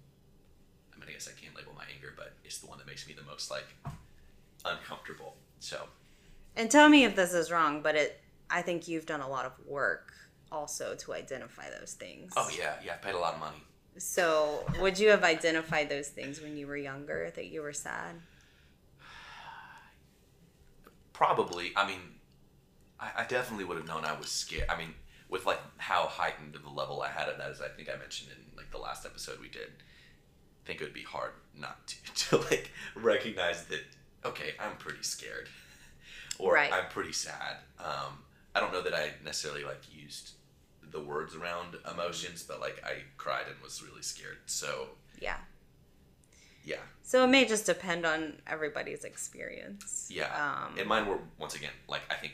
I 0.94 1.00
mean, 1.00 1.10
I 1.10 1.14
guess 1.14 1.30
I 1.30 1.40
can't 1.42 1.56
label 1.56 1.72
my 1.76 1.86
anger, 1.96 2.14
but 2.16 2.34
it's 2.44 2.60
the 2.60 2.68
one 2.68 2.78
that 2.80 2.88
makes 2.88 3.08
me 3.08 3.14
the 3.14 3.24
most 3.24 3.50
like 3.50 3.66
uncomfortable. 4.66 5.36
So, 5.60 5.88
And 6.58 6.70
tell 6.70 6.90
me 6.90 7.06
if 7.06 7.16
this 7.16 7.34
is 7.34 7.50
wrong, 7.50 7.82
but 7.82 7.96
it 7.96 8.20
I 8.50 8.62
think 8.62 8.88
you've 8.90 9.06
done 9.06 9.22
a 9.22 9.30
lot 9.30 9.46
of 9.46 9.54
work 9.66 10.14
also 10.52 10.96
to 10.96 11.14
identify 11.14 11.70
those 11.80 11.94
things. 11.94 12.34
oh 12.36 12.50
yeah, 12.58 12.74
yeah, 12.84 12.94
I've 12.94 13.02
paid 13.02 13.16
a 13.16 13.20
lot 13.20 13.36
of 13.36 13.40
money. 13.40 13.64
So, 13.98 14.66
would 14.82 15.00
you 15.00 15.10
have 15.10 15.24
identified 15.24 15.90
those 15.90 16.10
things 16.10 16.42
when 16.42 16.58
you 16.58 16.68
were 16.68 16.76
younger 16.76 17.32
that 17.36 17.48
you 17.48 17.62
were 17.62 17.74
sad? 17.74 18.16
Probably. 21.14 21.72
I 21.78 21.88
mean, 21.88 22.02
I, 23.00 23.12
I 23.20 23.24
definitely 23.26 23.64
would 23.64 23.78
have 23.78 23.88
known 23.88 24.04
I 24.04 24.18
was 24.18 24.28
scared. 24.28 24.66
I 24.70 24.78
mean, 24.78 24.94
with 25.30 25.46
like 25.46 25.60
how 25.78 26.08
heightened 26.08 26.56
of 26.56 26.64
the 26.64 26.70
level 26.70 27.02
I 27.02 27.10
had 27.10 27.30
of 27.30 27.38
that, 27.38 27.50
as 27.50 27.62
I 27.62 27.70
think 27.70 27.90
I 27.90 27.98
mentioned 27.98 28.32
in 28.32 28.58
like 28.58 28.72
the 28.72 28.78
last 28.78 29.06
episode 29.06 29.40
we 29.40 29.48
did, 29.48 29.70
I 29.70 30.68
think 30.68 30.82
it 30.82 30.84
would 30.84 30.94
be 30.94 31.04
hard 31.04 31.32
not 31.58 31.88
to, 31.88 31.96
to 32.30 32.38
like 32.38 32.72
recognize 32.96 33.66
that 33.66 33.82
okay, 34.26 34.56
I'm 34.60 34.76
pretty 34.78 35.04
scared, 35.04 35.48
or 36.40 36.54
Right. 36.54 36.74
I'm 36.74 36.90
pretty 36.90 37.14
sad. 37.14 37.58
Um, 37.80 38.24
I 38.54 38.60
don't 38.60 38.74
know 38.74 38.82
that 38.82 38.94
I 38.94 39.12
necessarily 39.24 39.64
like 39.64 39.82
used 39.92 40.32
the 40.92 41.00
words 41.00 41.36
around 41.36 41.76
emotions, 41.92 42.44
but 42.44 42.60
like 42.60 42.82
I 42.86 43.04
cried 43.18 43.46
and 43.48 43.62
was 43.62 43.82
really 43.84 44.02
scared. 44.02 44.38
So 44.46 44.90
Yeah. 45.20 45.38
yeah, 46.64 46.78
So 47.04 47.24
it 47.24 47.28
may 47.28 47.46
just 47.46 47.66
depend 47.66 48.06
on 48.06 48.42
everybody's 48.48 49.04
experience. 49.04 50.10
Yeah. 50.12 50.34
Um, 50.36 50.78
and 50.80 50.88
mine 50.88 51.06
were 51.08 51.20
once 51.38 51.56
again 51.56 51.72
like 51.88 52.02
I 52.10 52.16
think 52.16 52.34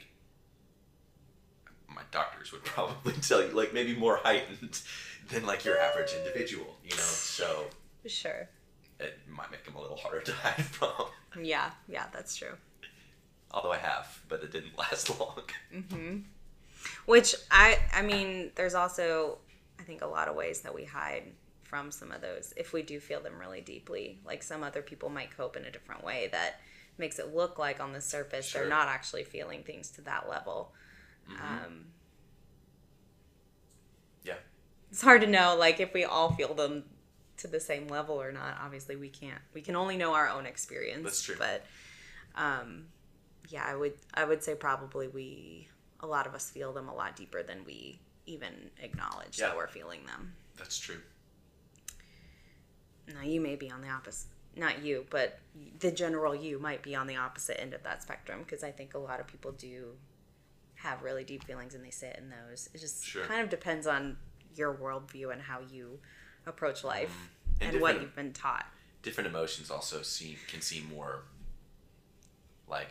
my 1.88 2.04
doctors 2.12 2.52
would 2.52 2.64
probably 2.66 3.14
tell 3.14 3.42
you 3.42 3.50
like 3.52 3.74
maybe 3.74 3.96
more 3.96 4.18
heightened 4.18 4.82
than 5.30 5.46
like 5.46 5.66
your 5.66 5.78
average 5.80 6.12
individual, 6.14 6.76
you 6.84 6.92
know. 6.96 7.04
So 7.04 7.66
sure. 8.06 8.48
it 9.00 9.20
might 9.30 9.52
make 9.52 9.66
them 9.66 9.76
a 9.76 9.82
little 9.82 9.98
harder 9.98 10.22
to 10.22 10.32
hide 10.34 10.64
from. 10.66 10.92
Yeah, 11.42 11.72
yeah, 11.88 12.06
that's 12.14 12.36
true. 12.36 12.56
Although 13.52 13.72
I 13.74 13.78
have, 13.78 14.22
but 14.30 14.44
it 14.44 14.52
didn't 14.52 14.78
last 14.78 15.10
long. 15.20 15.42
hmm 15.90 16.18
Which 17.06 17.36
I, 17.50 17.78
I 17.94 18.02
mean, 18.02 18.52
there's 18.56 18.74
also, 18.76 19.38
I 19.80 19.84
think, 19.84 20.02
a 20.02 20.08
lot 20.08 20.28
of 20.28 20.36
ways 20.36 20.62
that 20.62 20.74
we 20.74 20.84
hide 20.86 21.24
from 21.64 21.90
some 21.92 22.12
of 22.12 22.22
those 22.22 22.54
if 22.58 22.74
we 22.74 22.82
do 22.82 23.00
feel 23.00 23.22
them 23.22 23.40
really 23.40 23.62
deeply. 23.62 24.20
Like 24.26 24.44
some 24.44 24.64
other 24.64 24.82
people 24.82 25.10
might 25.10 25.36
cope 25.36 25.56
in 25.56 25.66
a 25.66 25.72
different 25.72 26.04
way 26.04 26.28
that 26.32 26.60
makes 26.98 27.18
it 27.20 27.34
look 27.34 27.58
like 27.58 27.80
on 27.80 27.94
the 27.94 28.02
surface 28.02 28.46
Sure. 28.46 28.62
they're 28.62 28.70
not 28.70 28.88
actually 28.88 29.24
feeling 29.24 29.64
things 29.64 29.90
to 29.92 30.02
that 30.02 30.30
level. 30.30 30.74
Um, 31.30 31.86
Yeah. 34.24 34.36
it's 34.92 35.02
hard 35.02 35.22
to 35.22 35.28
know, 35.28 35.56
like, 35.58 35.80
if 35.80 35.94
we 35.94 36.04
all 36.04 36.34
feel 36.34 36.54
them 36.54 36.84
to 37.38 37.48
the 37.48 37.60
same 37.60 37.88
level 37.88 38.22
or 38.22 38.32
not. 38.32 38.58
Obviously, 38.62 38.96
we 38.96 39.10
can't. 39.10 39.42
We 39.54 39.62
can 39.62 39.76
only 39.76 39.98
know 39.98 40.14
our 40.14 40.28
own 40.30 40.46
experience. 40.46 41.04
That's 41.04 41.22
true. 41.24 41.36
But, 41.40 41.66
um, 42.36 42.88
yeah, 43.50 43.64
I 43.66 43.76
would 43.76 43.94
I 44.14 44.26
would 44.26 44.44
say 44.44 44.54
probably 44.56 45.08
we 45.08 45.68
a 46.02 46.08
lot 46.08 46.28
of 46.28 46.34
us 46.36 46.50
feel 46.50 46.74
them 46.74 46.88
a 46.90 46.94
lot 46.96 47.16
deeper 47.16 47.44
than 47.44 47.64
we 47.66 48.00
even 48.26 48.72
acknowledge 48.82 49.40
Yeah. 49.40 49.48
that 49.48 49.58
we're 49.58 49.68
feeling 49.68 50.06
them. 50.06 50.34
That's 50.58 50.78
true. 50.78 51.02
Now 53.14 53.22
you 53.24 53.42
may 53.42 53.56
be 53.56 53.70
on 53.72 53.82
the 53.82 53.90
opposite. 53.90 54.30
Not 54.56 54.84
you, 54.84 55.06
but 55.10 55.40
the 55.80 55.92
general 55.92 56.36
you 56.36 56.60
might 56.60 56.84
be 56.84 56.94
on 56.96 57.08
the 57.08 57.16
opposite 57.16 57.60
end 57.62 57.74
of 57.74 57.84
that 57.84 58.02
spectrum 58.04 58.40
because 58.44 58.64
I 58.64 58.72
think 58.72 58.94
a 58.94 58.98
lot 59.00 59.20
of 59.20 59.28
people 59.28 59.52
do 59.54 59.96
have 60.76 61.02
really 61.04 61.24
deep 61.24 61.44
feelings 61.46 61.74
and 61.74 61.86
they 61.86 61.90
sit 61.90 62.16
in 62.18 62.30
those. 62.30 62.70
It 62.74 62.80
just 62.80 63.06
Sure. 63.06 63.26
kind 63.26 63.42
of 63.42 63.50
depends 63.50 63.88
on 63.88 64.18
your 64.56 64.74
worldview 64.74 65.32
and 65.32 65.42
how 65.42 65.62
you 65.62 66.00
approach 66.46 66.84
life 66.84 67.10
Mm-hmm. 67.10 67.26
And 67.64 67.74
and, 67.74 67.82
what 67.82 68.02
you've 68.02 68.16
been 68.16 68.34
taught. 68.34 68.66
Different 69.04 69.28
emotions 69.28 69.70
also 69.70 70.02
seem 70.02 70.36
can 70.48 70.62
seem 70.62 70.90
more 70.90 71.26
like 72.68 72.90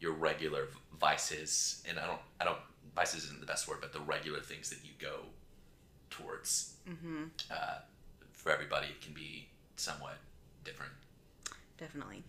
your 0.00 0.12
regular 0.12 0.68
vices, 1.02 1.82
and 1.86 1.98
I 1.98 2.06
don't 2.06 2.20
I 2.40 2.44
don't 2.44 2.58
vices 2.96 3.24
isn't 3.24 3.40
the 3.40 3.46
best 3.46 3.68
word, 3.68 3.78
but 3.82 3.92
the 3.92 4.00
regular 4.00 4.40
things 4.40 4.70
that 4.70 4.78
you 4.84 4.92
go 4.98 5.26
towards. 6.08 6.76
Mm-hmm. 6.88 7.24
Uh, 7.50 7.80
for 8.32 8.50
everybody, 8.50 8.86
it 8.86 9.02
can 9.02 9.12
be 9.12 9.48
somewhat 9.76 10.16
different. 10.64 10.92
Definitely. 11.76 12.22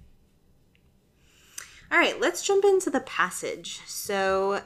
All 1.91 1.99
right, 1.99 2.19
let's 2.19 2.41
jump 2.41 2.65
into 2.65 2.89
the 2.89 3.01
passage. 3.01 3.81
So 3.86 4.62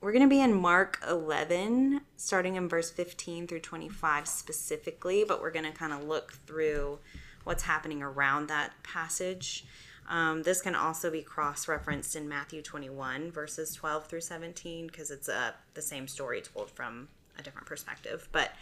we're 0.00 0.12
going 0.12 0.24
to 0.24 0.28
be 0.28 0.40
in 0.40 0.52
Mark 0.52 0.98
11, 1.08 2.00
starting 2.16 2.56
in 2.56 2.68
verse 2.68 2.90
15 2.90 3.46
through 3.46 3.60
25 3.60 4.26
specifically, 4.26 5.24
but 5.26 5.40
we're 5.40 5.52
going 5.52 5.64
to 5.64 5.70
kind 5.70 5.92
of 5.92 6.04
look 6.04 6.32
through 6.46 6.98
what's 7.44 7.62
happening 7.62 8.02
around 8.02 8.48
that 8.48 8.72
passage. 8.82 9.64
Um, 10.08 10.42
this 10.42 10.60
can 10.60 10.74
also 10.74 11.10
be 11.10 11.22
cross 11.22 11.66
referenced 11.68 12.14
in 12.16 12.28
Matthew 12.28 12.62
21, 12.62 13.32
verses 13.32 13.74
12 13.74 14.06
through 14.06 14.20
17, 14.20 14.86
because 14.86 15.10
it's 15.10 15.28
uh, 15.28 15.52
the 15.74 15.82
same 15.82 16.06
story 16.06 16.40
told 16.40 16.70
from 16.70 17.08
a 17.38 17.42
different 17.42 17.66
perspective. 17.66 18.28
But 18.32 18.52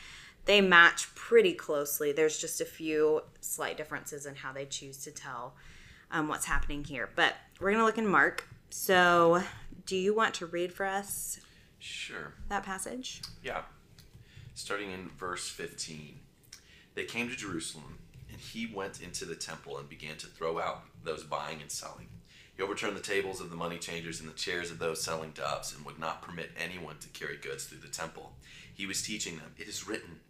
they 0.46 0.60
match 0.60 1.14
pretty 1.14 1.52
closely. 1.52 2.12
There's 2.12 2.38
just 2.38 2.60
a 2.60 2.64
few 2.64 3.22
slight 3.40 3.76
differences 3.76 4.26
in 4.26 4.36
how 4.36 4.52
they 4.52 4.64
choose 4.66 4.98
to 5.04 5.10
tell 5.10 5.54
um, 6.10 6.28
what's 6.28 6.46
happening 6.46 6.84
here. 6.84 7.08
But 7.14 7.34
we're 7.60 7.70
going 7.70 7.80
to 7.80 7.84
look 7.86 7.98
in 7.98 8.06
Mark. 8.06 8.46
So, 8.70 9.42
do 9.86 9.96
you 9.96 10.14
want 10.14 10.34
to 10.34 10.46
read 10.46 10.72
for 10.72 10.86
us 10.86 11.40
Sure. 11.78 12.32
that 12.48 12.62
passage? 12.62 13.20
Yeah. 13.42 13.62
Starting 14.54 14.90
in 14.90 15.10
verse 15.18 15.48
15. 15.50 16.18
They 16.94 17.04
came 17.04 17.28
to 17.28 17.36
Jerusalem, 17.36 17.98
he 18.44 18.66
went 18.66 19.00
into 19.00 19.24
the 19.24 19.34
temple 19.34 19.78
and 19.78 19.88
began 19.88 20.16
to 20.18 20.26
throw 20.26 20.58
out 20.60 20.84
those 21.02 21.24
buying 21.24 21.60
and 21.60 21.70
selling. 21.70 22.08
He 22.56 22.62
overturned 22.62 22.96
the 22.96 23.00
tables 23.00 23.40
of 23.40 23.50
the 23.50 23.56
money 23.56 23.78
changers 23.78 24.20
and 24.20 24.28
the 24.28 24.34
chairs 24.34 24.70
of 24.70 24.78
those 24.78 25.02
selling 25.02 25.32
doves, 25.32 25.74
and 25.74 25.84
would 25.84 25.98
not 25.98 26.22
permit 26.22 26.52
anyone 26.56 26.98
to 27.00 27.08
carry 27.08 27.36
goods 27.36 27.64
through 27.64 27.80
the 27.80 27.88
temple. 27.88 28.32
He 28.72 28.86
was 28.86 29.02
teaching 29.02 29.38
them, 29.38 29.54
It 29.58 29.66
is 29.66 29.88
written, 29.88 30.20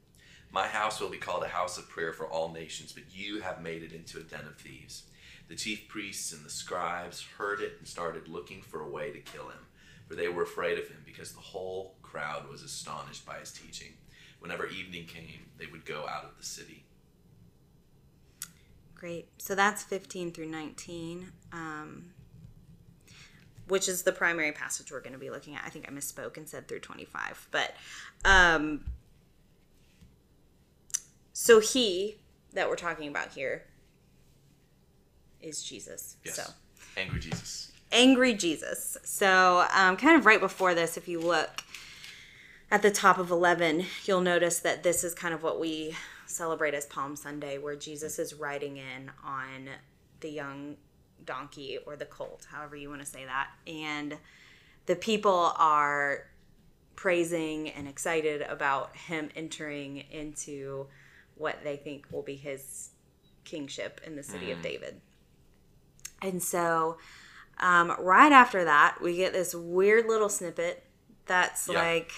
My 0.50 0.66
house 0.66 1.00
will 1.00 1.10
be 1.10 1.18
called 1.18 1.42
a 1.42 1.48
house 1.48 1.76
of 1.76 1.88
prayer 1.88 2.12
for 2.12 2.26
all 2.26 2.50
nations, 2.50 2.92
but 2.92 3.14
you 3.14 3.42
have 3.42 3.62
made 3.62 3.82
it 3.82 3.92
into 3.92 4.18
a 4.18 4.22
den 4.22 4.46
of 4.46 4.56
thieves. 4.56 5.04
The 5.48 5.56
chief 5.56 5.88
priests 5.88 6.32
and 6.32 6.42
the 6.44 6.50
scribes 6.50 7.26
heard 7.36 7.60
it 7.60 7.74
and 7.78 7.86
started 7.86 8.28
looking 8.28 8.62
for 8.62 8.80
a 8.80 8.88
way 8.88 9.12
to 9.12 9.18
kill 9.18 9.48
him, 9.48 9.66
for 10.08 10.14
they 10.14 10.28
were 10.28 10.44
afraid 10.44 10.78
of 10.78 10.88
him 10.88 11.02
because 11.04 11.32
the 11.32 11.40
whole 11.40 11.96
crowd 12.02 12.48
was 12.48 12.62
astonished 12.62 13.26
by 13.26 13.38
his 13.38 13.52
teaching. 13.52 13.92
Whenever 14.38 14.66
evening 14.66 15.04
came, 15.06 15.50
they 15.58 15.66
would 15.66 15.84
go 15.84 16.06
out 16.08 16.24
of 16.24 16.38
the 16.38 16.44
city. 16.44 16.84
Great. 19.04 19.28
So 19.36 19.54
that's 19.54 19.82
15 19.82 20.32
through 20.32 20.46
19, 20.46 21.30
um, 21.52 22.06
which 23.68 23.86
is 23.86 24.02
the 24.02 24.12
primary 24.12 24.50
passage 24.50 24.90
we're 24.90 25.02
going 25.02 25.12
to 25.12 25.18
be 25.18 25.28
looking 25.28 25.54
at. 25.54 25.62
I 25.62 25.68
think 25.68 25.84
I 25.86 25.92
misspoke 25.92 26.38
and 26.38 26.48
said 26.48 26.66
through 26.68 26.80
25. 26.80 27.48
But 27.50 27.74
um, 28.24 28.86
so 31.34 31.60
he 31.60 32.16
that 32.54 32.66
we're 32.66 32.76
talking 32.76 33.08
about 33.08 33.32
here 33.32 33.64
is 35.42 35.62
Jesus. 35.62 36.16
Yes. 36.24 36.36
So 36.36 36.50
Angry 36.96 37.20
Jesus. 37.20 37.72
angry 37.92 38.32
Jesus. 38.32 38.96
So, 39.04 39.66
um, 39.76 39.98
kind 39.98 40.16
of 40.16 40.24
right 40.24 40.40
before 40.40 40.74
this, 40.74 40.96
if 40.96 41.08
you 41.08 41.20
look 41.20 41.62
at 42.70 42.80
the 42.80 42.90
top 42.90 43.18
of 43.18 43.30
11, 43.30 43.84
you'll 44.06 44.22
notice 44.22 44.60
that 44.60 44.82
this 44.82 45.04
is 45.04 45.12
kind 45.12 45.34
of 45.34 45.42
what 45.42 45.60
we 45.60 45.94
celebrate 46.26 46.74
as 46.74 46.86
Palm 46.86 47.16
Sunday, 47.16 47.58
where 47.58 47.76
Jesus 47.76 48.18
is 48.18 48.34
riding 48.34 48.76
in 48.76 49.10
on 49.24 49.68
the 50.20 50.30
young 50.30 50.76
donkey 51.24 51.78
or 51.86 51.96
the 51.96 52.04
colt, 52.04 52.46
however 52.50 52.76
you 52.76 52.88
want 52.88 53.00
to 53.00 53.06
say 53.06 53.24
that. 53.24 53.48
And 53.66 54.16
the 54.86 54.96
people 54.96 55.52
are 55.56 56.26
praising 56.96 57.70
and 57.70 57.88
excited 57.88 58.42
about 58.42 58.96
him 58.96 59.30
entering 59.34 59.98
into 60.10 60.86
what 61.36 61.64
they 61.64 61.76
think 61.76 62.06
will 62.10 62.22
be 62.22 62.36
his 62.36 62.90
kingship 63.44 64.00
in 64.06 64.16
the 64.16 64.22
city 64.22 64.50
of 64.50 64.62
David. 64.62 65.00
And 66.22 66.42
so, 66.42 66.98
um, 67.58 67.94
right 67.98 68.32
after 68.32 68.64
that, 68.64 68.98
we 69.02 69.16
get 69.16 69.32
this 69.32 69.54
weird 69.54 70.06
little 70.06 70.28
snippet 70.28 70.84
that's 71.26 71.68
like 71.68 72.12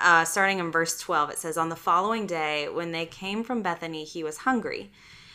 uh, 0.00 0.24
starting 0.24 0.58
in 0.58 0.70
verse 0.70 0.98
12. 0.98 1.30
It 1.30 1.38
says, 1.38 1.56
On 1.56 1.68
the 1.68 1.76
following 1.76 2.26
day, 2.26 2.68
when 2.68 2.92
they 2.92 3.06
came 3.06 3.44
from 3.44 3.62
Bethany, 3.62 4.04
he 4.04 4.24
was 4.24 4.38
hungry. 4.38 4.90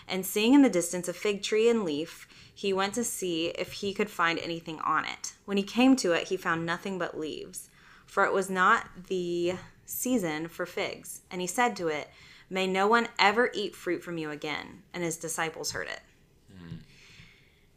And 0.07 0.25
seeing 0.25 0.53
in 0.53 0.61
the 0.61 0.69
distance 0.69 1.07
a 1.07 1.13
fig 1.13 1.43
tree 1.43 1.69
and 1.69 1.83
leaf, 1.83 2.27
he 2.53 2.73
went 2.73 2.93
to 2.95 3.03
see 3.03 3.47
if 3.49 3.73
he 3.73 3.93
could 3.93 4.09
find 4.09 4.39
anything 4.39 4.79
on 4.79 5.05
it. 5.05 5.33
When 5.45 5.57
he 5.57 5.63
came 5.63 5.95
to 5.97 6.13
it, 6.13 6.27
he 6.27 6.37
found 6.37 6.65
nothing 6.65 6.97
but 6.97 7.17
leaves, 7.17 7.69
for 8.05 8.25
it 8.25 8.33
was 8.33 8.49
not 8.49 8.87
the 9.07 9.53
season 9.85 10.47
for 10.47 10.65
figs. 10.65 11.21
And 11.31 11.41
he 11.41 11.47
said 11.47 11.75
to 11.77 11.87
it, 11.87 12.09
May 12.49 12.65
no 12.65 12.87
one 12.87 13.07
ever 13.19 13.51
eat 13.53 13.75
fruit 13.75 14.03
from 14.03 14.17
you 14.17 14.31
again. 14.31 14.81
And 14.93 15.03
his 15.03 15.17
disciples 15.17 15.71
heard 15.71 15.87
it. 15.87 16.01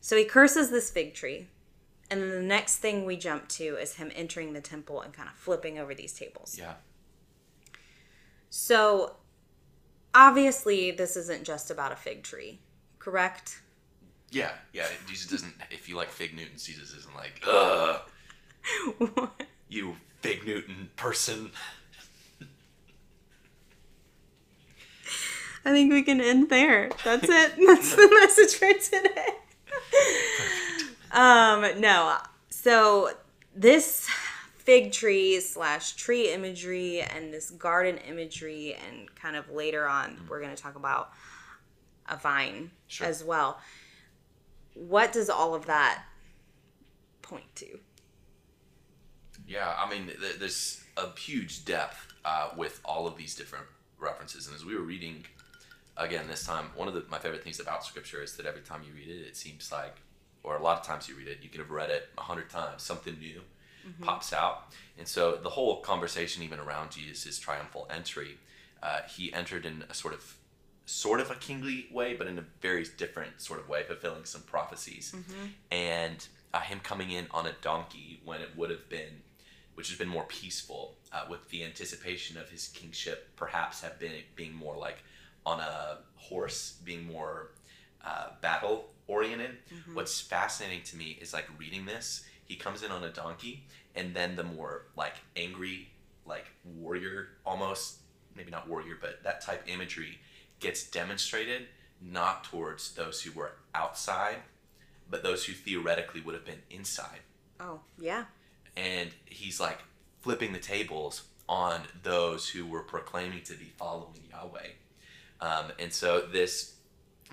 So 0.01 0.17
he 0.17 0.25
curses 0.25 0.71
this 0.71 0.91
fig 0.91 1.15
tree. 1.15 1.47
And 2.13 2.21
then 2.21 2.31
the 2.31 2.43
next 2.43 2.77
thing 2.77 3.07
we 3.07 3.17
jump 3.17 3.49
to 3.49 3.65
is 3.77 3.95
him 3.95 4.13
entering 4.15 4.53
the 4.53 4.61
temple 4.61 5.01
and 5.01 5.15
kind 5.15 5.31
of 5.31 5.35
flipping 5.35 5.79
over 5.79 5.95
these 5.95 6.13
tables. 6.13 6.59
Yeah. 6.59 6.75
So 8.51 9.17
obviously, 10.15 10.91
this 10.91 11.17
isn't 11.17 11.45
just 11.45 11.71
about 11.71 11.91
a 11.91 11.97
fig 11.97 12.23
tree, 12.23 12.59
correct? 12.99 13.63
Yeah, 14.31 14.51
yeah. 14.75 14.89
Jesus 15.09 15.31
doesn't. 15.31 15.55
If 15.71 15.89
you 15.89 15.97
like 15.97 16.11
Fig 16.11 16.37
Newton, 16.37 16.59
Jesus 16.59 16.93
isn't 16.93 17.17
like, 17.17 17.43
ugh, 17.47 18.03
you 19.71 19.97
Fig 20.21 20.47
Newton 20.47 20.91
person. 20.97 21.51
I 25.65 25.71
think 25.71 25.91
we 25.91 26.03
can 26.03 26.21
end 26.21 26.51
there. 26.51 26.91
That's 27.07 27.25
it. 27.27 27.53
That's 27.57 27.97
the 27.97 28.09
message 28.21 28.59
for 28.59 28.71
today. 28.99 29.29
Um, 31.13 31.81
no. 31.81 32.17
So 32.51 33.11
this 33.55 34.09
fig 34.57 34.93
tree 34.93 35.41
slash 35.41 35.93
tree 35.97 36.33
imagery 36.33 37.03
and 37.03 37.33
this 37.33 37.51
garden 37.51 37.99
imagery 38.09 38.75
and 38.75 39.13
kind 39.17 39.35
of 39.35 39.51
later 39.51 39.89
on 39.89 40.17
we're 40.29 40.41
going 40.41 40.55
to 40.55 40.63
talk 40.63 40.77
about 40.77 41.11
a 42.09 42.17
vine 42.17 42.71
Sure. 42.87 43.07
as 43.07 43.25
well. 43.25 43.59
What 44.75 45.13
does 45.13 45.29
all 45.29 45.55
of 45.55 45.67
that 45.67 46.05
point 47.23 47.55
to? 47.57 47.79
Yeah, 49.47 49.75
I 49.77 49.91
mean, 49.91 50.07
th- 50.07 50.39
there's 50.39 50.85
a 50.97 51.09
huge 51.19 51.65
depth 51.65 52.13
uh, 52.25 52.51
with 52.57 52.81
all 52.85 53.07
of 53.07 53.17
these 53.17 53.35
different 53.35 53.67
references. 53.99 54.47
And 54.47 54.55
as 54.55 54.65
we 54.65 54.75
were 54.75 54.83
reading 54.83 55.25
again 55.97 56.27
this 56.29 56.47
time, 56.47 56.67
one 56.77 56.89
of 56.89 56.95
the, 56.95 57.05
my 57.11 57.19
favorite 57.19 57.43
things 57.43 57.61
about 57.61 57.85
Scripture 57.85 58.23
is 58.23 58.37
that 58.37 58.47
every 58.47 58.63
time 58.63 58.83
you 58.87 58.95
read 58.95 59.09
it, 59.09 59.27
it 59.27 59.37
seems 59.37 59.73
like, 59.73 59.97
or 60.43 60.57
a 60.57 60.63
lot 60.63 60.79
of 60.81 60.87
times 60.87 61.09
you 61.09 61.15
read 61.15 61.29
it, 61.29 61.39
you 61.43 61.49
could 61.49 61.61
have 61.61 61.71
read 61.71 61.91
it 61.91 62.09
a 62.19 62.23
hundred 62.23 62.51
times, 62.51 62.83
something 62.83 63.19
new 63.19 63.41
pops 64.01 64.33
out. 64.33 64.73
And 64.99 65.07
so 65.09 65.37
the 65.37 65.51
whole 65.51 65.81
conversation, 65.81 66.43
even 66.43 66.59
around 66.59 66.91
Jesus' 66.93 67.39
triumphal 67.39 67.89
entry, 67.91 68.39
uh, 68.83 69.01
he 69.09 69.33
entered 69.33 69.67
in 69.67 69.85
a 69.89 69.95
sort 69.95 70.15
of 70.15 70.37
sort 70.85 71.21
of 71.21 71.31
a 71.31 71.35
kingly 71.37 71.87
way, 71.93 72.15
but 72.15 72.27
in 72.27 72.39
a 72.39 72.45
very 72.61 72.85
different 72.97 73.41
sort 73.41 73.61
of 73.61 73.69
way, 73.69 73.83
fulfilling 73.85 74.25
some 74.25 74.43
prophecies. 74.43 75.15
And 75.71 76.27
uh, 76.53 76.61
him 76.61 76.81
coming 76.83 77.11
in 77.11 77.27
on 77.31 77.47
a 77.47 77.53
donkey 77.63 78.21
when 78.25 78.41
it 78.41 78.51
would 78.57 78.71
have 78.71 78.89
been, 78.89 79.23
which 79.75 79.89
has 79.89 79.99
been 79.99 80.09
more 80.09 80.25
peaceful, 80.25 80.97
uh, 81.13 81.25
with 81.31 81.49
the 81.51 81.65
anticipation 81.65 82.37
of 82.37 82.51
his 82.51 82.69
kingship, 82.69 83.31
perhaps 83.37 83.81
have 83.81 83.99
been 83.99 84.13
being 84.35 84.55
more 84.55 84.77
like 84.77 85.03
on 85.47 85.61
a 85.61 85.99
horse, 86.17 86.79
being 86.85 87.07
more 87.07 87.53
uh, 88.05 88.29
battle 88.41 88.92
oriented. 89.13 89.59
What's 89.93 90.21
fascinating 90.21 90.83
to 90.85 90.97
me 90.97 91.19
is 91.21 91.33
like 91.33 91.49
reading 91.59 91.85
this. 91.87 92.25
He 92.45 92.57
comes 92.57 92.83
in 92.83 92.91
on 92.91 93.05
a 93.05 93.11
donkey, 93.11 93.65
and 93.95 94.15
then 94.15 94.37
the 94.37 94.43
more 94.43 94.87
like 94.97 95.15
angry, 95.37 95.89
like 96.27 96.47
warrior 96.65 97.29
almost, 97.45 97.99
maybe 98.35 98.51
not 98.51 98.69
warrior, 98.69 98.97
but 99.01 99.23
that 99.25 99.41
type 99.41 99.63
imagery 99.67 100.19
gets 100.61 100.85
demonstrated 100.85 101.69
not 102.01 102.45
towards 102.45 102.95
those 102.95 103.23
who 103.23 103.33
were 103.39 103.53
outside, 103.75 104.37
but 105.11 105.23
those 105.23 105.45
who 105.45 105.53
theoretically 105.53 106.21
would 106.21 106.35
have 106.35 106.45
been 106.45 106.63
inside. 106.71 107.21
Oh, 107.61 107.81
yeah. 107.99 108.25
And 108.77 109.11
he's 109.27 109.61
like 109.61 109.79
flipping 110.21 110.53
the 110.53 110.59
tables 110.59 111.23
on 111.49 111.83
those 112.03 112.49
who 112.49 112.67
were 112.67 112.83
proclaiming 112.83 113.43
to 113.45 113.55
be 113.55 113.73
following 113.77 114.21
Yahweh. 114.31 114.69
Um, 115.41 115.73
and 115.79 115.93
so 115.93 116.21
this 116.33 116.77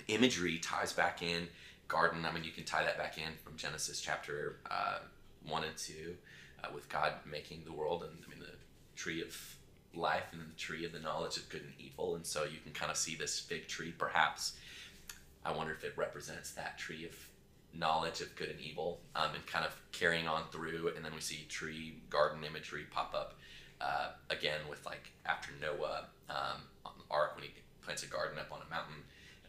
imagery 0.08 0.58
ties 0.58 0.94
back 0.94 1.22
in 1.22 1.48
garden. 1.89 2.25
I 2.25 2.32
mean, 2.32 2.45
you 2.45 2.52
can 2.52 2.63
tie 2.63 2.84
that 2.84 2.97
back 2.97 3.17
in 3.17 3.34
from 3.43 3.58
Genesis 3.58 3.99
chapter 3.99 4.58
uh, 4.71 4.99
1 5.47 5.63
and 5.65 5.75
2 5.75 6.15
uh, 6.63 6.67
with 6.73 6.88
God 6.88 7.13
making 7.30 7.63
the 7.65 7.73
world 7.73 8.04
and 8.04 8.13
I 8.25 8.30
mean 8.30 8.39
the 8.39 8.56
tree 8.95 9.21
of 9.21 9.36
life 9.93 10.25
and 10.32 10.41
the 10.41 10.56
tree 10.56 10.86
of 10.86 10.93
the 10.93 10.99
knowledge 10.99 11.38
of 11.38 11.49
good 11.49 11.62
and 11.62 11.73
evil. 11.80 12.15
And 12.15 12.25
so 12.25 12.43
you 12.43 12.60
can 12.63 12.71
kind 12.71 12.91
of 12.91 12.97
see 12.97 13.15
this 13.15 13.39
fig 13.39 13.67
tree 13.67 13.93
perhaps. 13.97 14.56
I 15.43 15.52
wonder 15.52 15.73
if 15.73 15.84
it 15.84 15.93
represents 15.97 16.52
that 16.52 16.78
tree 16.78 17.06
of 17.06 17.15
knowledge 17.73 18.21
of 18.21 18.36
good 18.36 18.49
and 18.49 18.60
evil 18.60 18.99
um, 19.15 19.34
and 19.34 19.45
kind 19.45 19.65
of 19.65 19.75
carrying 19.91 20.28
on 20.28 20.43
through. 20.52 20.91
And 20.95 21.04
then 21.04 21.13
we 21.13 21.21
see 21.21 21.45
tree 21.49 21.95
garden 22.10 22.43
imagery 22.43 22.86
pop 22.91 23.13
up 23.15 23.36
uh, 23.82 24.12
again 24.30 24.60
with 24.69 24.86
like 24.86 25.12
after 25.25 25.52
Noah 25.60 26.06
um, 26.30 26.62
on 26.86 26.93
the 26.97 27.13
ark 27.13 27.36
when 27.36 27.45
he 27.45 27.52
plants 27.82 28.04
a 28.04 28.08
garden 28.08 28.38
up 28.38 28.52
on 28.52 28.60
a 28.65 28.69
mountain. 28.69 28.95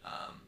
Um, 0.04 0.40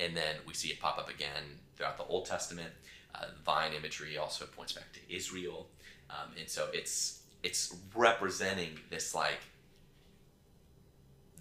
and 0.00 0.16
then 0.16 0.36
we 0.46 0.54
see 0.54 0.68
it 0.68 0.80
pop 0.80 0.98
up 0.98 1.08
again 1.08 1.58
throughout 1.76 1.96
the 1.98 2.04
Old 2.04 2.26
Testament. 2.26 2.70
Uh, 3.14 3.26
vine 3.44 3.72
imagery 3.72 4.16
also 4.16 4.46
points 4.46 4.72
back 4.72 4.92
to 4.92 5.00
Israel, 5.14 5.66
um, 6.08 6.30
and 6.38 6.48
so 6.48 6.68
it's 6.72 7.22
it's 7.42 7.74
representing 7.94 8.78
this 8.88 9.14
like 9.14 9.40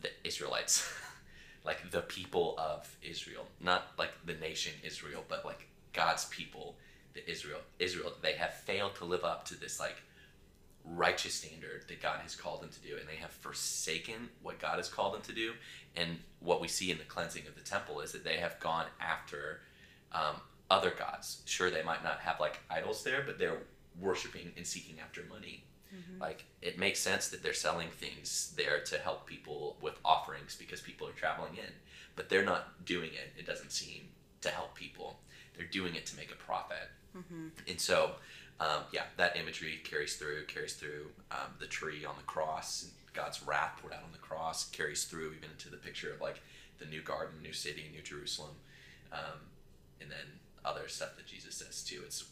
the 0.01 0.09
Israelites, 0.23 0.91
like 1.65 1.91
the 1.91 2.01
people 2.01 2.55
of 2.57 2.97
Israel, 3.03 3.45
not 3.61 3.91
like 3.97 4.11
the 4.25 4.33
nation 4.33 4.73
Israel, 4.83 5.23
but 5.27 5.45
like 5.45 5.67
God's 5.93 6.25
people, 6.25 6.75
the 7.13 7.29
Israel 7.29 7.59
Israel. 7.77 8.13
They 8.21 8.33
have 8.33 8.53
failed 8.53 8.95
to 8.95 9.05
live 9.05 9.23
up 9.23 9.45
to 9.45 9.59
this 9.59 9.79
like 9.79 9.97
righteous 10.95 11.35
standard 11.35 11.85
that 11.87 12.01
God 12.01 12.19
has 12.21 12.35
called 12.35 12.61
them 12.61 12.69
to 12.69 12.79
do, 12.79 12.97
and 12.97 13.07
they 13.07 13.15
have 13.15 13.31
forsaken 13.31 14.29
what 14.41 14.59
God 14.59 14.77
has 14.77 14.89
called 14.89 15.13
them 15.13 15.21
to 15.23 15.33
do. 15.33 15.53
And 15.95 16.17
what 16.39 16.61
we 16.61 16.67
see 16.67 16.91
in 16.91 16.97
the 16.97 17.03
cleansing 17.03 17.47
of 17.47 17.55
the 17.55 17.61
temple 17.61 17.99
is 18.01 18.11
that 18.11 18.23
they 18.23 18.37
have 18.37 18.59
gone 18.59 18.85
after 18.99 19.61
um, 20.11 20.35
other 20.69 20.91
gods. 20.97 21.41
Sure, 21.45 21.69
they 21.69 21.83
might 21.83 22.03
not 22.03 22.19
have 22.19 22.39
like 22.39 22.59
idols 22.69 23.03
there, 23.03 23.23
but 23.25 23.37
they're 23.39 23.59
worshiping 23.99 24.51
and 24.57 24.65
seeking 24.65 24.99
after 24.99 25.21
money. 25.29 25.63
Like 26.21 26.45
it 26.61 26.77
makes 26.77 26.99
sense 26.99 27.29
that 27.29 27.41
they're 27.41 27.53
selling 27.53 27.89
things 27.89 28.53
there 28.55 28.79
to 28.81 28.97
help 28.99 29.25
people 29.25 29.77
with 29.81 29.95
offerings 30.05 30.55
because 30.55 30.81
people 30.81 31.07
are 31.07 31.13
traveling 31.13 31.55
in, 31.55 31.71
but 32.15 32.29
they're 32.29 32.45
not 32.45 32.85
doing 32.85 33.09
it. 33.13 33.33
It 33.39 33.45
doesn't 33.47 33.71
seem 33.71 34.09
to 34.41 34.49
help 34.49 34.75
people. 34.75 35.19
They're 35.57 35.65
doing 35.65 35.95
it 35.95 36.05
to 36.07 36.15
make 36.15 36.31
a 36.31 36.35
profit. 36.35 36.89
And 37.67 37.79
so, 37.81 38.11
um, 38.59 38.83
yeah, 38.91 39.03
that 39.17 39.37
imagery 39.37 39.79
carries 39.83 40.15
through, 40.17 40.45
carries 40.47 40.73
through 40.73 41.07
um, 41.31 41.53
the 41.59 41.67
tree 41.67 42.03
on 42.05 42.15
the 42.17 42.23
cross, 42.23 42.83
and 42.83 42.91
God's 43.13 43.41
wrath 43.45 43.79
poured 43.81 43.93
out 43.93 44.03
on 44.03 44.11
the 44.11 44.17
cross, 44.17 44.69
carries 44.69 45.05
through 45.05 45.33
even 45.37 45.49
into 45.51 45.69
the 45.69 45.77
picture 45.77 46.11
of 46.13 46.21
like 46.21 46.41
the 46.79 46.85
new 46.85 47.01
garden, 47.01 47.35
new 47.41 47.53
city, 47.53 47.85
new 47.93 48.01
Jerusalem, 48.01 48.51
um, 49.13 49.39
and 50.01 50.09
then 50.09 50.39
other 50.65 50.87
stuff 50.87 51.15
that 51.15 51.25
Jesus 51.25 51.55
says 51.55 51.83
too. 51.83 52.01
It's 52.05 52.25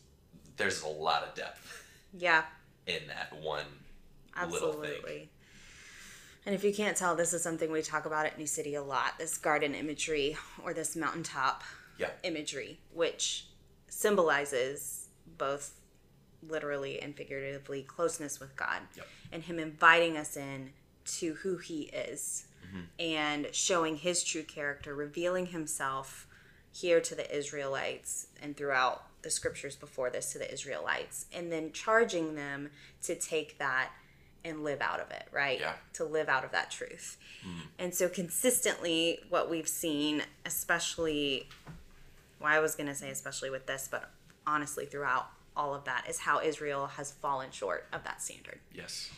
there's 0.58 0.84
a 0.84 0.88
lot 0.88 1.24
of 1.24 1.34
depth 1.36 1.84
Yeah, 2.18 2.44
in 2.86 3.08
that 3.08 3.34
one 3.42 3.66
little 4.50 4.74
thing. 4.74 4.92
absolutely. 4.92 5.30
And 6.46 6.56
if 6.56 6.64
you 6.64 6.74
can't 6.74 6.96
tell, 6.96 7.16
this 7.16 7.34
is 7.34 7.44
something 7.44 7.70
we 7.72 7.82
talk 7.82 8.06
about 8.06 8.26
at 8.26 8.38
New 8.38 8.48
City 8.48 8.76
a 8.76 8.82
lot 8.82 9.18
this 9.20 9.38
garden 9.38 9.76
imagery 9.76 10.38
or 10.64 10.74
this 10.74 10.96
mountaintop 10.96 11.64
Yeah. 11.98 12.12
imagery, 12.24 12.80
which 12.94 13.48
symbolizes 13.90 15.08
both 15.38 15.77
literally 16.48 17.02
and 17.02 17.16
figuratively 17.16 17.84
closeness 17.84 18.40
with 18.40 18.56
God 18.56 18.82
Yep. 18.96 19.08
and 19.32 19.44
Him 19.44 19.60
inviting 19.60 20.18
us 20.18 20.36
in 20.38 20.72
to 21.18 21.34
who 21.36 21.58
He 21.58 21.84
is 21.84 22.46
Mm-hmm. 22.68 22.82
and 23.00 23.48
showing 23.56 23.96
His 23.96 24.24
true 24.26 24.44
character, 24.44 24.94
revealing 24.94 25.46
Himself 25.48 26.28
here 26.74 27.00
to 27.00 27.16
the 27.16 27.34
Israelites 27.36 28.28
and 28.44 28.58
throughout 28.58 29.04
the 29.22 29.30
scriptures 29.30 29.76
before 29.78 30.10
this 30.10 30.34
to 30.34 30.38
the 30.40 30.52
Israelites, 30.52 31.28
and 31.34 31.50
then 31.52 31.72
charging 31.72 32.36
them 32.36 32.70
to 33.04 33.16
take 33.16 33.58
that 33.58 33.92
and 34.44 34.64
live 34.66 34.82
out 34.82 35.00
of 35.00 35.10
it, 35.12 35.28
right? 35.32 35.60
Yeah. 35.62 35.74
To 35.94 36.04
live 36.04 36.28
out 36.30 36.44
of 36.44 36.52
that 36.52 36.70
truth. 36.70 37.18
And 37.80 37.94
so, 37.96 38.10
consistently, 38.10 39.20
what 39.30 39.50
we've 39.50 39.68
seen, 39.68 40.24
especially, 40.46 41.48
well, 42.42 42.50
I 42.52 42.60
was 42.60 42.76
going 42.76 42.88
to 42.88 42.96
say 42.96 43.10
especially 43.10 43.50
with 43.50 43.66
this, 43.66 43.88
but 43.90 44.12
honestly, 44.46 44.86
throughout 44.86 45.28
all 45.58 45.76
of 45.76 45.84
that, 45.84 46.06
is 46.08 46.20
how 46.20 46.40
Israel 46.42 46.88
has 46.88 47.12
fallen 47.12 47.52
short 47.52 47.88
of 47.92 48.06
that 48.06 48.22
standard. 48.22 48.60
Yes. 48.74 49.12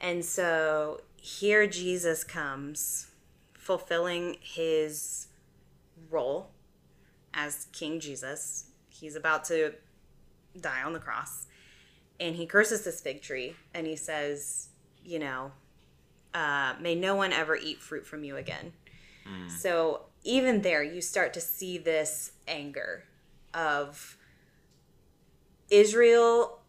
And 0.00 0.24
so 0.24 1.02
here 1.16 1.66
Jesus 1.66 2.24
comes 2.24 3.08
fulfilling 3.52 4.36
his 4.40 5.26
role 6.10 6.50
as 7.34 7.66
King 7.72 8.00
Jesus. 8.00 8.70
He's 8.88 9.16
about 9.16 9.44
to 9.46 9.74
die 10.58 10.82
on 10.82 10.94
the 10.94 10.98
cross. 10.98 11.46
And 12.18 12.36
he 12.36 12.46
curses 12.46 12.84
this 12.84 13.00
fig 13.00 13.20
tree 13.20 13.56
and 13.74 13.86
he 13.86 13.96
says, 13.96 14.68
you 15.04 15.18
know, 15.18 15.52
uh, 16.34 16.74
may 16.80 16.94
no 16.94 17.14
one 17.14 17.32
ever 17.32 17.56
eat 17.56 17.80
fruit 17.80 18.06
from 18.06 18.24
you 18.24 18.36
again. 18.36 18.72
So 19.60 20.06
even 20.24 20.62
there, 20.62 20.82
you 20.82 21.00
start 21.00 21.32
to 21.34 21.40
see 21.40 21.78
this 21.78 22.32
anger 22.48 23.04
of 23.54 24.16
Israel 25.72 26.60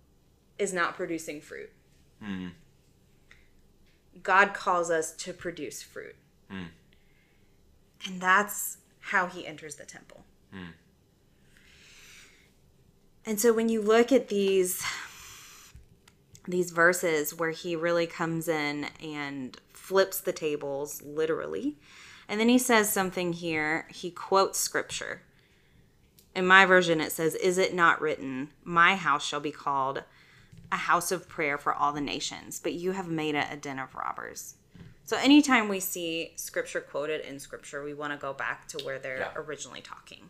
is 0.58 0.74
not 0.74 0.96
producing 0.96 1.42
fruit 1.42 1.70
Hmm. 2.24 2.48
God 4.22 4.54
calls 4.54 4.90
us 4.90 5.12
to 5.18 5.34
produce 5.34 5.82
fruit. 5.82 6.16
Hmm. 6.50 6.68
And 8.06 8.22
that's 8.22 8.78
how 9.00 9.28
he 9.28 9.46
enters 9.46 9.76
the 9.76 9.86
temple. 9.86 10.24
Hmm. 10.52 10.72
And 13.26 13.40
so 13.40 13.54
when 13.54 13.70
you 13.70 13.82
look 13.82 14.12
at 14.12 14.30
these 14.30 14.84
these 16.46 16.72
verses 16.72 17.34
where 17.34 17.52
he 17.52 17.74
really 17.74 18.06
comes 18.06 18.50
in 18.50 18.86
and 19.02 19.58
flips 19.72 20.20
the 20.20 20.34
tables 20.34 21.02
literally, 21.02 21.78
and 22.28 22.38
then 22.38 22.50
he 22.50 22.58
says 22.58 22.90
something 22.90 23.32
here, 23.32 23.88
he 23.90 24.12
quotes 24.12 24.60
scripture. 24.60 25.22
In 26.36 26.48
my 26.48 26.66
version 26.66 27.00
it 27.02 27.12
says, 27.12 27.36
"Is 27.36 27.58
it 27.58 27.74
not 27.74 28.02
written, 28.02 28.52
my 28.64 28.96
house 28.96 29.26
shall 29.26 29.40
be 29.40 29.52
called 29.52 30.04
a 30.72 30.78
house 30.78 31.12
of 31.12 31.28
prayer 31.30 31.58
for 31.58 31.74
all 31.74 31.94
the 31.94 32.02
nations, 32.02 32.60
but 32.60 32.74
you 32.74 32.92
have 32.94 33.08
made 33.08 33.36
it 33.36 33.48
a 33.52 33.56
den 33.58 33.80
of 33.80 33.94
robbers." 33.96 34.56
So 35.06 35.18
anytime 35.18 35.68
we 35.68 35.80
see 35.80 36.34
scripture 36.38 36.80
quoted 36.82 37.22
in 37.22 37.38
scripture, 37.40 37.84
we 37.84 37.94
want 37.94 38.14
to 38.14 38.18
go 38.18 38.34
back 38.34 38.68
to 38.70 38.78
where 38.86 39.00
they're 39.00 39.20
Yeah. 39.20 39.32
originally 39.36 39.82
talking. 39.82 40.30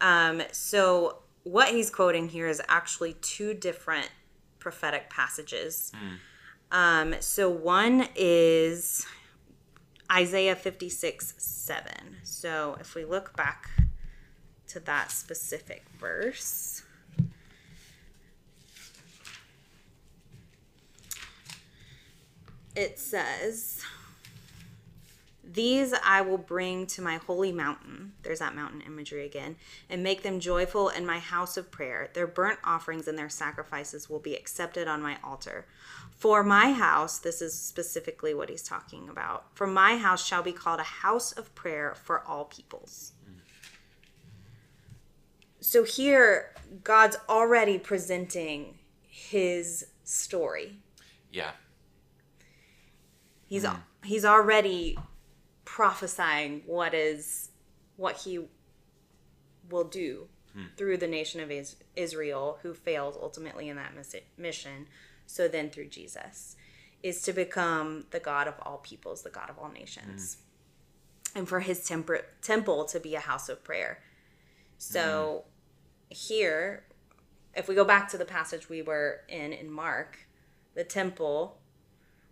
Um, 0.00 0.42
so 0.52 1.22
what 1.44 1.68
he's 1.68 1.90
quoting 1.90 2.28
here 2.28 2.46
is 2.48 2.60
actually 2.68 3.14
two 3.14 3.54
different 3.54 4.10
prophetic 4.58 5.08
passages. 5.10 5.90
Um, 6.70 7.14
so 7.20 7.48
one 7.48 8.08
is 8.14 9.06
Isaiah 10.10 10.54
56 10.56 11.34
7. 11.38 12.18
So 12.22 12.76
if 12.80 12.94
we 12.94 13.04
look 13.04 13.34
back 13.36 13.70
to 14.72 14.80
that 14.80 15.10
specific 15.10 15.84
verse. 15.98 16.82
It 22.74 22.98
says, 22.98 23.82
These 25.44 25.92
I 26.02 26.22
will 26.22 26.38
bring 26.38 26.86
to 26.86 27.02
my 27.02 27.16
holy 27.16 27.52
mountain. 27.52 28.12
There's 28.22 28.38
that 28.38 28.54
mountain 28.54 28.80
imagery 28.80 29.26
again. 29.26 29.56
And 29.90 30.02
make 30.02 30.22
them 30.22 30.40
joyful 30.40 30.88
in 30.88 31.04
my 31.04 31.18
house 31.18 31.58
of 31.58 31.70
prayer. 31.70 32.08
Their 32.14 32.26
burnt 32.26 32.58
offerings 32.64 33.06
and 33.06 33.18
their 33.18 33.28
sacrifices 33.28 34.08
will 34.08 34.20
be 34.20 34.34
accepted 34.34 34.88
on 34.88 35.02
my 35.02 35.18
altar. 35.22 35.66
For 36.16 36.42
my 36.42 36.72
house, 36.72 37.18
this 37.18 37.42
is 37.42 37.52
specifically 37.52 38.32
what 38.32 38.48
he's 38.48 38.62
talking 38.62 39.10
about. 39.10 39.54
For 39.54 39.66
my 39.66 39.98
house 39.98 40.24
shall 40.24 40.42
be 40.42 40.52
called 40.52 40.80
a 40.80 40.84
house 40.84 41.32
of 41.32 41.54
prayer 41.54 41.94
for 41.94 42.26
all 42.26 42.46
peoples. 42.46 43.12
So 45.62 45.84
here, 45.84 46.52
God's 46.82 47.16
already 47.28 47.78
presenting 47.78 48.78
his 49.06 49.86
story. 50.02 50.78
Yeah. 51.30 51.52
He's 53.46 53.64
hmm. 53.64 53.76
he's 54.04 54.24
already 54.24 54.98
prophesying 55.64 56.62
what 56.66 56.94
is 56.94 57.50
what 57.96 58.16
he 58.16 58.40
will 59.70 59.84
do 59.84 60.26
hmm. 60.52 60.64
through 60.76 60.96
the 60.96 61.06
nation 61.06 61.40
of 61.40 61.52
Israel, 61.94 62.58
who 62.62 62.74
failed 62.74 63.16
ultimately 63.22 63.68
in 63.68 63.76
that 63.76 63.92
mission. 64.36 64.88
So 65.26 65.46
then 65.46 65.70
through 65.70 65.88
Jesus, 65.88 66.56
is 67.04 67.22
to 67.22 67.32
become 67.32 68.06
the 68.10 68.18
God 68.18 68.48
of 68.48 68.54
all 68.62 68.78
peoples, 68.78 69.22
the 69.22 69.30
God 69.30 69.48
of 69.48 69.60
all 69.60 69.70
nations, 69.70 70.38
hmm. 71.32 71.38
and 71.38 71.48
for 71.48 71.60
His 71.60 71.86
temper- 71.86 72.26
temple 72.42 72.84
to 72.86 72.98
be 72.98 73.14
a 73.14 73.20
house 73.20 73.48
of 73.48 73.62
prayer. 73.62 74.00
So 74.78 75.44
here, 76.12 76.84
if 77.54 77.68
we 77.68 77.74
go 77.74 77.84
back 77.84 78.08
to 78.10 78.18
the 78.18 78.24
passage 78.24 78.68
we 78.68 78.82
were 78.82 79.20
in 79.28 79.52
in 79.52 79.70
Mark, 79.70 80.26
the 80.74 80.84
temple 80.84 81.58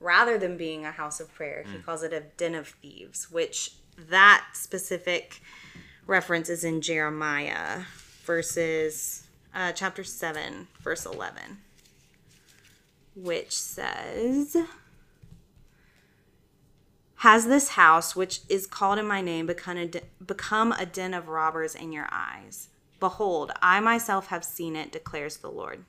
rather 0.00 0.38
than 0.38 0.56
being 0.56 0.84
a 0.86 0.90
house 0.90 1.20
of 1.20 1.32
prayer, 1.34 1.64
he 1.70 1.78
calls 1.78 2.02
it 2.02 2.12
a 2.12 2.20
den 2.38 2.54
of 2.54 2.68
thieves, 2.68 3.30
which 3.30 3.72
that 4.08 4.46
specific 4.54 5.42
reference 6.06 6.48
is 6.48 6.64
in 6.64 6.80
Jeremiah 6.80 7.82
verses 8.24 9.28
uh, 9.54 9.72
chapter 9.72 10.02
7, 10.02 10.68
verse 10.80 11.04
11, 11.04 11.58
which 13.14 13.52
says, 13.52 14.56
Has 17.16 17.46
this 17.46 17.70
house, 17.70 18.16
which 18.16 18.40
is 18.48 18.66
called 18.66 18.98
in 18.98 19.06
my 19.06 19.20
name, 19.20 19.46
become 19.46 19.76
a, 19.76 19.86
de- 19.86 20.02
become 20.24 20.72
a 20.72 20.86
den 20.86 21.12
of 21.12 21.28
robbers 21.28 21.74
in 21.74 21.92
your 21.92 22.08
eyes? 22.10 22.69
Behold, 23.00 23.50
I 23.62 23.80
myself 23.80 24.28
have 24.28 24.44
seen 24.44 24.76
it, 24.76 24.92
declares 24.92 25.38
the 25.38 25.50
Lord. 25.50 25.84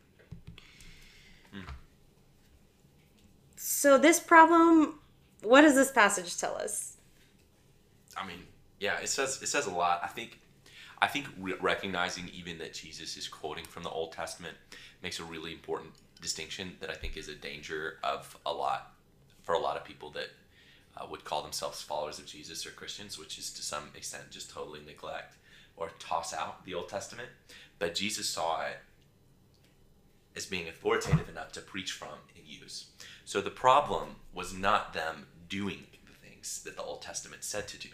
So, 3.63 3.99
this 3.99 4.19
problem, 4.19 4.99
what 5.43 5.61
does 5.61 5.75
this 5.75 5.91
passage 5.91 6.35
tell 6.37 6.55
us? 6.55 6.97
I 8.17 8.25
mean, 8.25 8.39
yeah, 8.79 8.99
it 8.99 9.07
says 9.07 9.39
it 9.41 9.47
says 9.47 9.67
a 9.67 9.71
lot. 9.71 10.01
I 10.03 10.07
think, 10.07 10.39
I 10.99 11.05
think 11.05 11.27
re- 11.39 11.53
recognizing 11.61 12.27
even 12.33 12.57
that 12.57 12.73
Jesus 12.73 13.17
is 13.17 13.27
quoting 13.27 13.63
from 13.65 13.83
the 13.83 13.89
Old 13.91 14.13
Testament 14.13 14.57
makes 15.03 15.19
a 15.19 15.23
really 15.23 15.51
important 15.51 15.91
distinction 16.21 16.75
that 16.79 16.89
I 16.89 16.93
think 16.93 17.17
is 17.17 17.27
a 17.27 17.35
danger 17.35 17.99
of 18.03 18.35
a 18.47 18.51
lot 18.51 18.93
for 19.43 19.53
a 19.53 19.59
lot 19.59 19.77
of 19.77 19.83
people 19.83 20.09
that 20.11 20.29
uh, 20.97 21.05
would 21.09 21.23
call 21.23 21.43
themselves 21.43 21.83
followers 21.83 22.17
of 22.17 22.25
Jesus 22.25 22.65
or 22.65 22.71
Christians, 22.71 23.19
which 23.19 23.37
is 23.37 23.53
to 23.53 23.61
some 23.61 23.89
extent 23.95 24.23
just 24.31 24.49
totally 24.49 24.79
neglect 24.85 25.35
or 25.81 25.89
toss 25.97 26.31
out 26.31 26.63
the 26.63 26.75
Old 26.75 26.87
Testament. 26.87 27.29
But 27.79 27.95
Jesus 27.95 28.29
saw 28.29 28.61
it 28.67 28.77
as 30.35 30.45
being 30.45 30.67
authoritative 30.67 31.27
enough 31.27 31.51
to 31.53 31.61
preach 31.61 31.91
from 31.91 32.19
and 32.37 32.45
use. 32.45 32.85
So 33.25 33.41
the 33.41 33.49
problem 33.49 34.17
was 34.31 34.53
not 34.53 34.93
them 34.93 35.25
doing 35.49 35.87
the 36.05 36.27
things 36.27 36.61
that 36.63 36.75
the 36.75 36.83
Old 36.83 37.01
Testament 37.01 37.43
said 37.43 37.67
to 37.69 37.79
do. 37.79 37.89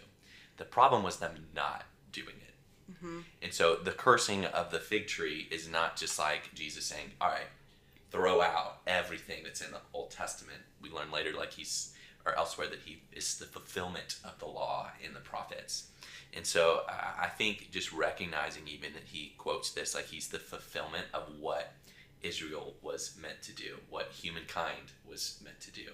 The 0.58 0.66
problem 0.66 1.02
was 1.02 1.16
them 1.16 1.46
not 1.54 1.84
doing 2.12 2.36
it. 2.36 2.92
Mm-hmm. 2.92 3.20
And 3.42 3.54
so 3.54 3.76
the 3.76 3.92
cursing 3.92 4.44
of 4.44 4.70
the 4.70 4.80
fig 4.80 5.06
tree 5.06 5.48
is 5.50 5.66
not 5.66 5.96
just 5.96 6.18
like 6.18 6.54
Jesus 6.54 6.84
saying, 6.84 7.12
all 7.20 7.28
right, 7.28 7.48
throw 8.10 8.42
out 8.42 8.80
everything 8.86 9.44
that's 9.44 9.62
in 9.62 9.70
the 9.70 9.80
Old 9.94 10.10
Testament. 10.10 10.60
We 10.82 10.90
learn 10.90 11.10
later, 11.10 11.32
like 11.32 11.54
he's, 11.54 11.94
or 12.28 12.38
elsewhere, 12.38 12.68
that 12.68 12.80
he 12.84 13.02
is 13.12 13.38
the 13.38 13.46
fulfillment 13.46 14.16
of 14.24 14.38
the 14.38 14.46
law 14.46 14.90
in 15.04 15.14
the 15.14 15.20
prophets. 15.20 15.88
And 16.36 16.46
so 16.46 16.82
uh, 16.88 16.92
I 17.20 17.28
think 17.28 17.70
just 17.70 17.92
recognizing 17.92 18.68
even 18.68 18.92
that 18.92 19.04
he 19.06 19.34
quotes 19.38 19.70
this, 19.70 19.94
like 19.94 20.06
he's 20.06 20.28
the 20.28 20.38
fulfillment 20.38 21.06
of 21.14 21.22
what 21.40 21.72
Israel 22.22 22.74
was 22.82 23.16
meant 23.20 23.42
to 23.42 23.52
do, 23.52 23.76
what 23.88 24.10
humankind 24.12 24.92
was 25.08 25.40
meant 25.42 25.60
to 25.60 25.70
do. 25.70 25.90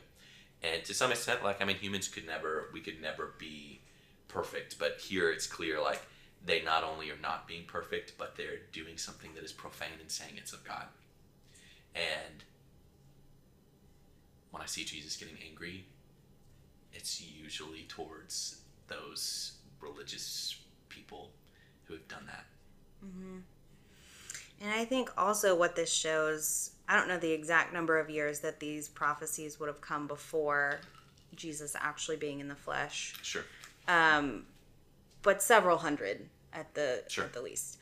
And 0.62 0.85
to 0.85 0.94
some 0.94 1.11
extent, 1.12 1.44
like, 1.44 1.61
I 1.61 1.64
mean, 1.66 1.77
humans 1.77 2.09
could 2.09 2.27
never, 2.27 2.70
we 2.73 2.81
could 2.81 3.01
never 3.01 3.35
be 3.38 3.81
perfect. 4.29 4.79
But 4.79 4.99
here 5.01 5.31
it's 5.31 5.47
clear, 5.47 5.81
like, 5.81 6.03
they 6.44 6.62
not 6.62 6.85
only 6.85 7.11
are 7.11 7.20
not 7.23 7.47
being 7.47 7.64
perfect, 7.66 8.14
but 8.18 8.37
they're 8.37 8.61
doing 8.73 8.97
something 8.97 9.31
that 9.35 9.44
is 9.44 9.53
profane 9.53 10.01
and 10.01 10.11
saying 10.11 10.33
it's 10.37 10.53
of 10.53 10.64
God. 10.64 10.87
And 11.94 12.44
when 14.51 14.62
I 14.62 14.66
see 14.66 14.85
Jesus 14.85 15.16
getting 15.16 15.37
angry, 15.47 15.87
it's 16.94 17.20
usually 17.22 17.83
towards 17.88 18.61
those 18.88 19.52
religious 19.80 20.61
people 20.88 21.30
who 21.85 21.94
have 21.94 22.09
done 22.09 22.26
that. 22.26 22.44
And 24.61 24.70
I 24.70 24.85
think 24.87 25.11
also 25.18 25.54
what 25.54 25.76
this 25.76 25.92
shows, 25.92 26.70
I 26.88 26.96
don't 26.96 27.09
know 27.09 27.18
the 27.18 27.33
exact 27.33 27.72
number 27.74 27.98
of 27.98 28.09
years 28.09 28.40
that 28.40 28.61
these 28.61 28.88
prophecies 28.88 29.61
would 29.61 29.66
have 29.66 29.80
come 29.80 30.07
before 30.07 30.80
Jesus 31.35 31.76
actually 31.78 32.16
being 32.16 32.40
in 32.40 32.48
the 32.48 32.54
flesh, 32.54 33.14
Sure. 33.22 33.44
um, 33.88 34.46
but 35.22 35.42
several 35.42 35.78
hundred 35.78 36.28
at 36.52 36.72
the 36.74 37.02
Sure. 37.09 37.24
at 37.24 37.33
the 37.33 37.42
least. 37.42 37.78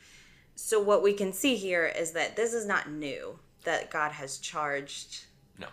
So 0.57 0.81
what 0.81 1.03
we 1.03 1.13
can 1.13 1.33
see 1.33 1.57
here 1.57 1.87
is 1.87 2.13
that 2.13 2.35
this 2.35 2.53
is 2.53 2.67
not 2.67 2.91
new 2.91 3.39
that 3.65 3.91
God 3.91 4.13
has 4.13 4.39
charged 4.39 5.27
No. 5.59 5.69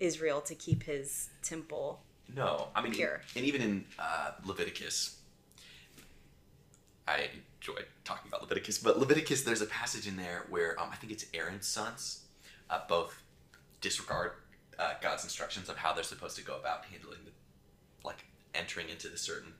Israel 0.00 0.40
to 0.42 0.54
keep 0.54 0.82
His 0.84 1.28
temple. 1.42 2.02
No, 2.34 2.68
I 2.74 2.82
mean, 2.82 2.92
Pure. 2.92 3.22
and 3.36 3.44
even 3.44 3.62
in 3.62 3.84
uh, 3.98 4.32
Leviticus, 4.44 5.18
I 7.06 7.28
enjoy 7.60 7.82
talking 8.04 8.28
about 8.28 8.42
Leviticus, 8.42 8.78
but 8.78 8.98
Leviticus, 8.98 9.42
there's 9.42 9.62
a 9.62 9.66
passage 9.66 10.06
in 10.06 10.16
there 10.16 10.44
where 10.50 10.78
um, 10.80 10.88
I 10.92 10.96
think 10.96 11.12
it's 11.12 11.24
Aaron's 11.32 11.66
sons 11.66 12.24
uh, 12.68 12.80
both 12.88 13.22
disregard 13.80 14.32
uh, 14.78 14.92
God's 15.00 15.24
instructions 15.24 15.68
of 15.68 15.76
how 15.76 15.92
they're 15.92 16.04
supposed 16.04 16.36
to 16.36 16.44
go 16.44 16.56
about 16.56 16.84
handling 16.84 17.20
the, 17.24 17.32
like, 18.04 18.24
entering 18.54 18.88
into 18.88 19.08
the 19.08 19.16
certain 19.16 19.54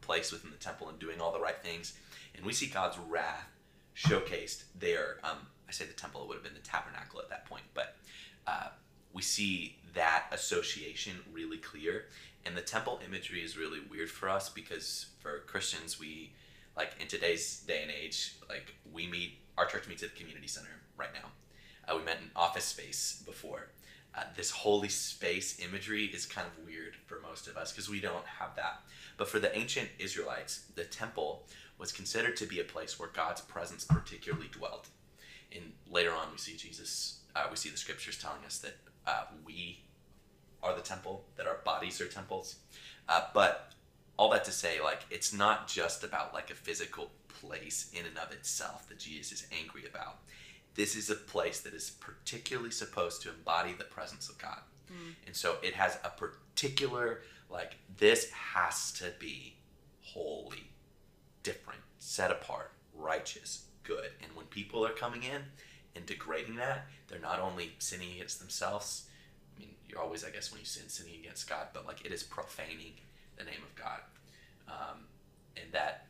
place 0.00 0.32
within 0.32 0.50
the 0.50 0.56
temple 0.56 0.88
and 0.88 0.98
doing 0.98 1.20
all 1.20 1.32
the 1.32 1.40
right 1.40 1.58
things. 1.62 1.94
And 2.34 2.44
we 2.44 2.52
see 2.52 2.66
God's 2.66 2.98
wrath 2.98 3.46
showcased 3.96 4.64
there. 4.78 5.18
Um, 5.24 5.38
I 5.68 5.72
say 5.72 5.84
the 5.86 5.92
temple, 5.92 6.22
it 6.22 6.28
would 6.28 6.34
have 6.34 6.44
been 6.44 6.54
the 6.54 6.60
tabernacle 6.60 7.20
at 7.20 7.28
that 7.30 7.46
point, 7.46 7.64
but 7.74 7.96
uh, 8.46 8.68
we 9.12 9.22
see 9.22 9.78
that 9.94 10.24
association 10.32 11.14
really 11.32 11.58
clear. 11.58 12.06
And 12.46 12.56
the 12.56 12.62
temple 12.62 13.00
imagery 13.06 13.40
is 13.40 13.58
really 13.58 13.80
weird 13.90 14.10
for 14.10 14.28
us 14.28 14.48
because 14.48 15.06
for 15.18 15.40
Christians, 15.46 15.98
we, 16.00 16.32
like 16.76 16.92
in 17.00 17.08
today's 17.08 17.60
day 17.60 17.82
and 17.82 17.90
age, 17.90 18.34
like 18.48 18.74
we 18.92 19.06
meet, 19.06 19.38
our 19.56 19.66
church 19.66 19.88
meets 19.88 20.02
at 20.02 20.10
the 20.14 20.16
community 20.16 20.46
center 20.46 20.82
right 20.96 21.12
now. 21.12 21.30
Uh, 21.86 21.96
we 21.98 22.04
met 22.04 22.18
in 22.22 22.30
office 22.36 22.64
space 22.64 23.22
before. 23.26 23.70
uh, 24.18 24.24
this 24.36 24.50
holy 24.50 24.88
space 24.88 25.60
imagery 25.60 26.06
is 26.06 26.26
kind 26.26 26.46
of 26.46 26.66
weird 26.66 26.96
for 27.06 27.20
most 27.20 27.46
of 27.46 27.56
us 27.56 27.72
because 27.72 27.88
we 27.88 28.00
don't 28.00 28.26
have 28.26 28.54
that. 28.56 28.80
But 29.16 29.28
for 29.28 29.38
the 29.38 29.56
ancient 29.56 29.88
Israelites, 29.98 30.64
the 30.74 30.84
temple 30.84 31.46
was 31.78 31.92
considered 31.92 32.36
to 32.38 32.46
be 32.46 32.60
a 32.60 32.64
place 32.64 32.98
where 32.98 33.08
God's 33.08 33.40
presence 33.40 33.84
particularly 33.84 34.48
dwelt. 34.50 34.88
And 35.54 35.72
later 35.88 36.12
on, 36.12 36.28
we 36.32 36.38
see 36.38 36.56
Jesus, 36.56 37.20
uh, 37.36 37.46
we 37.50 37.56
see 37.56 37.68
the 37.68 37.76
scriptures 37.76 38.18
telling 38.18 38.44
us 38.44 38.58
that 38.58 38.76
uh, 39.08 39.24
we 39.44 39.80
are 40.62 40.74
the 40.74 40.82
temple, 40.82 41.24
that 41.36 41.46
our 41.46 41.58
bodies 41.64 42.00
are 42.00 42.06
temples. 42.06 42.56
Uh, 43.08 43.22
but 43.32 43.72
all 44.18 44.30
that 44.30 44.44
to 44.44 44.52
say, 44.52 44.80
like, 44.80 45.02
it's 45.10 45.32
not 45.32 45.66
just 45.68 46.04
about 46.04 46.34
like 46.34 46.50
a 46.50 46.54
physical 46.54 47.10
place 47.28 47.90
in 47.92 48.04
and 48.04 48.18
of 48.18 48.32
itself 48.32 48.88
that 48.88 48.98
Jesus 48.98 49.32
is 49.32 49.46
angry 49.58 49.84
about. 49.92 50.18
This 50.74 50.94
is 50.94 51.10
a 51.10 51.14
place 51.14 51.60
that 51.60 51.74
is 51.74 51.90
particularly 51.90 52.70
supposed 52.70 53.22
to 53.22 53.30
embody 53.30 53.72
the 53.72 53.84
presence 53.84 54.28
of 54.28 54.38
God. 54.38 54.60
Mm. 54.92 55.14
And 55.26 55.36
so 55.36 55.56
it 55.62 55.74
has 55.74 55.98
a 56.04 56.10
particular, 56.10 57.22
like, 57.50 57.76
this 57.96 58.30
has 58.30 58.92
to 58.94 59.12
be 59.18 59.56
holy, 60.02 60.70
different, 61.42 61.80
set 61.98 62.30
apart, 62.30 62.72
righteous, 62.94 63.64
good. 63.84 64.10
And 64.22 64.34
when 64.34 64.46
people 64.46 64.84
are 64.84 64.92
coming 64.92 65.22
in 65.22 65.42
and 65.98 66.06
degrading 66.06 66.56
that, 66.56 66.86
they're 67.08 67.18
not 67.18 67.40
only 67.40 67.72
sinning 67.78 68.12
against 68.12 68.38
themselves. 68.38 69.08
I 69.56 69.60
mean, 69.60 69.70
you're 69.88 70.00
always, 70.00 70.24
I 70.24 70.30
guess, 70.30 70.52
when 70.52 70.60
you 70.60 70.64
sin, 70.64 70.88
sinning 70.88 71.16
against 71.20 71.48
God, 71.48 71.66
but 71.74 71.86
like 71.86 72.06
it 72.06 72.12
is 72.12 72.22
profaning 72.22 72.94
the 73.36 73.44
name 73.44 73.60
of 73.62 73.74
God. 73.74 74.00
Um, 74.68 74.98
and 75.56 75.72
that, 75.72 76.06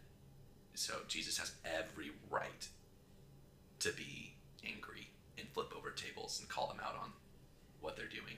so 0.74 0.94
Jesus 1.08 1.38
has 1.38 1.52
every 1.64 2.10
right 2.30 2.68
to 3.80 3.92
be 3.92 4.34
angry 4.64 5.08
and 5.38 5.48
flip 5.48 5.72
over 5.76 5.90
tables 5.90 6.38
and 6.40 6.48
call 6.48 6.66
them 6.66 6.78
out 6.84 6.96
on 7.02 7.10
what 7.80 7.96
they're 7.96 8.06
doing. 8.06 8.36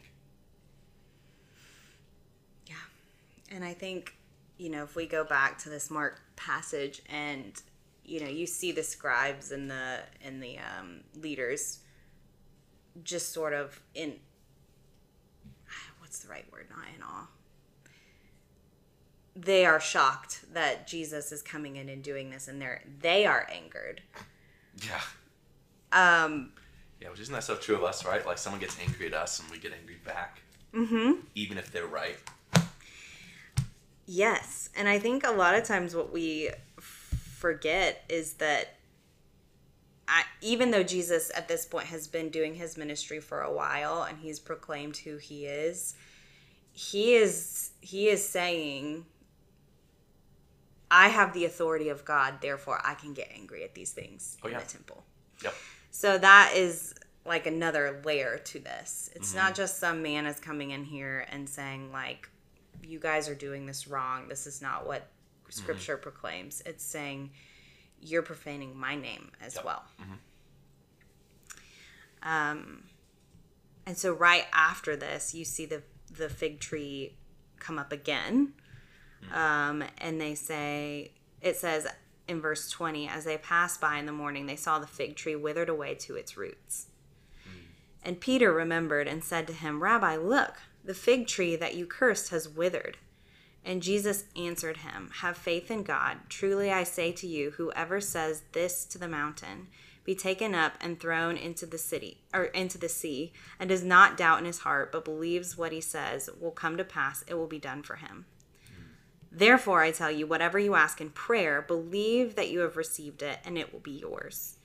Yeah. 2.67 2.75
And 3.51 3.65
I 3.65 3.75
think, 3.75 4.15
you 4.59 4.71
know, 4.71 4.85
if 4.85 4.95
we 4.95 5.07
go 5.07 5.25
back 5.25 5.59
to 5.61 5.69
this 5.69 5.91
Mark 5.91 6.21
passage 6.37 7.03
and 7.11 7.61
you 8.11 8.21
know 8.21 8.29
you 8.29 8.45
see 8.45 8.73
the 8.73 8.83
scribes 8.83 9.53
and 9.53 9.71
the 9.71 10.01
and 10.23 10.43
the 10.43 10.59
um, 10.59 11.01
leaders 11.23 11.79
just 13.05 13.33
sort 13.33 13.53
of 13.53 13.81
in 13.95 14.17
what's 16.01 16.19
the 16.19 16.29
right 16.29 16.45
word? 16.53 16.67
Not 16.69 16.87
in 16.95 17.03
awe. 17.03 17.29
They 19.37 19.65
are 19.65 19.79
shocked 19.79 20.45
that 20.53 20.89
jesus 20.89 21.31
is 21.31 21.41
coming 21.41 21.77
in 21.77 21.89
and 21.89 22.03
doing 22.03 22.31
this 22.31 22.49
and 22.49 22.61
they're 22.61 22.83
they 23.01 23.27
are 23.27 23.49
angered. 23.51 24.03
Yeah. 24.85 25.01
Um 25.93 26.53
yeah 27.01 27.11
which 27.11 27.21
isn't 27.21 27.33
that 27.33 27.45
so 27.45 27.55
true 27.55 27.77
of 27.77 27.85
us 27.85 28.05
right? 28.05 28.27
Like 28.27 28.39
someone 28.39 28.61
gets 28.61 28.77
angry 28.81 29.07
at 29.07 29.15
us 29.15 29.39
and 29.39 29.49
we 29.51 29.59
get 29.59 29.73
angry 29.73 29.99
back 30.05 30.41
mm-hmm. 30.75 31.13
even 31.37 31.59
if 31.59 31.71
they're 31.71 31.87
right. 31.87 32.19
Yes 34.07 34.71
and 34.77 34.89
i 34.89 34.99
think 34.99 35.25
a 35.25 35.31
lot 35.31 35.55
of 35.55 35.63
times 35.65 35.95
what 35.95 36.13
we 36.13 36.51
forget 37.41 38.05
is 38.09 38.35
that 38.35 38.77
I, 40.07 40.25
even 40.43 40.71
though 40.71 40.83
Jesus 40.83 41.31
at 41.35 41.49
this 41.49 41.65
point 41.65 41.87
has 41.87 42.07
been 42.07 42.29
doing 42.29 42.55
his 42.55 42.77
ministry 42.77 43.21
for 43.21 43.41
a 43.41 43.53
while 43.53 44.03
and 44.03 44.19
he's 44.19 44.39
proclaimed 44.39 44.97
who 44.99 45.17
he 45.17 45.47
is, 45.47 45.95
he 46.73 47.15
is 47.15 47.71
he 47.81 48.09
is 48.09 48.27
saying 48.27 49.07
I 50.91 51.09
have 51.09 51.33
the 51.33 51.45
authority 51.45 51.89
of 51.89 52.05
God, 52.05 52.41
therefore 52.41 52.81
I 52.85 52.95
can 52.95 53.15
get 53.15 53.31
angry 53.35 53.65
at 53.65 53.75
these 53.75 53.93
things 53.93 54.37
oh, 54.43 54.49
yeah. 54.49 54.59
in 54.59 54.65
the 54.65 54.71
temple. 54.71 55.05
Yep. 55.43 55.55
So 55.93 56.19
that 56.19 56.53
is 56.57 56.95
like 57.25 57.47
another 57.47 58.03
layer 58.05 58.39
to 58.39 58.59
this. 58.59 59.11
It's 59.15 59.31
mm-hmm. 59.31 59.39
not 59.39 59.55
just 59.55 59.79
some 59.79 60.03
man 60.03 60.27
is 60.27 60.41
coming 60.41 60.73
in 60.73 60.85
here 60.85 61.27
and 61.31 61.49
saying 61.49 61.93
like 61.93 62.29
you 62.83 62.99
guys 62.99 63.29
are 63.29 63.35
doing 63.35 63.65
this 63.67 63.87
wrong. 63.87 64.29
This 64.29 64.47
is 64.47 64.61
not 64.61 64.87
what. 64.87 65.07
Scripture 65.51 65.95
mm-hmm. 65.95 66.03
proclaims. 66.03 66.63
It's 66.67 66.85
saying 66.85 67.31
you're 68.01 68.23
profaning 68.23 68.77
my 68.77 68.95
name 68.95 69.31
as 69.41 69.57
yep. 69.57 69.65
well. 69.65 69.83
Mm-hmm. 70.01 70.15
Um, 72.23 72.85
and 73.87 73.97
so 73.97 74.13
right 74.13 74.47
after 74.53 74.97
this, 74.97 75.35
you 75.35 75.45
see 75.45 75.67
the 75.67 75.83
the 76.13 76.29
fig 76.29 76.61
tree 76.61 77.17
come 77.59 77.79
up 77.79 77.93
again, 77.93 78.53
mm-hmm. 79.25 79.35
um, 79.35 79.85
and 79.99 80.21
they 80.21 80.35
say 80.35 81.13
it 81.41 81.57
says 81.57 81.87
in 82.31 82.41
verse 82.41 82.71
20 82.71 83.09
as 83.09 83.25
they 83.25 83.37
passed 83.37 83.81
by 83.81 83.99
in 83.99 84.07
the 84.07 84.13
morning 84.13 84.47
they 84.47 84.57
saw 84.57 84.79
the 84.79 84.87
fig 84.87 85.17
tree 85.17 85.35
withered 85.35 85.69
away 85.69 85.95
to 85.95 86.15
its 86.15 86.37
roots 86.37 86.87
mm. 87.45 87.61
and 88.05 88.21
peter 88.21 88.53
remembered 88.53 89.09
and 89.09 89.25
said 89.25 89.49
to 89.49 89.53
him 89.53 89.83
rabbi 89.83 90.17
look 90.17 90.59
the 90.85 90.95
fig 90.95 91.27
tree 91.27 91.57
that 91.57 91.75
you 91.75 91.85
cursed 91.87 92.31
has 92.31 92.49
withered 92.49 92.97
and 93.65 93.83
Jesus 93.83 94.25
answered 94.37 94.79
him, 94.79 95.11
Have 95.21 95.37
faith 95.37 95.71
in 95.71 95.83
God. 95.83 96.19
Truly 96.29 96.71
I 96.71 96.85
say 96.85 97.13
to 97.13 97.27
you, 97.27 97.53
whoever 97.53 98.01
says 98.01 98.43
this 98.53 98.85
to 98.87 98.99
the 98.99 99.09
mountain, 99.09 99.69
be 100.05 100.15
taken 100.15 100.55
up 100.55 100.75
and 100.81 100.99
thrown 100.99 101.37
into 101.37 101.67
the 101.67 101.79
city 101.79 102.23
or 102.33 102.45
into 102.45 102.79
the 102.79 102.89
sea, 102.89 103.33
and 103.59 103.69
does 103.69 103.85
not 103.85 104.17
doubt 104.17 104.39
in 104.39 104.47
his 104.47 104.61
heart, 104.61 104.91
but 104.91 105.05
believes 105.05 105.59
what 105.59 105.73
he 105.73 105.81
says 105.81 106.31
will 106.41 106.51
come 106.51 106.77
to 106.79 106.85
pass, 106.85 107.23
it 107.27 107.35
will 107.35 107.47
be 107.47 107.59
done 107.59 107.83
for 107.83 107.97
him. 107.97 108.25
Therefore, 109.31 109.83
I 109.83 109.93
tell 109.93 110.11
you, 110.11 110.27
whatever 110.27 110.59
you 110.59 110.75
ask 110.75 111.01
in 111.01 111.11
prayer, 111.11 111.63
believe 111.63 112.35
that 112.35 112.51
you 112.51 112.61
have 112.61 112.77
received 112.77 113.23
it, 113.23 113.39
and 113.45 113.57
it 113.57 113.73
will 113.73 113.81
be 113.81 113.93
yours. 113.93 114.57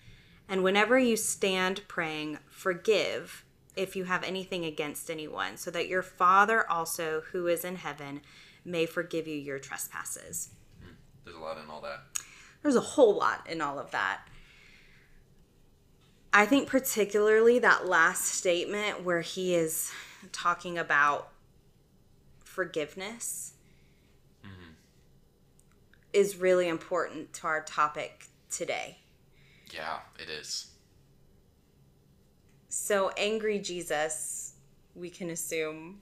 And 0.47 0.63
whenever 0.63 0.97
you 0.97 1.17
stand 1.17 1.87
praying, 1.87 2.39
forgive 2.49 3.45
if 3.75 3.95
you 3.95 4.05
have 4.05 4.23
anything 4.23 4.63
against 4.63 5.11
anyone, 5.11 5.57
so 5.57 5.69
that 5.69 5.87
your 5.87 6.01
Father 6.01 6.67
also, 6.69 7.23
who 7.31 7.47
is 7.47 7.65
in 7.65 7.75
heaven, 7.75 8.21
may 8.65 8.85
forgive 8.85 9.27
you 9.27 9.35
your 9.35 9.59
trespasses. 9.59 10.49
Hmm. 10.81 10.93
There's 11.23 11.37
a 11.37 11.39
lot 11.39 11.57
in 11.57 11.69
all 11.69 11.81
that. 11.81 11.99
There's 12.61 12.75
a 12.75 12.81
whole 12.81 13.15
lot 13.15 13.47
in 13.47 13.61
all 13.61 13.77
of 13.77 13.91
that. 13.91 14.21
I 16.33 16.45
think, 16.45 16.67
particularly 16.67 17.59
that 17.59 17.87
last 17.87 18.25
statement 18.25 19.03
where 19.03 19.21
he 19.21 19.55
is 19.55 19.89
talking 20.33 20.77
about 20.77 21.29
forgiveness 22.43 23.53
mm-hmm. 24.43 24.71
is 26.11 26.35
really 26.35 26.67
important 26.67 27.31
to 27.33 27.47
our 27.47 27.63
topic 27.63 28.25
today. 28.49 28.97
Yeah, 29.73 29.99
it 30.19 30.29
is. 30.29 30.71
So, 32.67 33.11
angry 33.17 33.59
Jesus, 33.59 34.55
we 34.93 35.09
can 35.09 35.29
assume, 35.29 35.99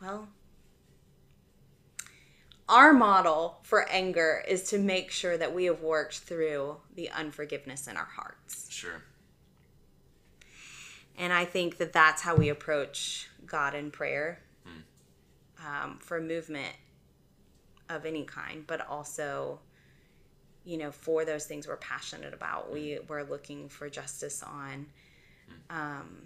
well, 0.00 0.28
our 2.68 2.92
model 2.92 3.58
for 3.62 3.88
anger 3.88 4.42
is 4.48 4.64
to 4.70 4.78
make 4.78 5.10
sure 5.10 5.36
that 5.36 5.54
we 5.54 5.64
have 5.66 5.82
worked 5.82 6.18
through 6.18 6.76
the 6.94 7.10
unforgiveness 7.10 7.86
in 7.86 7.96
our 7.96 8.04
hearts. 8.04 8.66
Sure. 8.70 9.02
And 11.16 11.32
I 11.32 11.44
think 11.44 11.76
that 11.78 11.92
that's 11.92 12.22
how 12.22 12.34
we 12.34 12.48
approach 12.48 13.28
God 13.46 13.74
in 13.74 13.90
prayer 13.90 14.40
hmm. 14.64 15.66
um, 15.66 15.98
for 15.98 16.20
movement 16.20 16.74
of 17.88 18.06
any 18.06 18.24
kind, 18.24 18.66
but 18.66 18.86
also, 18.88 19.60
you 20.64 20.78
know, 20.78 20.90
for 20.90 21.24
those 21.24 21.44
things 21.44 21.68
we're 21.68 21.76
passionate 21.76 22.34
about. 22.34 22.72
We, 22.72 22.94
hmm. 22.94 23.06
we're 23.08 23.22
looking 23.22 23.68
for 23.68 23.88
justice 23.88 24.42
on. 24.42 24.86
Hmm. 25.68 25.76
Um, 25.76 26.16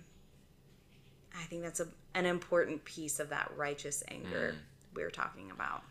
I 1.39 1.45
think 1.45 1.62
that's 1.62 1.80
a, 1.80 1.89
an 2.14 2.26
important 2.26 2.84
piece 2.84 3.20
of 3.20 3.28
that 3.30 3.51
righteous 3.57 4.03
anger 4.09 4.55
mm. 4.55 4.97
we 4.97 5.03
were 5.03 5.11
talking 5.11 5.51
about. 5.51 5.82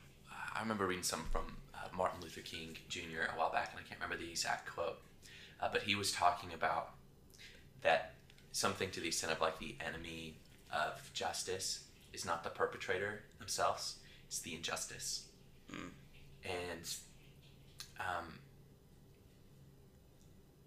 I 0.55 0.59
remember 0.59 0.87
reading 0.87 1.03
some 1.03 1.23
from 1.31 1.43
uh, 1.73 1.87
Martin 1.95 2.19
Luther 2.21 2.41
King 2.41 2.77
Jr. 2.89 3.31
a 3.33 3.37
while 3.37 3.51
back, 3.51 3.71
and 3.71 3.79
I 3.79 3.87
can't 3.87 4.01
remember 4.01 4.21
the 4.23 4.29
exact 4.29 4.69
quote, 4.69 4.99
uh, 5.61 5.69
but 5.71 5.83
he 5.83 5.95
was 5.95 6.11
talking 6.11 6.53
about 6.53 6.91
that 7.81 8.13
something 8.51 8.89
to 8.91 8.99
the 8.99 9.07
extent 9.07 9.31
of 9.31 9.39
like 9.39 9.59
the 9.59 9.75
enemy 9.85 10.35
of 10.73 11.11
justice 11.13 11.83
is 12.13 12.25
not 12.25 12.43
the 12.43 12.49
perpetrator 12.49 13.21
themselves, 13.39 13.97
it's 14.27 14.39
the 14.39 14.55
injustice. 14.55 15.25
Mm. 15.71 15.89
And 16.43 16.95
um, 17.99 18.39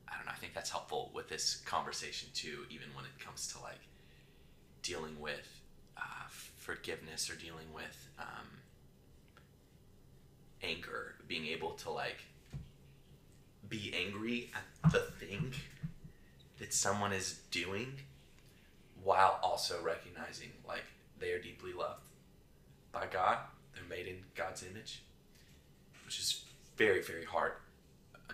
I 0.09 0.17
don't 0.17 0.27
know, 0.27 0.33
I 0.33 0.39
think 0.39 0.55
that's 0.55 0.71
helpful 0.71 1.11
with 1.15 1.29
this 1.29 1.57
conversation 1.67 2.29
too, 2.33 2.65
even 2.71 2.89
when 2.95 3.05
it 3.05 3.25
comes 3.25 3.53
to 3.53 3.61
like 3.61 3.81
dealing 4.83 5.21
with 5.21 5.61
uh, 5.97 6.29
forgiveness 6.59 7.31
or 7.31 7.37
dealing 7.37 7.73
with 7.75 8.09
um, 8.19 8.47
anger, 10.63 11.15
being 11.29 11.47
able 11.47 11.71
to 11.73 11.91
like 11.91 12.19
be 13.69 13.93
angry 13.97 14.51
at 14.55 14.93
the 14.93 15.01
thing 15.01 15.53
that 16.59 16.73
someone 16.75 17.13
is 17.13 17.41
doing 17.51 17.95
while 19.03 19.39
also 19.43 19.81
recognizing 19.83 20.51
like 20.67 20.85
they 21.19 21.33
are 21.33 21.39
deeply 21.41 21.73
loved 21.73 22.03
by 22.93 23.07
God. 23.11 23.39
They're 23.75 23.85
made 23.89 24.07
in 24.07 24.19
God's 24.35 24.63
image, 24.65 25.03
which 26.05 26.19
is 26.19 26.45
very, 26.77 27.03
very 27.03 27.25
hard 27.25 27.53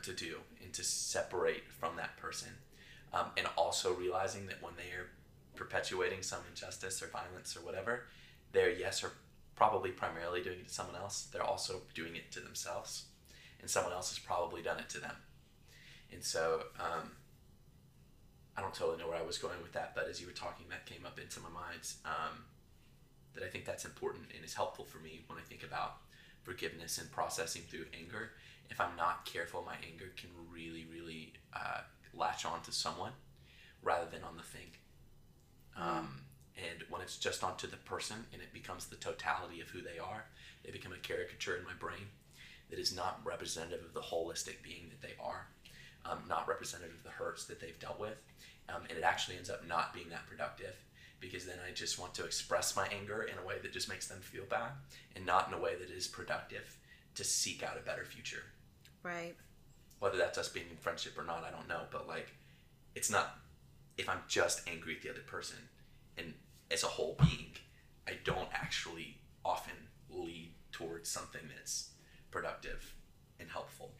to 0.02 0.12
do 0.12 0.36
and 0.62 0.72
to 0.72 0.84
separate 0.84 1.64
from 1.80 1.96
that 1.96 2.16
person. 2.16 2.50
um, 3.12 3.26
and 3.36 3.46
also 3.56 3.94
realizing 3.94 4.46
that 4.46 4.62
when 4.62 4.74
they 4.76 4.94
are 4.96 5.08
perpetuating 5.56 6.22
some 6.22 6.40
injustice 6.48 7.02
or 7.02 7.08
violence 7.08 7.56
or 7.56 7.60
whatever, 7.60 8.04
they're 8.52 8.70
yes 8.70 9.02
or 9.02 9.12
probably 9.54 9.90
primarily 9.90 10.42
doing 10.42 10.60
it 10.60 10.68
to 10.68 10.74
someone 10.74 10.96
else. 10.96 11.28
They're 11.32 11.42
also 11.42 11.82
doing 11.94 12.14
it 12.14 12.30
to 12.32 12.40
themselves, 12.40 13.06
and 13.60 13.68
someone 13.68 13.92
else 13.92 14.10
has 14.10 14.18
probably 14.18 14.62
done 14.62 14.78
it 14.78 14.88
to 14.90 15.00
them. 15.00 15.16
And 16.12 16.22
so 16.22 16.62
um, 16.78 17.12
I 18.56 18.60
don't 18.60 18.74
totally 18.74 18.98
know 18.98 19.08
where 19.08 19.18
I 19.18 19.22
was 19.26 19.38
going 19.38 19.60
with 19.62 19.72
that, 19.72 19.92
but 19.94 20.08
as 20.08 20.20
you 20.20 20.26
were 20.26 20.32
talking, 20.32 20.66
that 20.70 20.86
came 20.86 21.04
up 21.04 21.18
into 21.18 21.40
my 21.40 21.50
mind. 21.50 21.92
Um, 22.04 22.44
that 23.36 23.44
I 23.44 23.48
think 23.48 23.64
that's 23.64 23.84
important 23.84 24.24
and 24.34 24.44
is 24.44 24.54
helpful 24.54 24.84
for 24.84 24.98
me 24.98 25.22
when 25.26 25.38
I 25.38 25.42
think 25.42 25.62
about 25.62 25.98
forgiveness 26.42 26.98
and 26.98 27.10
processing 27.12 27.62
through 27.68 27.84
anger. 27.98 28.30
If 28.70 28.80
I'm 28.80 28.96
not 28.96 29.24
careful, 29.26 29.62
my 29.64 29.76
anger 29.86 30.12
can 30.16 30.30
really, 30.50 30.86
really 30.90 31.34
uh, 31.54 31.82
latch 32.14 32.44
on 32.44 32.62
to 32.62 32.72
someone 32.72 33.12
rather 33.82 34.10
than 34.10 34.24
on 34.24 34.36
the 34.36 34.42
thing. 34.42 34.70
Um, 35.78 36.20
and 36.56 36.84
when 36.88 37.02
it's 37.02 37.18
just 37.18 37.44
onto 37.44 37.66
the 37.66 37.76
person 37.76 38.16
and 38.32 38.40
it 38.40 38.52
becomes 38.52 38.86
the 38.86 38.96
totality 38.96 39.60
of 39.60 39.68
who 39.68 39.82
they 39.82 39.98
are, 39.98 40.24
they 40.64 40.70
become 40.70 40.92
a 40.92 40.98
caricature 40.98 41.56
in 41.56 41.64
my 41.64 41.74
brain 41.78 42.08
that 42.70 42.78
is 42.78 42.94
not 42.94 43.20
representative 43.24 43.84
of 43.84 43.94
the 43.94 44.00
holistic 44.00 44.62
being 44.62 44.88
that 44.88 45.02
they 45.02 45.14
are, 45.20 45.46
um, 46.04 46.18
not 46.28 46.48
representative 46.48 46.94
of 46.96 47.02
the 47.04 47.10
hurts 47.10 47.44
that 47.44 47.60
they've 47.60 47.78
dealt 47.78 48.00
with. 48.00 48.16
Um, 48.68 48.82
and 48.88 48.98
it 48.98 49.04
actually 49.04 49.36
ends 49.36 49.50
up 49.50 49.66
not 49.68 49.94
being 49.94 50.08
that 50.08 50.26
productive 50.26 50.74
because 51.20 51.46
then 51.46 51.58
I 51.66 51.72
just 51.72 51.98
want 51.98 52.14
to 52.14 52.24
express 52.24 52.74
my 52.74 52.88
anger 52.88 53.22
in 53.22 53.38
a 53.38 53.46
way 53.46 53.56
that 53.62 53.72
just 53.72 53.88
makes 53.88 54.08
them 54.08 54.20
feel 54.20 54.44
bad 54.48 54.70
and 55.14 55.24
not 55.24 55.48
in 55.48 55.54
a 55.54 55.60
way 55.60 55.74
that 55.76 55.90
is 55.90 56.08
productive 56.08 56.76
to 57.14 57.24
seek 57.24 57.62
out 57.62 57.78
a 57.78 57.86
better 57.86 58.04
future. 58.04 58.42
Right. 59.02 59.34
Whether 60.00 60.18
that's 60.18 60.36
us 60.36 60.48
being 60.48 60.66
in 60.70 60.76
friendship 60.76 61.18
or 61.18 61.24
not, 61.24 61.44
I 61.44 61.50
don't 61.50 61.68
know. 61.68 61.82
But 61.90 62.08
like, 62.08 62.28
it's 62.94 63.10
not 63.10 63.38
if 63.98 64.08
I'm 64.08 64.20
just 64.28 64.62
angry 64.68 64.96
at 64.96 65.02
the 65.02 65.10
other 65.10 65.20
person 65.26 65.58
and 66.18 66.34
as 66.70 66.82
a 66.82 66.88
whole 66.88 67.16
being, 67.18 67.52
I 68.06 68.12
don't 68.24 68.48
actually 68.52 69.18
often 69.44 69.74
lead 70.10 70.52
towards 70.72 71.08
something 71.08 71.42
that's 71.54 71.90
productive 72.30 72.94
and 73.40 73.48
helpful. 73.50 73.92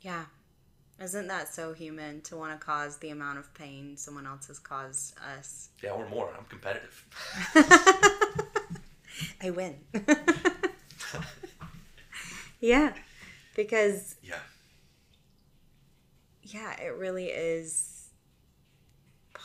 Yeah. 0.00 0.24
Isn't 1.00 1.28
that 1.28 1.52
so 1.52 1.72
human 1.72 2.20
to 2.22 2.36
want 2.36 2.58
to 2.58 2.64
cause 2.64 2.98
the 2.98 3.10
amount 3.10 3.38
of 3.38 3.52
pain 3.54 3.96
someone 3.96 4.26
else 4.26 4.46
has 4.48 4.58
caused 4.58 5.14
us? 5.36 5.70
Yeah, 5.82 5.90
or 5.92 6.08
more. 6.08 6.30
I'm 6.36 6.44
competitive. 6.44 7.06
I 9.42 9.50
win. 9.50 9.78
yeah. 12.60 12.92
Because 13.56 14.16
yeah. 14.22 14.38
Yeah, 16.42 16.80
it 16.80 16.94
really 16.96 17.26
is 17.26 17.91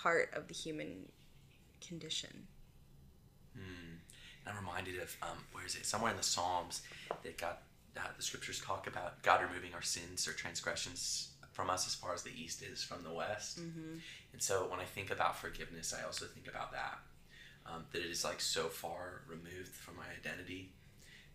part 0.08 0.34
of 0.34 0.48
the 0.48 0.54
human 0.54 1.10
condition. 1.86 2.48
Mm. 3.58 3.98
I'm 4.48 4.56
reminded 4.56 5.02
of 5.02 5.14
um, 5.22 5.38
where 5.52 5.66
is 5.66 5.76
it? 5.76 5.86
Somewhere 5.86 6.12
in 6.12 6.18
the 6.18 6.24
Psalms 6.24 6.82
that 7.24 7.38
God, 7.38 7.56
uh, 7.98 8.02
the 8.16 8.24
scriptures 8.24 8.62
talk 8.62 8.88
about 8.88 9.22
God 9.22 9.42
removing 9.42 9.74
our 9.74 9.82
sins 9.82 10.26
or 10.26 10.32
transgressions 10.32 11.32
from 11.52 11.70
us 11.70 11.86
as 11.86 11.94
far 11.94 12.14
as 12.14 12.24
the 12.24 12.32
east 12.42 12.64
is 12.64 12.82
from 12.82 13.04
the 13.04 13.12
west. 13.12 13.60
Mm-hmm. 13.60 13.98
And 14.32 14.42
so 14.42 14.68
when 14.72 14.80
I 14.80 14.86
think 14.86 15.12
about 15.12 15.38
forgiveness, 15.38 15.94
I 15.94 16.06
also 16.06 16.26
think 16.26 16.48
about 16.48 16.72
that. 16.72 17.00
Um, 17.66 17.84
that 17.92 18.00
it 18.00 18.10
is 18.10 18.24
like 18.24 18.40
so 18.40 18.70
far 18.70 19.24
removed 19.28 19.76
from 19.76 19.98
my 19.98 20.06
identity 20.18 20.72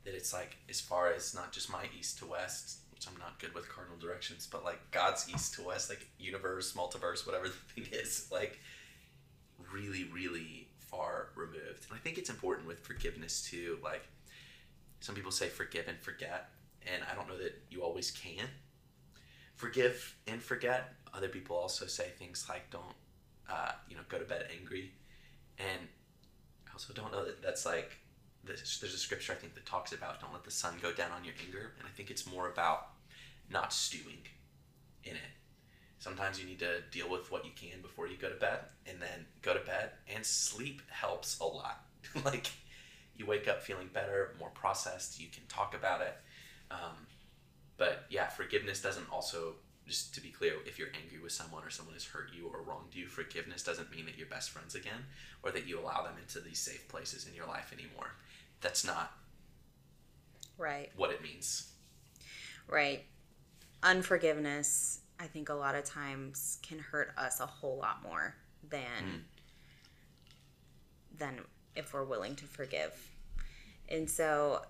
that 0.04 0.14
it's 0.14 0.32
like 0.32 0.56
as 0.70 0.80
far 0.80 1.12
as 1.12 1.34
not 1.34 1.52
just 1.52 1.70
my 1.70 1.84
east 1.98 2.20
to 2.20 2.26
west, 2.26 2.78
which 3.02 3.12
I'm 3.12 3.18
not 3.18 3.38
good 3.38 3.54
with 3.54 3.68
cardinal 3.68 3.98
directions, 3.98 4.48
but 4.50 4.64
like 4.64 4.78
God's 4.90 5.28
east 5.28 5.54
to 5.54 5.62
west, 5.62 5.88
like 5.88 6.06
universe, 6.18 6.72
multiverse, 6.72 7.26
whatever 7.26 7.48
the 7.48 7.54
thing 7.82 7.86
is, 7.92 8.28
like 8.30 8.60
really, 9.72 10.04
really 10.12 10.68
far 10.78 11.28
removed. 11.34 11.86
And 11.88 11.94
I 11.94 11.98
think 11.98 12.18
it's 12.18 12.30
important 12.30 12.68
with 12.68 12.80
forgiveness 12.80 13.42
too. 13.42 13.78
Like 13.82 14.02
some 15.00 15.14
people 15.14 15.32
say 15.32 15.48
forgive 15.48 15.88
and 15.88 15.98
forget, 15.98 16.50
and 16.92 17.02
I 17.10 17.14
don't 17.14 17.28
know 17.28 17.38
that 17.38 17.60
you 17.70 17.82
always 17.82 18.10
can 18.10 18.46
forgive 19.56 20.16
and 20.26 20.40
forget. 20.40 20.94
Other 21.14 21.28
people 21.28 21.56
also 21.56 21.86
say 21.86 22.08
things 22.18 22.46
like 22.48 22.70
don't, 22.70 22.94
uh, 23.50 23.72
you 23.88 23.96
know, 23.96 24.02
go 24.08 24.18
to 24.18 24.24
bed 24.24 24.46
angry, 24.58 24.92
and 25.58 25.88
I 26.68 26.72
also 26.72 26.92
don't 26.92 27.12
know 27.12 27.24
that 27.24 27.42
that's 27.42 27.66
like 27.66 27.98
there's, 28.44 28.78
there's 28.80 28.94
a 28.94 28.98
scripture 28.98 29.32
I 29.32 29.36
think 29.36 29.54
that 29.54 29.66
talks 29.66 29.92
about 29.92 30.20
don't 30.20 30.32
let 30.32 30.44
the 30.44 30.50
sun 30.50 30.74
go 30.82 30.92
down 30.92 31.10
on 31.12 31.24
your 31.24 31.34
anger, 31.46 31.72
and 31.78 31.86
I 31.86 31.90
think 31.90 32.10
it's 32.10 32.26
more 32.26 32.48
about 32.48 32.88
not 33.50 33.72
stewing 33.72 34.26
in 35.04 35.12
it. 35.12 35.32
Sometimes 35.98 36.40
you 36.40 36.46
need 36.46 36.58
to 36.58 36.80
deal 36.90 37.08
with 37.08 37.30
what 37.30 37.44
you 37.44 37.52
can 37.54 37.80
before 37.80 38.08
you 38.08 38.16
go 38.16 38.28
to 38.28 38.34
bed, 38.34 38.60
and 38.86 39.00
then 39.00 39.26
go 39.42 39.54
to 39.54 39.60
bed, 39.60 39.90
and 40.12 40.24
sleep 40.26 40.82
helps 40.88 41.38
a 41.38 41.44
lot. 41.44 41.84
like 42.24 42.50
you 43.16 43.26
wake 43.26 43.46
up 43.46 43.62
feeling 43.62 43.88
better, 43.92 44.34
more 44.38 44.50
processed. 44.50 45.20
You 45.20 45.28
can 45.28 45.44
talk 45.48 45.74
about 45.74 46.00
it. 46.00 46.16
Um, 46.70 47.06
but 47.76 48.06
yeah, 48.10 48.28
forgiveness 48.28 48.82
doesn't 48.82 49.06
also 49.12 49.54
just 49.86 50.14
to 50.14 50.20
be 50.20 50.28
clear, 50.28 50.54
if 50.64 50.78
you're 50.78 50.88
angry 51.02 51.20
with 51.22 51.32
someone 51.32 51.64
or 51.64 51.70
someone 51.70 51.94
has 51.94 52.04
hurt 52.04 52.30
you 52.34 52.48
or 52.48 52.62
wronged 52.62 52.94
you, 52.94 53.06
forgiveness 53.06 53.62
doesn't 53.62 53.90
mean 53.90 54.06
that 54.06 54.16
you're 54.16 54.28
best 54.28 54.50
friends 54.50 54.74
again 54.74 55.06
or 55.42 55.50
that 55.50 55.66
you 55.66 55.78
allow 55.78 56.02
them 56.02 56.14
into 56.20 56.40
these 56.40 56.58
safe 56.58 56.86
places 56.88 57.26
in 57.26 57.34
your 57.34 57.46
life 57.46 57.72
anymore. 57.72 58.12
That's 58.62 58.84
not 58.84 59.12
right 60.56 60.90
what 60.96 61.10
it 61.10 61.22
means. 61.22 61.72
Right. 62.68 63.04
Unforgiveness, 63.82 65.00
I 65.18 65.26
think 65.26 65.48
a 65.48 65.54
lot 65.54 65.74
of 65.74 65.84
times 65.84 66.58
can 66.62 66.78
hurt 66.78 67.12
us 67.18 67.40
a 67.40 67.46
whole 67.46 67.76
lot 67.76 68.02
more 68.02 68.34
than 68.68 68.80
mm. 68.80 69.20
than 71.18 71.40
if 71.74 71.92
we're 71.92 72.04
willing 72.04 72.36
to 72.36 72.44
forgive. 72.44 72.94
And 73.88 74.08
so 74.08 74.62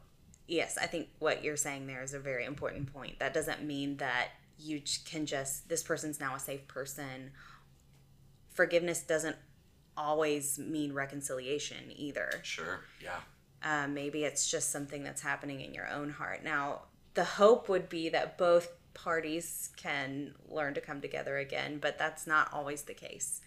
yes, 0.48 0.78
I 0.80 0.86
think 0.86 1.08
what 1.18 1.44
you're 1.44 1.56
saying 1.56 1.86
there 1.86 2.02
is 2.02 2.14
a 2.14 2.18
very 2.18 2.44
important 2.44 2.92
point. 2.92 3.18
That 3.18 3.34
doesn't 3.34 3.62
mean 3.62 3.98
that 3.98 4.28
you 4.58 4.80
can 5.04 5.26
just 5.26 5.68
this 5.68 5.82
person's 5.82 6.18
now 6.18 6.34
a 6.34 6.40
safe 6.40 6.66
person. 6.68 7.32
Forgiveness 8.50 9.02
doesn't 9.02 9.36
always 9.96 10.58
mean 10.58 10.92
reconciliation 10.92 11.92
either. 11.94 12.30
Sure. 12.42 12.80
Yeah. 13.02 13.20
Uh, 13.62 13.86
maybe 13.88 14.24
it's 14.24 14.50
just 14.50 14.70
something 14.70 15.04
that's 15.04 15.22
happening 15.22 15.60
in 15.60 15.72
your 15.72 15.88
own 15.88 16.10
heart. 16.10 16.42
Now, 16.42 16.82
the 17.14 17.24
hope 17.24 17.68
would 17.68 17.88
be 17.88 18.08
that 18.08 18.38
both 18.38 18.68
parties 18.94 19.70
can 19.76 20.34
learn 20.48 20.74
to 20.74 20.80
come 20.80 21.00
together 21.00 21.38
again, 21.38 21.78
but 21.80 21.98
that's 21.98 22.26
not 22.26 22.52
always 22.52 22.82
the 22.82 22.94
case. 22.94 23.40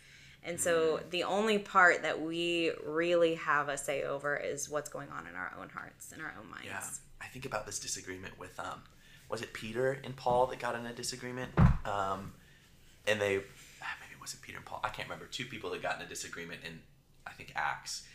And 0.45 0.59
so 0.59 0.97
mm. 0.97 1.09
the 1.09 1.23
only 1.23 1.57
part 1.57 2.03
that 2.03 2.21
we 2.21 2.71
really 2.85 3.35
have 3.35 3.67
a 3.67 3.77
say 3.77 4.03
over 4.03 4.37
is 4.37 4.69
what's 4.69 4.89
going 4.89 5.09
on 5.09 5.25
in 5.27 5.35
our 5.35 5.51
own 5.59 5.69
hearts 5.69 6.11
and 6.11 6.21
our 6.21 6.33
own 6.39 6.49
minds. 6.49 6.67
Yeah. 6.67 6.81
I 7.21 7.27
think 7.27 7.45
about 7.45 7.65
this 7.65 7.79
disagreement 7.79 8.37
with 8.39 8.57
um 8.59 8.83
was 9.27 9.41
it 9.41 9.53
Peter 9.53 9.99
and 10.03 10.15
Paul 10.15 10.45
that 10.47 10.59
got 10.59 10.75
in 10.75 10.85
a 10.85 10.93
disagreement? 10.93 11.51
Um 11.85 12.33
and 13.07 13.19
they 13.19 13.37
ah, 13.81 13.95
maybe 13.99 14.13
it 14.13 14.21
wasn't 14.21 14.43
Peter 14.43 14.57
and 14.57 14.65
Paul. 14.65 14.81
I 14.83 14.89
can't 14.89 15.09
remember. 15.09 15.25
Two 15.25 15.45
people 15.45 15.71
that 15.71 15.81
got 15.81 15.95
in 15.95 16.05
a 16.05 16.09
disagreement 16.09 16.61
in 16.63 16.79
I 17.25 17.31
think 17.31 17.51
Acts. 17.55 18.07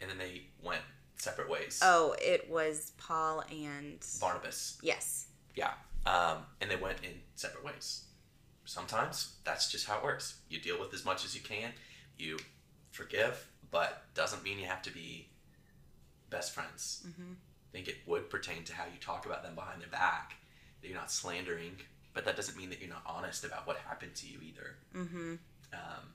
And 0.00 0.10
then 0.10 0.18
they 0.18 0.42
went 0.62 0.82
separate 1.22 1.48
ways. 1.48 1.80
Oh, 1.82 2.14
it 2.20 2.50
was 2.50 2.92
Paul 2.98 3.44
and 3.50 4.04
Barnabas. 4.20 4.78
Yes. 4.82 5.26
Yeah. 5.54 5.72
Um, 6.04 6.38
and 6.60 6.70
they 6.70 6.76
went 6.76 6.98
in 7.02 7.12
separate 7.36 7.64
ways 7.64 8.04
sometimes 8.64 9.34
that's 9.44 9.70
just 9.70 9.86
how 9.86 9.98
it 9.98 10.04
works. 10.04 10.38
You 10.48 10.60
deal 10.60 10.78
with 10.78 10.94
as 10.94 11.04
much 11.04 11.24
as 11.24 11.34
you 11.34 11.40
can, 11.40 11.70
you 12.16 12.38
forgive, 12.90 13.48
but 13.70 14.04
doesn't 14.14 14.42
mean 14.42 14.58
you 14.58 14.66
have 14.66 14.82
to 14.82 14.92
be 14.92 15.28
best 16.30 16.52
friends. 16.52 17.04
Mm-hmm. 17.06 17.32
I 17.32 17.70
think 17.72 17.88
it 17.88 17.96
would 18.06 18.30
pertain 18.30 18.64
to 18.64 18.74
how 18.74 18.84
you 18.84 18.98
talk 19.00 19.26
about 19.26 19.42
them 19.42 19.54
behind 19.54 19.80
their 19.80 19.88
back, 19.88 20.34
that 20.80 20.88
you're 20.88 20.96
not 20.96 21.10
slandering, 21.10 21.76
but 22.14 22.24
that 22.24 22.36
doesn't 22.36 22.56
mean 22.56 22.70
that 22.70 22.80
you're 22.80 22.90
not 22.90 23.02
honest 23.06 23.44
about 23.44 23.66
what 23.66 23.78
happened 23.78 24.14
to 24.16 24.26
you 24.26 24.38
either. 24.42 24.76
Mm-hmm. 24.94 25.34
Um, 25.72 26.12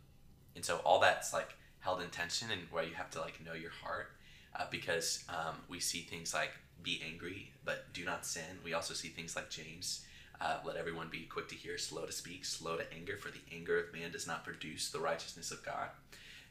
and 0.56 0.64
so 0.64 0.78
all 0.84 1.00
that's 1.00 1.34
like 1.34 1.56
held 1.80 2.02
in 2.02 2.10
tension 2.10 2.50
and 2.52 2.62
where 2.72 2.84
you 2.84 2.94
have 2.94 3.10
to 3.12 3.22
like 3.22 3.44
know 3.44 3.54
your 3.54 3.72
heart 3.72 4.12
uh, 4.58 4.66
because 4.72 5.24
um, 5.30 5.56
we 5.70 5.80
see 5.80 6.02
things 6.02 6.34
like 6.34 6.52
be 6.84 7.02
angry 7.06 7.52
but 7.66 7.92
do 7.94 8.06
not 8.06 8.26
sin. 8.26 8.60
We 8.64 8.74
also 8.74 8.94
see 8.94 9.10
things 9.10 9.36
like 9.36 9.50
James 9.50 10.06
uh, 10.40 10.58
let 10.66 10.76
everyone 10.76 11.10
be 11.10 11.22
quick 11.22 11.48
to 11.50 11.56
hear, 11.56 11.78
slow 11.78 12.06
to 12.06 12.12
speak, 12.12 12.46
slow 12.46 12.78
to 12.78 12.94
anger, 12.94 13.18
for 13.18 13.30
the 13.30 13.42
anger 13.54 13.80
of 13.80 13.94
man 13.94 14.12
does 14.12 14.28
not 14.28 14.44
produce 14.44 14.90
the 14.90 15.00
righteousness 15.00 15.52
of 15.52 15.66
God. 15.66 15.90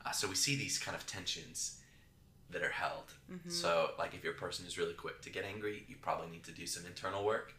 Uh, 0.04 0.10
so 0.10 0.28
we 0.28 0.34
see 0.34 0.56
these 0.56 0.78
kind 0.78 0.96
of 0.96 1.06
tensions 1.06 1.78
that 2.50 2.62
are 2.62 2.70
held. 2.70 3.14
Mm-hmm. 3.30 3.50
So, 3.50 3.90
like, 3.98 4.14
if 4.14 4.24
your 4.24 4.32
person 4.34 4.66
is 4.66 4.78
really 4.78 4.92
quick 4.92 5.20
to 5.22 5.30
get 5.30 5.44
angry, 5.44 5.84
you 5.88 5.96
probably 6.00 6.30
need 6.30 6.44
to 6.44 6.52
do 6.52 6.66
some 6.66 6.84
internal 6.86 7.24
work. 7.24 7.54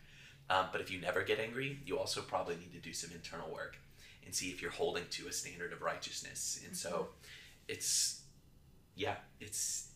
Um, 0.49 0.67
but 0.71 0.79
if 0.79 0.91
you 0.91 0.99
never 0.99 1.23
get 1.23 1.39
angry, 1.39 1.79
you 1.85 1.97
also 1.97 2.21
probably 2.21 2.55
need 2.55 2.73
to 2.73 2.79
do 2.79 2.93
some 2.93 3.11
internal 3.11 3.49
work 3.51 3.77
and 4.25 4.33
see 4.33 4.49
if 4.49 4.61
you're 4.61 4.71
holding 4.71 5.03
to 5.11 5.27
a 5.27 5.31
standard 5.31 5.73
of 5.73 5.81
righteousness. 5.81 6.59
And 6.63 6.73
mm-hmm. 6.73 6.89
so, 6.89 7.07
it's 7.67 8.21
yeah, 8.95 9.15
it's 9.39 9.89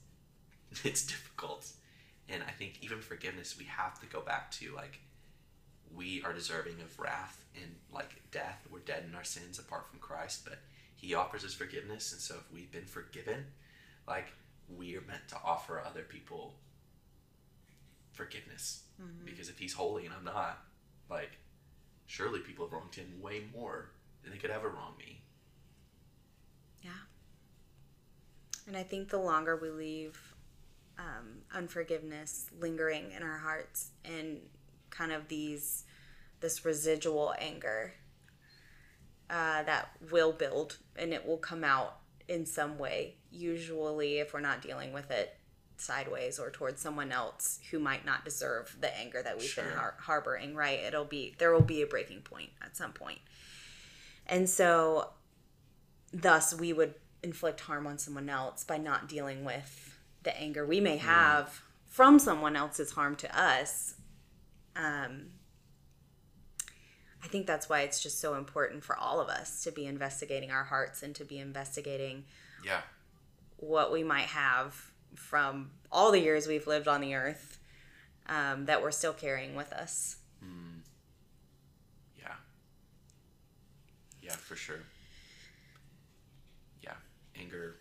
it's 0.83 1.05
difficult. 1.05 1.67
And 2.29 2.43
I 2.47 2.51
think 2.51 2.79
even 2.81 3.01
forgiveness, 3.01 3.57
we 3.57 3.65
have 3.65 3.99
to 3.99 4.05
go 4.05 4.21
back 4.21 4.51
to 4.51 4.73
like 4.73 4.99
we 5.93 6.21
are 6.23 6.33
deserving 6.33 6.79
of 6.81 6.97
wrath 6.99 7.43
and 7.55 7.75
like 7.93 8.21
death. 8.31 8.65
We're 8.71 8.79
dead 8.79 9.03
in 9.07 9.15
our 9.15 9.23
sins 9.23 9.59
apart 9.59 9.89
from 9.89 9.99
Christ, 9.99 10.45
but 10.45 10.59
He 10.95 11.13
offers 11.13 11.43
us 11.43 11.53
forgiveness, 11.53 12.11
and 12.11 12.21
so 12.21 12.35
if 12.35 12.51
we've 12.51 12.71
been 12.71 12.85
forgiven, 12.85 13.45
like 14.07 14.27
we 14.73 14.95
are 14.95 15.01
meant 15.01 15.27
to 15.29 15.37
offer 15.43 15.81
other 15.85 16.03
people 16.03 16.55
forgiveness 18.13 18.83
mm-hmm. 19.01 19.25
because 19.25 19.49
if 19.49 19.59
He's 19.59 19.73
holy 19.73 20.05
and 20.05 20.13
I'm 20.13 20.23
not, 20.23 20.59
like 21.09 21.31
surely 22.05 22.39
people 22.39 22.65
have 22.65 22.73
wronged 22.73 22.95
Him 22.95 23.21
way 23.21 23.43
more 23.53 23.89
than 24.23 24.31
they 24.31 24.37
could 24.37 24.51
ever 24.51 24.69
wrong 24.69 24.93
me. 24.97 25.21
Yeah. 26.81 26.91
And 28.67 28.77
I 28.77 28.83
think 28.83 29.09
the 29.09 29.17
longer 29.17 29.57
we 29.57 29.69
leave 29.69 30.30
um, 31.01 31.41
unforgiveness 31.53 32.49
lingering 32.59 33.11
in 33.15 33.23
our 33.23 33.37
hearts 33.37 33.91
and 34.05 34.39
kind 34.89 35.11
of 35.11 35.27
these 35.27 35.83
this 36.39 36.65
residual 36.65 37.33
anger 37.39 37.93
uh, 39.29 39.63
that 39.63 39.89
will 40.11 40.31
build 40.31 40.77
and 40.95 41.13
it 41.13 41.25
will 41.25 41.37
come 41.37 41.63
out 41.63 41.97
in 42.27 42.45
some 42.45 42.77
way. 42.77 43.15
Usually, 43.31 44.19
if 44.19 44.33
we're 44.33 44.41
not 44.41 44.61
dealing 44.61 44.93
with 44.93 45.11
it 45.11 45.37
sideways 45.77 46.37
or 46.37 46.51
towards 46.51 46.81
someone 46.81 47.11
else 47.11 47.59
who 47.71 47.79
might 47.79 48.05
not 48.05 48.23
deserve 48.23 48.75
the 48.79 48.95
anger 48.97 49.21
that 49.23 49.37
we've 49.37 49.49
sure. 49.49 49.63
been 49.63 49.73
har- 49.73 49.95
harboring, 49.99 50.55
right? 50.55 50.79
It'll 50.79 51.05
be 51.05 51.33
there 51.37 51.51
will 51.51 51.61
be 51.61 51.81
a 51.81 51.87
breaking 51.87 52.21
point 52.21 52.49
at 52.63 52.77
some. 52.77 52.93
And 54.27 54.49
so, 54.49 55.09
thus, 56.13 56.53
we 56.53 56.73
would 56.73 56.93
inflict 57.23 57.61
harm 57.61 57.87
on 57.87 57.97
someone 57.97 58.29
else 58.29 58.63
by 58.63 58.77
not 58.77 59.09
dealing 59.09 59.43
with 59.43 59.90
the 60.23 60.37
anger 60.37 60.65
we 60.65 60.79
may 60.79 60.97
mm. 60.97 61.01
have 61.01 61.47
mm. 61.47 61.61
from 61.87 62.19
someone 62.19 62.55
else's 62.55 62.91
harm 62.91 63.15
to 63.15 63.39
us 63.39 63.95
um, 64.75 65.27
I 67.23 67.27
think 67.27 67.45
that's 67.45 67.69
why 67.69 67.81
it's 67.81 68.01
just 68.01 68.19
so 68.19 68.35
important 68.35 68.83
for 68.83 68.97
all 68.97 69.19
of 69.19 69.27
us 69.27 69.63
to 69.63 69.71
be 69.71 69.85
investigating 69.85 70.51
our 70.51 70.63
hearts 70.63 71.03
and 71.03 71.13
to 71.15 71.25
be 71.25 71.39
investigating 71.39 72.25
yeah 72.65 72.81
what 73.57 73.91
we 73.91 74.03
might 74.03 74.25
have 74.25 74.91
from 75.15 75.71
all 75.91 76.11
the 76.11 76.19
years 76.19 76.47
we've 76.47 76.67
lived 76.67 76.87
on 76.87 77.01
the 77.01 77.15
earth 77.15 77.59
um, 78.27 78.65
that 78.65 78.81
we're 78.81 78.91
still 78.91 79.13
carrying 79.13 79.55
with 79.55 79.71
us. 79.73 80.17
Mm. 80.43 80.81
Yeah. 82.17 82.33
Yeah, 84.21 84.31
for 84.31 84.55
sure. 84.55 84.79
Yeah, 86.81 86.93
anger 87.39 87.75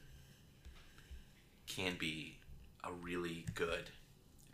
can 1.81 1.97
be 1.99 2.39
a 2.85 2.93
really 2.93 3.47
good 3.55 3.91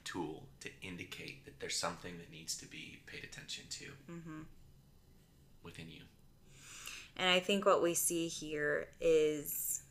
tool 0.04 0.44
to 0.60 0.70
indicate 0.82 1.44
that 1.44 1.58
there's 1.60 1.76
something 1.76 2.18
that 2.18 2.30
needs 2.30 2.56
to 2.56 2.66
be 2.66 2.98
paid 3.06 3.24
attention 3.24 3.64
to 3.68 3.84
mm-hmm. 4.10 4.40
within 5.62 5.90
you. 5.90 6.02
And 7.16 7.28
I 7.28 7.40
think 7.40 7.64
what 7.64 7.82
we 7.82 7.94
see 7.94 8.28
here 8.28 8.88
is 9.00 9.82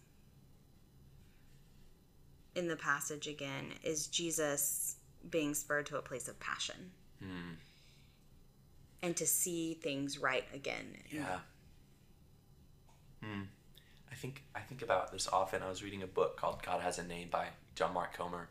in 2.56 2.68
the 2.68 2.76
passage 2.76 3.28
again 3.28 3.74
is 3.84 4.08
Jesus 4.08 4.96
being 5.30 5.54
spurred 5.54 5.88
to 5.88 5.98
a 5.98 6.02
place 6.02 6.28
of 6.28 6.40
passion. 6.40 6.92
Mm. 7.22 7.56
And 9.02 9.18
to 9.18 9.26
see 9.26 9.76
things 9.76 10.20
right 10.20 10.46
again. 10.54 10.98
Yeah. 11.12 11.40
Hmm. 13.22 13.44
I 14.26 14.28
think 14.28 14.44
I 14.56 14.60
think 14.62 14.82
about 14.82 15.12
this 15.12 15.28
often. 15.28 15.62
I 15.62 15.70
was 15.70 15.84
reading 15.84 16.02
a 16.02 16.08
book 16.08 16.36
called 16.36 16.64
God 16.64 16.82
Has 16.82 16.98
a 16.98 17.04
Name 17.04 17.28
by 17.30 17.50
John 17.76 17.94
Mark 17.94 18.18
Comer, 18.18 18.50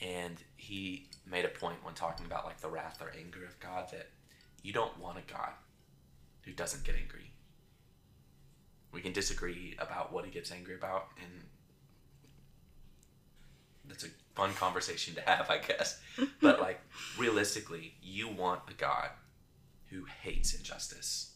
and 0.00 0.36
he 0.54 1.08
made 1.28 1.44
a 1.44 1.48
point 1.48 1.78
when 1.82 1.94
talking 1.94 2.24
about 2.24 2.44
like 2.44 2.60
the 2.60 2.68
wrath 2.68 3.02
or 3.02 3.10
anger 3.18 3.44
of 3.44 3.58
God 3.58 3.88
that 3.90 4.10
you 4.62 4.72
don't 4.72 4.96
want 5.00 5.18
a 5.18 5.22
God 5.22 5.50
who 6.42 6.52
doesn't 6.52 6.84
get 6.84 6.94
angry. 6.94 7.32
We 8.92 9.00
can 9.00 9.12
disagree 9.12 9.74
about 9.80 10.12
what 10.12 10.24
he 10.24 10.30
gets 10.30 10.52
angry 10.52 10.76
about, 10.76 11.08
and 11.20 11.46
that's 13.88 14.04
a 14.04 14.08
fun 14.36 14.54
conversation 14.54 15.16
to 15.16 15.22
have, 15.22 15.50
I 15.50 15.58
guess. 15.58 16.00
but 16.40 16.60
like 16.60 16.80
realistically, 17.18 17.94
you 18.00 18.28
want 18.28 18.60
a 18.70 18.74
God 18.74 19.08
who 19.90 20.04
hates 20.22 20.54
injustice, 20.54 21.31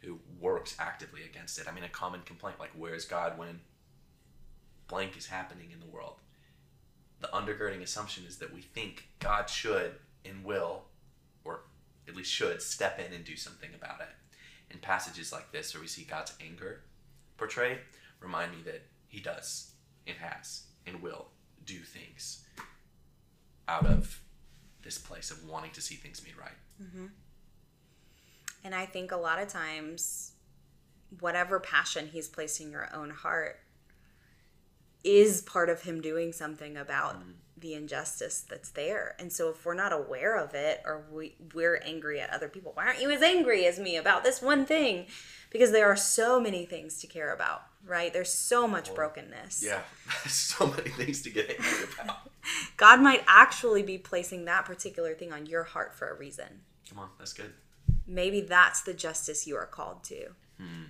who 0.00 0.18
works 0.40 0.76
actively 0.78 1.24
against 1.24 1.58
it. 1.58 1.66
I 1.68 1.72
mean, 1.72 1.84
a 1.84 1.88
common 1.88 2.20
complaint 2.24 2.60
like, 2.60 2.70
where's 2.76 3.04
God 3.04 3.38
when 3.38 3.60
blank 4.86 5.16
is 5.16 5.26
happening 5.26 5.70
in 5.72 5.80
the 5.80 5.86
world? 5.86 6.20
the 7.20 7.28
undergirding 7.28 7.82
assumption 7.82 8.24
is 8.26 8.38
that 8.38 8.54
we 8.54 8.60
think 8.60 9.08
God 9.18 9.50
should 9.50 9.94
and 10.24 10.44
will, 10.44 10.84
or 11.44 11.62
at 12.06 12.16
least 12.16 12.32
should, 12.32 12.62
step 12.62 12.98
in 12.98 13.12
and 13.12 13.24
do 13.24 13.36
something 13.36 13.70
about 13.74 14.00
it. 14.00 14.08
In 14.70 14.78
passages 14.78 15.32
like 15.32 15.50
this, 15.50 15.74
where 15.74 15.80
we 15.80 15.88
see 15.88 16.04
God's 16.04 16.34
anger 16.40 16.82
portrayed, 17.36 17.78
remind 18.20 18.52
me 18.52 18.58
that 18.64 18.82
He 19.08 19.20
does 19.20 19.72
and 20.06 20.16
has 20.18 20.64
and 20.86 21.02
will 21.02 21.28
do 21.64 21.78
things 21.80 22.44
out 23.66 23.86
of 23.86 24.20
this 24.82 24.98
place 24.98 25.30
of 25.30 25.44
wanting 25.44 25.70
to 25.72 25.80
see 25.80 25.96
things 25.96 26.22
made 26.24 26.36
right. 26.38 26.56
Mm-hmm. 26.82 27.06
And 28.64 28.74
I 28.74 28.86
think 28.86 29.12
a 29.12 29.16
lot 29.16 29.40
of 29.40 29.48
times, 29.48 30.32
whatever 31.20 31.60
passion 31.60 32.08
He's 32.12 32.28
placed 32.28 32.60
in 32.60 32.70
your 32.70 32.88
own 32.94 33.10
heart 33.10 33.60
is 35.04 35.42
part 35.42 35.68
of 35.68 35.82
him 35.82 36.00
doing 36.00 36.32
something 36.32 36.76
about 36.76 37.20
mm. 37.20 37.32
the 37.56 37.74
injustice 37.74 38.44
that's 38.48 38.70
there. 38.70 39.14
And 39.18 39.32
so 39.32 39.50
if 39.50 39.64
we're 39.64 39.74
not 39.74 39.92
aware 39.92 40.36
of 40.36 40.54
it 40.54 40.82
or 40.84 41.04
we, 41.10 41.36
we're 41.54 41.80
angry 41.84 42.20
at 42.20 42.30
other 42.30 42.48
people, 42.48 42.72
why 42.74 42.86
aren't 42.86 43.00
you 43.00 43.10
as 43.10 43.22
angry 43.22 43.64
as 43.66 43.78
me 43.78 43.96
about 43.96 44.24
this 44.24 44.42
one 44.42 44.66
thing? 44.66 45.06
Because 45.50 45.70
there 45.70 45.88
are 45.88 45.96
so 45.96 46.40
many 46.40 46.66
things 46.66 47.00
to 47.00 47.06
care 47.06 47.32
about, 47.32 47.62
right? 47.86 48.12
There's 48.12 48.32
so 48.32 48.68
much 48.68 48.94
brokenness. 48.94 49.64
Yeah, 49.64 49.80
so 50.26 50.66
many 50.66 50.90
things 50.90 51.22
to 51.22 51.30
get 51.30 51.50
angry 51.50 51.88
about. 52.02 52.16
God 52.76 53.00
might 53.00 53.24
actually 53.26 53.82
be 53.82 53.98
placing 53.98 54.44
that 54.46 54.64
particular 54.64 55.14
thing 55.14 55.32
on 55.32 55.46
your 55.46 55.64
heart 55.64 55.94
for 55.94 56.10
a 56.10 56.14
reason. 56.14 56.62
Come 56.88 56.98
on, 56.98 57.08
that's 57.18 57.32
good. 57.32 57.52
Maybe 58.06 58.40
that's 58.40 58.82
the 58.82 58.94
justice 58.94 59.46
you 59.46 59.56
are 59.56 59.66
called 59.66 60.04
to. 60.04 60.28
Hmm. 60.58 60.84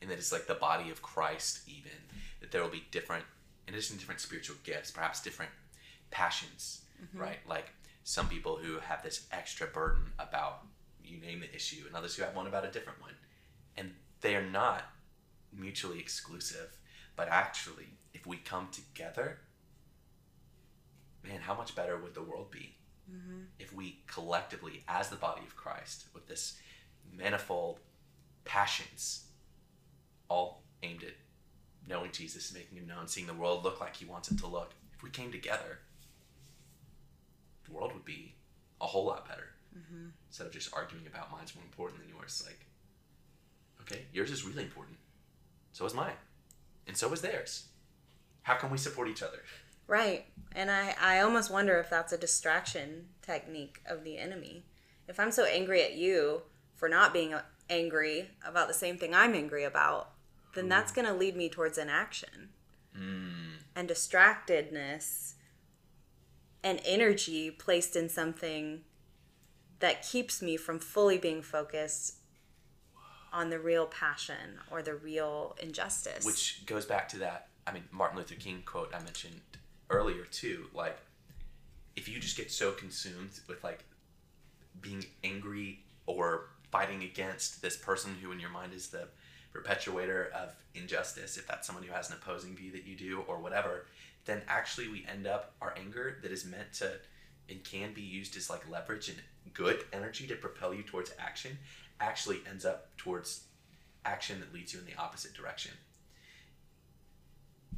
And 0.00 0.10
that 0.10 0.18
it's 0.18 0.32
like 0.32 0.46
the 0.46 0.54
body 0.54 0.90
of 0.90 1.02
Christ, 1.02 1.60
even 1.68 1.92
that 2.40 2.50
there 2.50 2.62
will 2.62 2.68
be 2.68 2.84
different, 2.90 3.24
in 3.68 3.74
addition 3.74 3.96
to 3.96 4.00
different 4.00 4.20
spiritual 4.20 4.56
gifts, 4.64 4.90
perhaps 4.90 5.22
different 5.22 5.52
passions, 6.10 6.82
mm-hmm. 7.02 7.20
right? 7.20 7.38
Like 7.48 7.72
some 8.02 8.28
people 8.28 8.56
who 8.56 8.80
have 8.80 9.02
this 9.02 9.26
extra 9.30 9.66
burden 9.68 10.12
about 10.18 10.64
you 11.04 11.20
name 11.20 11.40
the 11.40 11.54
issue, 11.54 11.84
and 11.86 11.94
others 11.94 12.16
who 12.16 12.22
have 12.22 12.34
one 12.34 12.46
about 12.46 12.64
a 12.64 12.70
different 12.70 13.00
one, 13.00 13.14
and 13.76 13.92
they 14.20 14.34
are 14.34 14.48
not 14.48 14.84
mutually 15.56 15.98
exclusive, 15.98 16.78
but 17.16 17.28
actually, 17.28 17.88
if 18.14 18.26
we 18.26 18.36
come 18.36 18.68
together, 18.72 19.38
man, 21.24 21.40
how 21.40 21.54
much 21.54 21.74
better 21.74 21.96
would 21.96 22.14
the 22.14 22.22
world 22.22 22.50
be 22.50 22.74
mm-hmm. 23.10 23.42
if 23.58 23.72
we 23.72 24.02
collectively, 24.06 24.84
as 24.88 25.08
the 25.08 25.16
body 25.16 25.42
of 25.46 25.56
Christ, 25.56 26.06
with 26.14 26.26
this 26.26 26.58
manifold 27.12 27.80
passions, 28.44 29.24
all 30.28 30.62
aimed 30.82 31.02
at 31.04 31.14
knowing 31.88 32.10
Jesus, 32.12 32.52
making 32.52 32.78
him 32.78 32.86
known, 32.86 33.08
seeing 33.08 33.26
the 33.26 33.34
world 33.34 33.64
look 33.64 33.80
like 33.80 33.96
he 33.96 34.04
wants 34.04 34.30
it 34.30 34.38
to 34.38 34.46
look. 34.46 34.72
If 34.94 35.02
we 35.02 35.10
came 35.10 35.32
together, 35.32 35.80
the 37.64 37.72
world 37.72 37.92
would 37.92 38.04
be 38.04 38.34
a 38.80 38.86
whole 38.86 39.06
lot 39.06 39.28
better. 39.28 39.48
Mm-hmm. 39.76 40.08
Instead 40.28 40.46
of 40.46 40.52
just 40.52 40.74
arguing 40.74 41.06
about 41.06 41.30
mine's 41.32 41.54
more 41.54 41.64
important 41.64 42.00
than 42.00 42.08
yours. 42.14 42.42
Like, 42.46 42.66
okay, 43.82 44.02
yours 44.12 44.30
is 44.30 44.44
really 44.44 44.64
important. 44.64 44.96
So 45.72 45.86
is 45.86 45.94
mine. 45.94 46.12
And 46.86 46.96
so 46.96 47.12
is 47.12 47.20
theirs. 47.20 47.66
How 48.42 48.54
can 48.54 48.70
we 48.70 48.78
support 48.78 49.08
each 49.08 49.22
other? 49.22 49.38
Right. 49.86 50.26
And 50.54 50.70
I, 50.70 50.94
I 51.00 51.20
almost 51.20 51.50
wonder 51.50 51.78
if 51.78 51.90
that's 51.90 52.12
a 52.12 52.18
distraction 52.18 53.06
technique 53.22 53.80
of 53.86 54.04
the 54.04 54.18
enemy. 54.18 54.64
If 55.08 55.18
I'm 55.18 55.32
so 55.32 55.44
angry 55.44 55.82
at 55.82 55.94
you 55.94 56.42
for 56.74 56.88
not 56.88 57.12
being 57.12 57.34
angry 57.68 58.30
about 58.46 58.68
the 58.68 58.74
same 58.74 58.98
thing 58.98 59.14
I'm 59.14 59.34
angry 59.34 59.64
about, 59.64 60.10
then 60.54 60.68
that's 60.68 60.92
going 60.92 61.06
to 61.06 61.14
lead 61.14 61.36
me 61.36 61.48
towards 61.48 61.78
inaction 61.78 62.50
mm. 62.98 63.54
and 63.74 63.88
distractedness 63.88 65.34
and 66.62 66.80
energy 66.84 67.50
placed 67.50 67.96
in 67.96 68.08
something 68.08 68.82
that 69.80 70.06
keeps 70.06 70.40
me 70.40 70.56
from 70.56 70.78
fully 70.78 71.18
being 71.18 71.42
focused 71.42 72.16
on 73.32 73.50
the 73.50 73.58
real 73.58 73.86
passion 73.86 74.60
or 74.70 74.82
the 74.82 74.94
real 74.94 75.56
injustice. 75.60 76.24
Which 76.24 76.64
goes 76.66 76.84
back 76.84 77.08
to 77.10 77.18
that, 77.18 77.48
I 77.66 77.72
mean, 77.72 77.84
Martin 77.90 78.18
Luther 78.18 78.34
King 78.34 78.62
quote 78.64 78.94
I 78.94 79.02
mentioned 79.02 79.40
earlier, 79.92 80.24
too. 80.24 80.66
Like, 80.74 80.98
if 81.94 82.08
you 82.08 82.18
just 82.18 82.36
get 82.36 82.50
so 82.50 82.72
consumed 82.72 83.30
with, 83.46 83.62
like, 83.62 83.84
being 84.80 85.04
angry 85.22 85.80
or 86.06 86.46
fighting 86.70 87.02
against 87.04 87.62
this 87.62 87.76
person 87.76 88.16
who 88.20 88.32
in 88.32 88.40
your 88.40 88.50
mind 88.50 88.72
is 88.72 88.88
the 88.88 89.06
perpetuator 89.52 90.30
of 90.34 90.54
injustice, 90.74 91.36
if 91.36 91.46
that's 91.46 91.66
someone 91.66 91.84
who 91.84 91.92
has 91.92 92.10
an 92.10 92.16
opposing 92.20 92.56
view 92.56 92.72
that 92.72 92.84
you 92.84 92.96
do 92.96 93.22
or 93.28 93.38
whatever, 93.38 93.86
then 94.24 94.40
actually 94.48 94.88
we 94.88 95.06
end 95.06 95.26
up 95.26 95.52
our 95.60 95.74
anger 95.78 96.18
that 96.22 96.32
is 96.32 96.44
meant 96.44 96.72
to 96.72 96.92
and 97.48 97.62
can 97.64 97.92
be 97.92 98.02
used 98.02 98.36
as 98.36 98.48
like 98.48 98.68
leverage 98.70 99.08
and 99.08 99.18
good 99.52 99.84
energy 99.92 100.26
to 100.26 100.34
propel 100.36 100.72
you 100.72 100.82
towards 100.82 101.12
action 101.18 101.58
actually 102.00 102.40
ends 102.48 102.64
up 102.64 102.96
towards 102.96 103.44
action 104.04 104.40
that 104.40 104.52
leads 104.52 104.72
you 104.72 104.80
in 104.80 104.86
the 104.86 104.96
opposite 104.96 105.34
direction. 105.34 105.72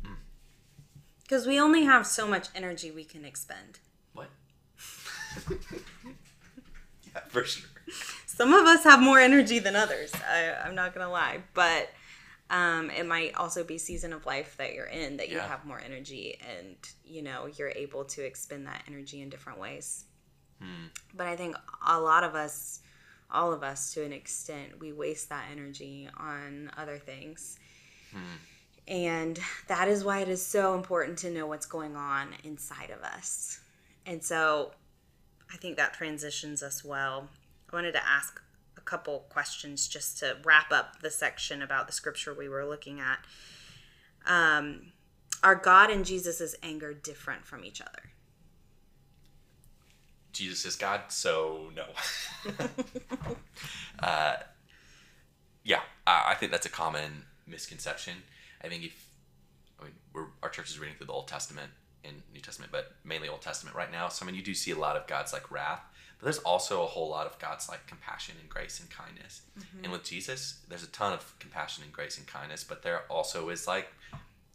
Hmm. 0.04 0.14
Because 1.34 1.48
we 1.48 1.58
only 1.58 1.82
have 1.82 2.06
so 2.06 2.28
much 2.28 2.46
energy 2.54 2.92
we 2.92 3.02
can 3.02 3.24
expend. 3.24 3.80
What? 4.12 4.30
yeah, 5.50 7.22
for 7.26 7.42
sure. 7.42 7.68
Some 8.24 8.54
of 8.54 8.66
us 8.66 8.84
have 8.84 9.02
more 9.02 9.18
energy 9.18 9.58
than 9.58 9.74
others. 9.74 10.12
I, 10.14 10.54
I'm 10.64 10.76
not 10.76 10.94
gonna 10.94 11.10
lie, 11.10 11.40
but 11.52 11.90
um, 12.50 12.88
it 12.90 13.04
might 13.04 13.34
also 13.34 13.64
be 13.64 13.78
season 13.78 14.12
of 14.12 14.26
life 14.26 14.56
that 14.58 14.74
you're 14.74 14.86
in 14.86 15.16
that 15.16 15.28
you 15.28 15.40
have 15.40 15.64
more 15.64 15.82
energy, 15.84 16.38
and 16.56 16.76
you 17.04 17.20
know 17.20 17.48
you're 17.56 17.70
able 17.70 18.04
to 18.04 18.24
expend 18.24 18.68
that 18.68 18.84
energy 18.86 19.20
in 19.20 19.28
different 19.28 19.58
ways. 19.58 20.04
But 21.16 21.26
I 21.26 21.34
think 21.34 21.56
a 21.84 22.00
lot 22.00 22.22
of 22.22 22.36
us, 22.36 22.78
all 23.28 23.52
of 23.52 23.64
us, 23.64 23.92
to 23.94 24.04
an 24.04 24.12
extent, 24.12 24.78
we 24.78 24.92
waste 24.92 25.30
that 25.30 25.46
energy 25.50 26.08
on 26.16 26.70
other 26.76 26.96
things. 26.96 27.58
And 28.86 29.38
that 29.68 29.88
is 29.88 30.04
why 30.04 30.20
it 30.20 30.28
is 30.28 30.44
so 30.44 30.74
important 30.74 31.18
to 31.18 31.30
know 31.30 31.46
what's 31.46 31.66
going 31.66 31.96
on 31.96 32.28
inside 32.44 32.90
of 32.90 33.02
us. 33.02 33.60
And 34.04 34.22
so 34.22 34.72
I 35.52 35.56
think 35.56 35.76
that 35.76 35.94
transitions 35.94 36.62
us 36.62 36.84
well. 36.84 37.28
I 37.72 37.76
wanted 37.76 37.92
to 37.92 38.06
ask 38.06 38.40
a 38.76 38.80
couple 38.82 39.24
questions 39.30 39.88
just 39.88 40.18
to 40.18 40.36
wrap 40.44 40.70
up 40.70 41.00
the 41.00 41.10
section 41.10 41.62
about 41.62 41.86
the 41.86 41.92
scripture 41.92 42.34
we 42.34 42.48
were 42.48 42.66
looking 42.66 43.00
at. 43.00 43.18
Um, 44.26 44.92
are 45.42 45.54
God 45.54 45.90
and 45.90 46.04
Jesus' 46.04 46.54
anger 46.62 46.92
different 46.92 47.46
from 47.46 47.64
each 47.64 47.80
other? 47.80 48.10
Jesus 50.32 50.64
is 50.64 50.76
God, 50.76 51.02
so 51.08 51.70
no. 51.74 51.86
uh, 54.00 54.36
yeah, 55.62 55.80
I, 56.06 56.30
I 56.30 56.34
think 56.34 56.50
that's 56.50 56.66
a 56.66 56.70
common 56.70 57.24
misconception. 57.46 58.14
I 58.64 58.68
think 58.68 58.84
if 58.84 59.08
I 59.80 59.84
mean 59.84 59.92
we're 60.12 60.26
our 60.42 60.48
church 60.48 60.70
is 60.70 60.78
reading 60.78 60.96
through 60.96 61.06
the 61.06 61.12
Old 61.12 61.28
Testament 61.28 61.70
and 62.04 62.22
New 62.32 62.40
Testament, 62.40 62.72
but 62.72 62.92
mainly 63.04 63.28
Old 63.28 63.42
Testament 63.42 63.76
right 63.76 63.90
now. 63.90 64.08
So 64.08 64.24
I 64.24 64.26
mean 64.26 64.34
you 64.36 64.42
do 64.42 64.54
see 64.54 64.70
a 64.70 64.78
lot 64.78 64.96
of 64.96 65.06
God's 65.06 65.32
like 65.32 65.50
wrath, 65.50 65.82
but 66.18 66.24
there's 66.24 66.38
also 66.38 66.82
a 66.82 66.86
whole 66.86 67.08
lot 67.08 67.26
of 67.26 67.38
God's 67.38 67.68
like 67.68 67.86
compassion 67.86 68.36
and 68.40 68.48
grace 68.48 68.80
and 68.80 68.88
kindness. 68.90 69.42
Mm-hmm. 69.58 69.84
And 69.84 69.92
with 69.92 70.04
Jesus, 70.04 70.60
there's 70.68 70.84
a 70.84 70.88
ton 70.88 71.12
of 71.12 71.38
compassion 71.38 71.84
and 71.84 71.92
grace 71.92 72.18
and 72.18 72.26
kindness, 72.26 72.64
but 72.64 72.82
there 72.82 73.02
also 73.10 73.50
is 73.50 73.66
like 73.66 73.88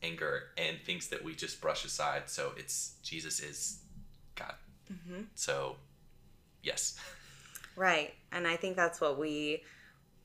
anger 0.02 0.44
and 0.58 0.78
things 0.86 1.08
that 1.10 1.24
we 1.24 1.36
just 1.36 1.62
brush 1.62 1.86
aside. 1.86 2.24
So 2.28 2.54
it's 2.58 2.96
Jesus 3.04 3.40
is 3.40 3.80
God. 4.36 4.54
Mm-hmm. 4.92 5.24
So, 5.36 5.76
yes. 6.64 7.00
Right. 7.76 8.14
And 8.34 8.46
I 8.46 8.58
think 8.58 8.76
that's 8.76 9.00
what 9.00 9.18
we 9.18 9.64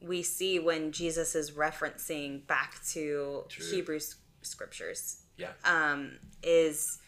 we 0.05 0.23
see 0.23 0.59
when 0.59 0.93
Jesus 0.93 1.35
is 1.35 1.53
referencing 1.53 2.47
back 2.47 2.77
to 2.91 3.45
True. 3.49 3.71
Hebrew 3.71 4.01
scriptures 4.43 5.23
Yeah. 5.37 5.53
um, 5.65 6.19
is 6.43 6.99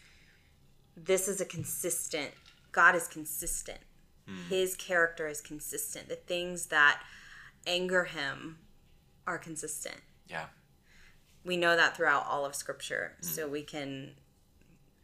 this 0.95 1.27
is 1.27 1.39
a 1.39 1.45
consistent 1.45 2.31
God 2.71 2.95
is 2.95 3.07
consistent. 3.07 3.79
Hmm. 4.27 4.49
His 4.49 4.75
character 4.75 5.27
is 5.27 5.41
consistent. 5.41 6.09
The 6.09 6.15
things 6.15 6.67
that 6.67 7.01
anger 7.65 8.03
him 8.03 8.59
are 9.25 9.39
consistent. 9.39 9.97
Yeah. 10.27 10.45
We 11.43 11.57
know 11.57 11.75
that 11.75 11.97
throughout 11.97 12.27
all 12.27 12.45
of 12.45 12.53
scripture. 12.53 13.13
Hmm. 13.19 13.25
So 13.25 13.47
we 13.47 13.63
can 13.63 14.11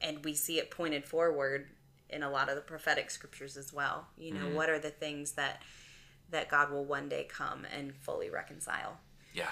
and 0.02 0.24
we 0.24 0.36
see 0.36 0.60
it 0.60 0.70
pointed 0.70 1.06
forward 1.06 1.70
in 2.10 2.22
a 2.22 2.30
lot 2.30 2.50
of 2.50 2.56
the 2.56 2.62
prophetic 2.62 3.10
scriptures 3.10 3.58
as 3.58 3.74
well. 3.74 4.08
You 4.18 4.34
know, 4.34 4.50
hmm. 4.50 4.54
what 4.54 4.70
are 4.70 4.80
the 4.80 4.92
things 4.92 5.32
that 5.32 5.64
that 6.34 6.50
God 6.50 6.72
will 6.72 6.84
one 6.84 7.08
day 7.08 7.24
come 7.30 7.66
and 7.74 7.96
fully 7.96 8.30
reconcile? 8.30 9.00
Yeah. 9.34 9.50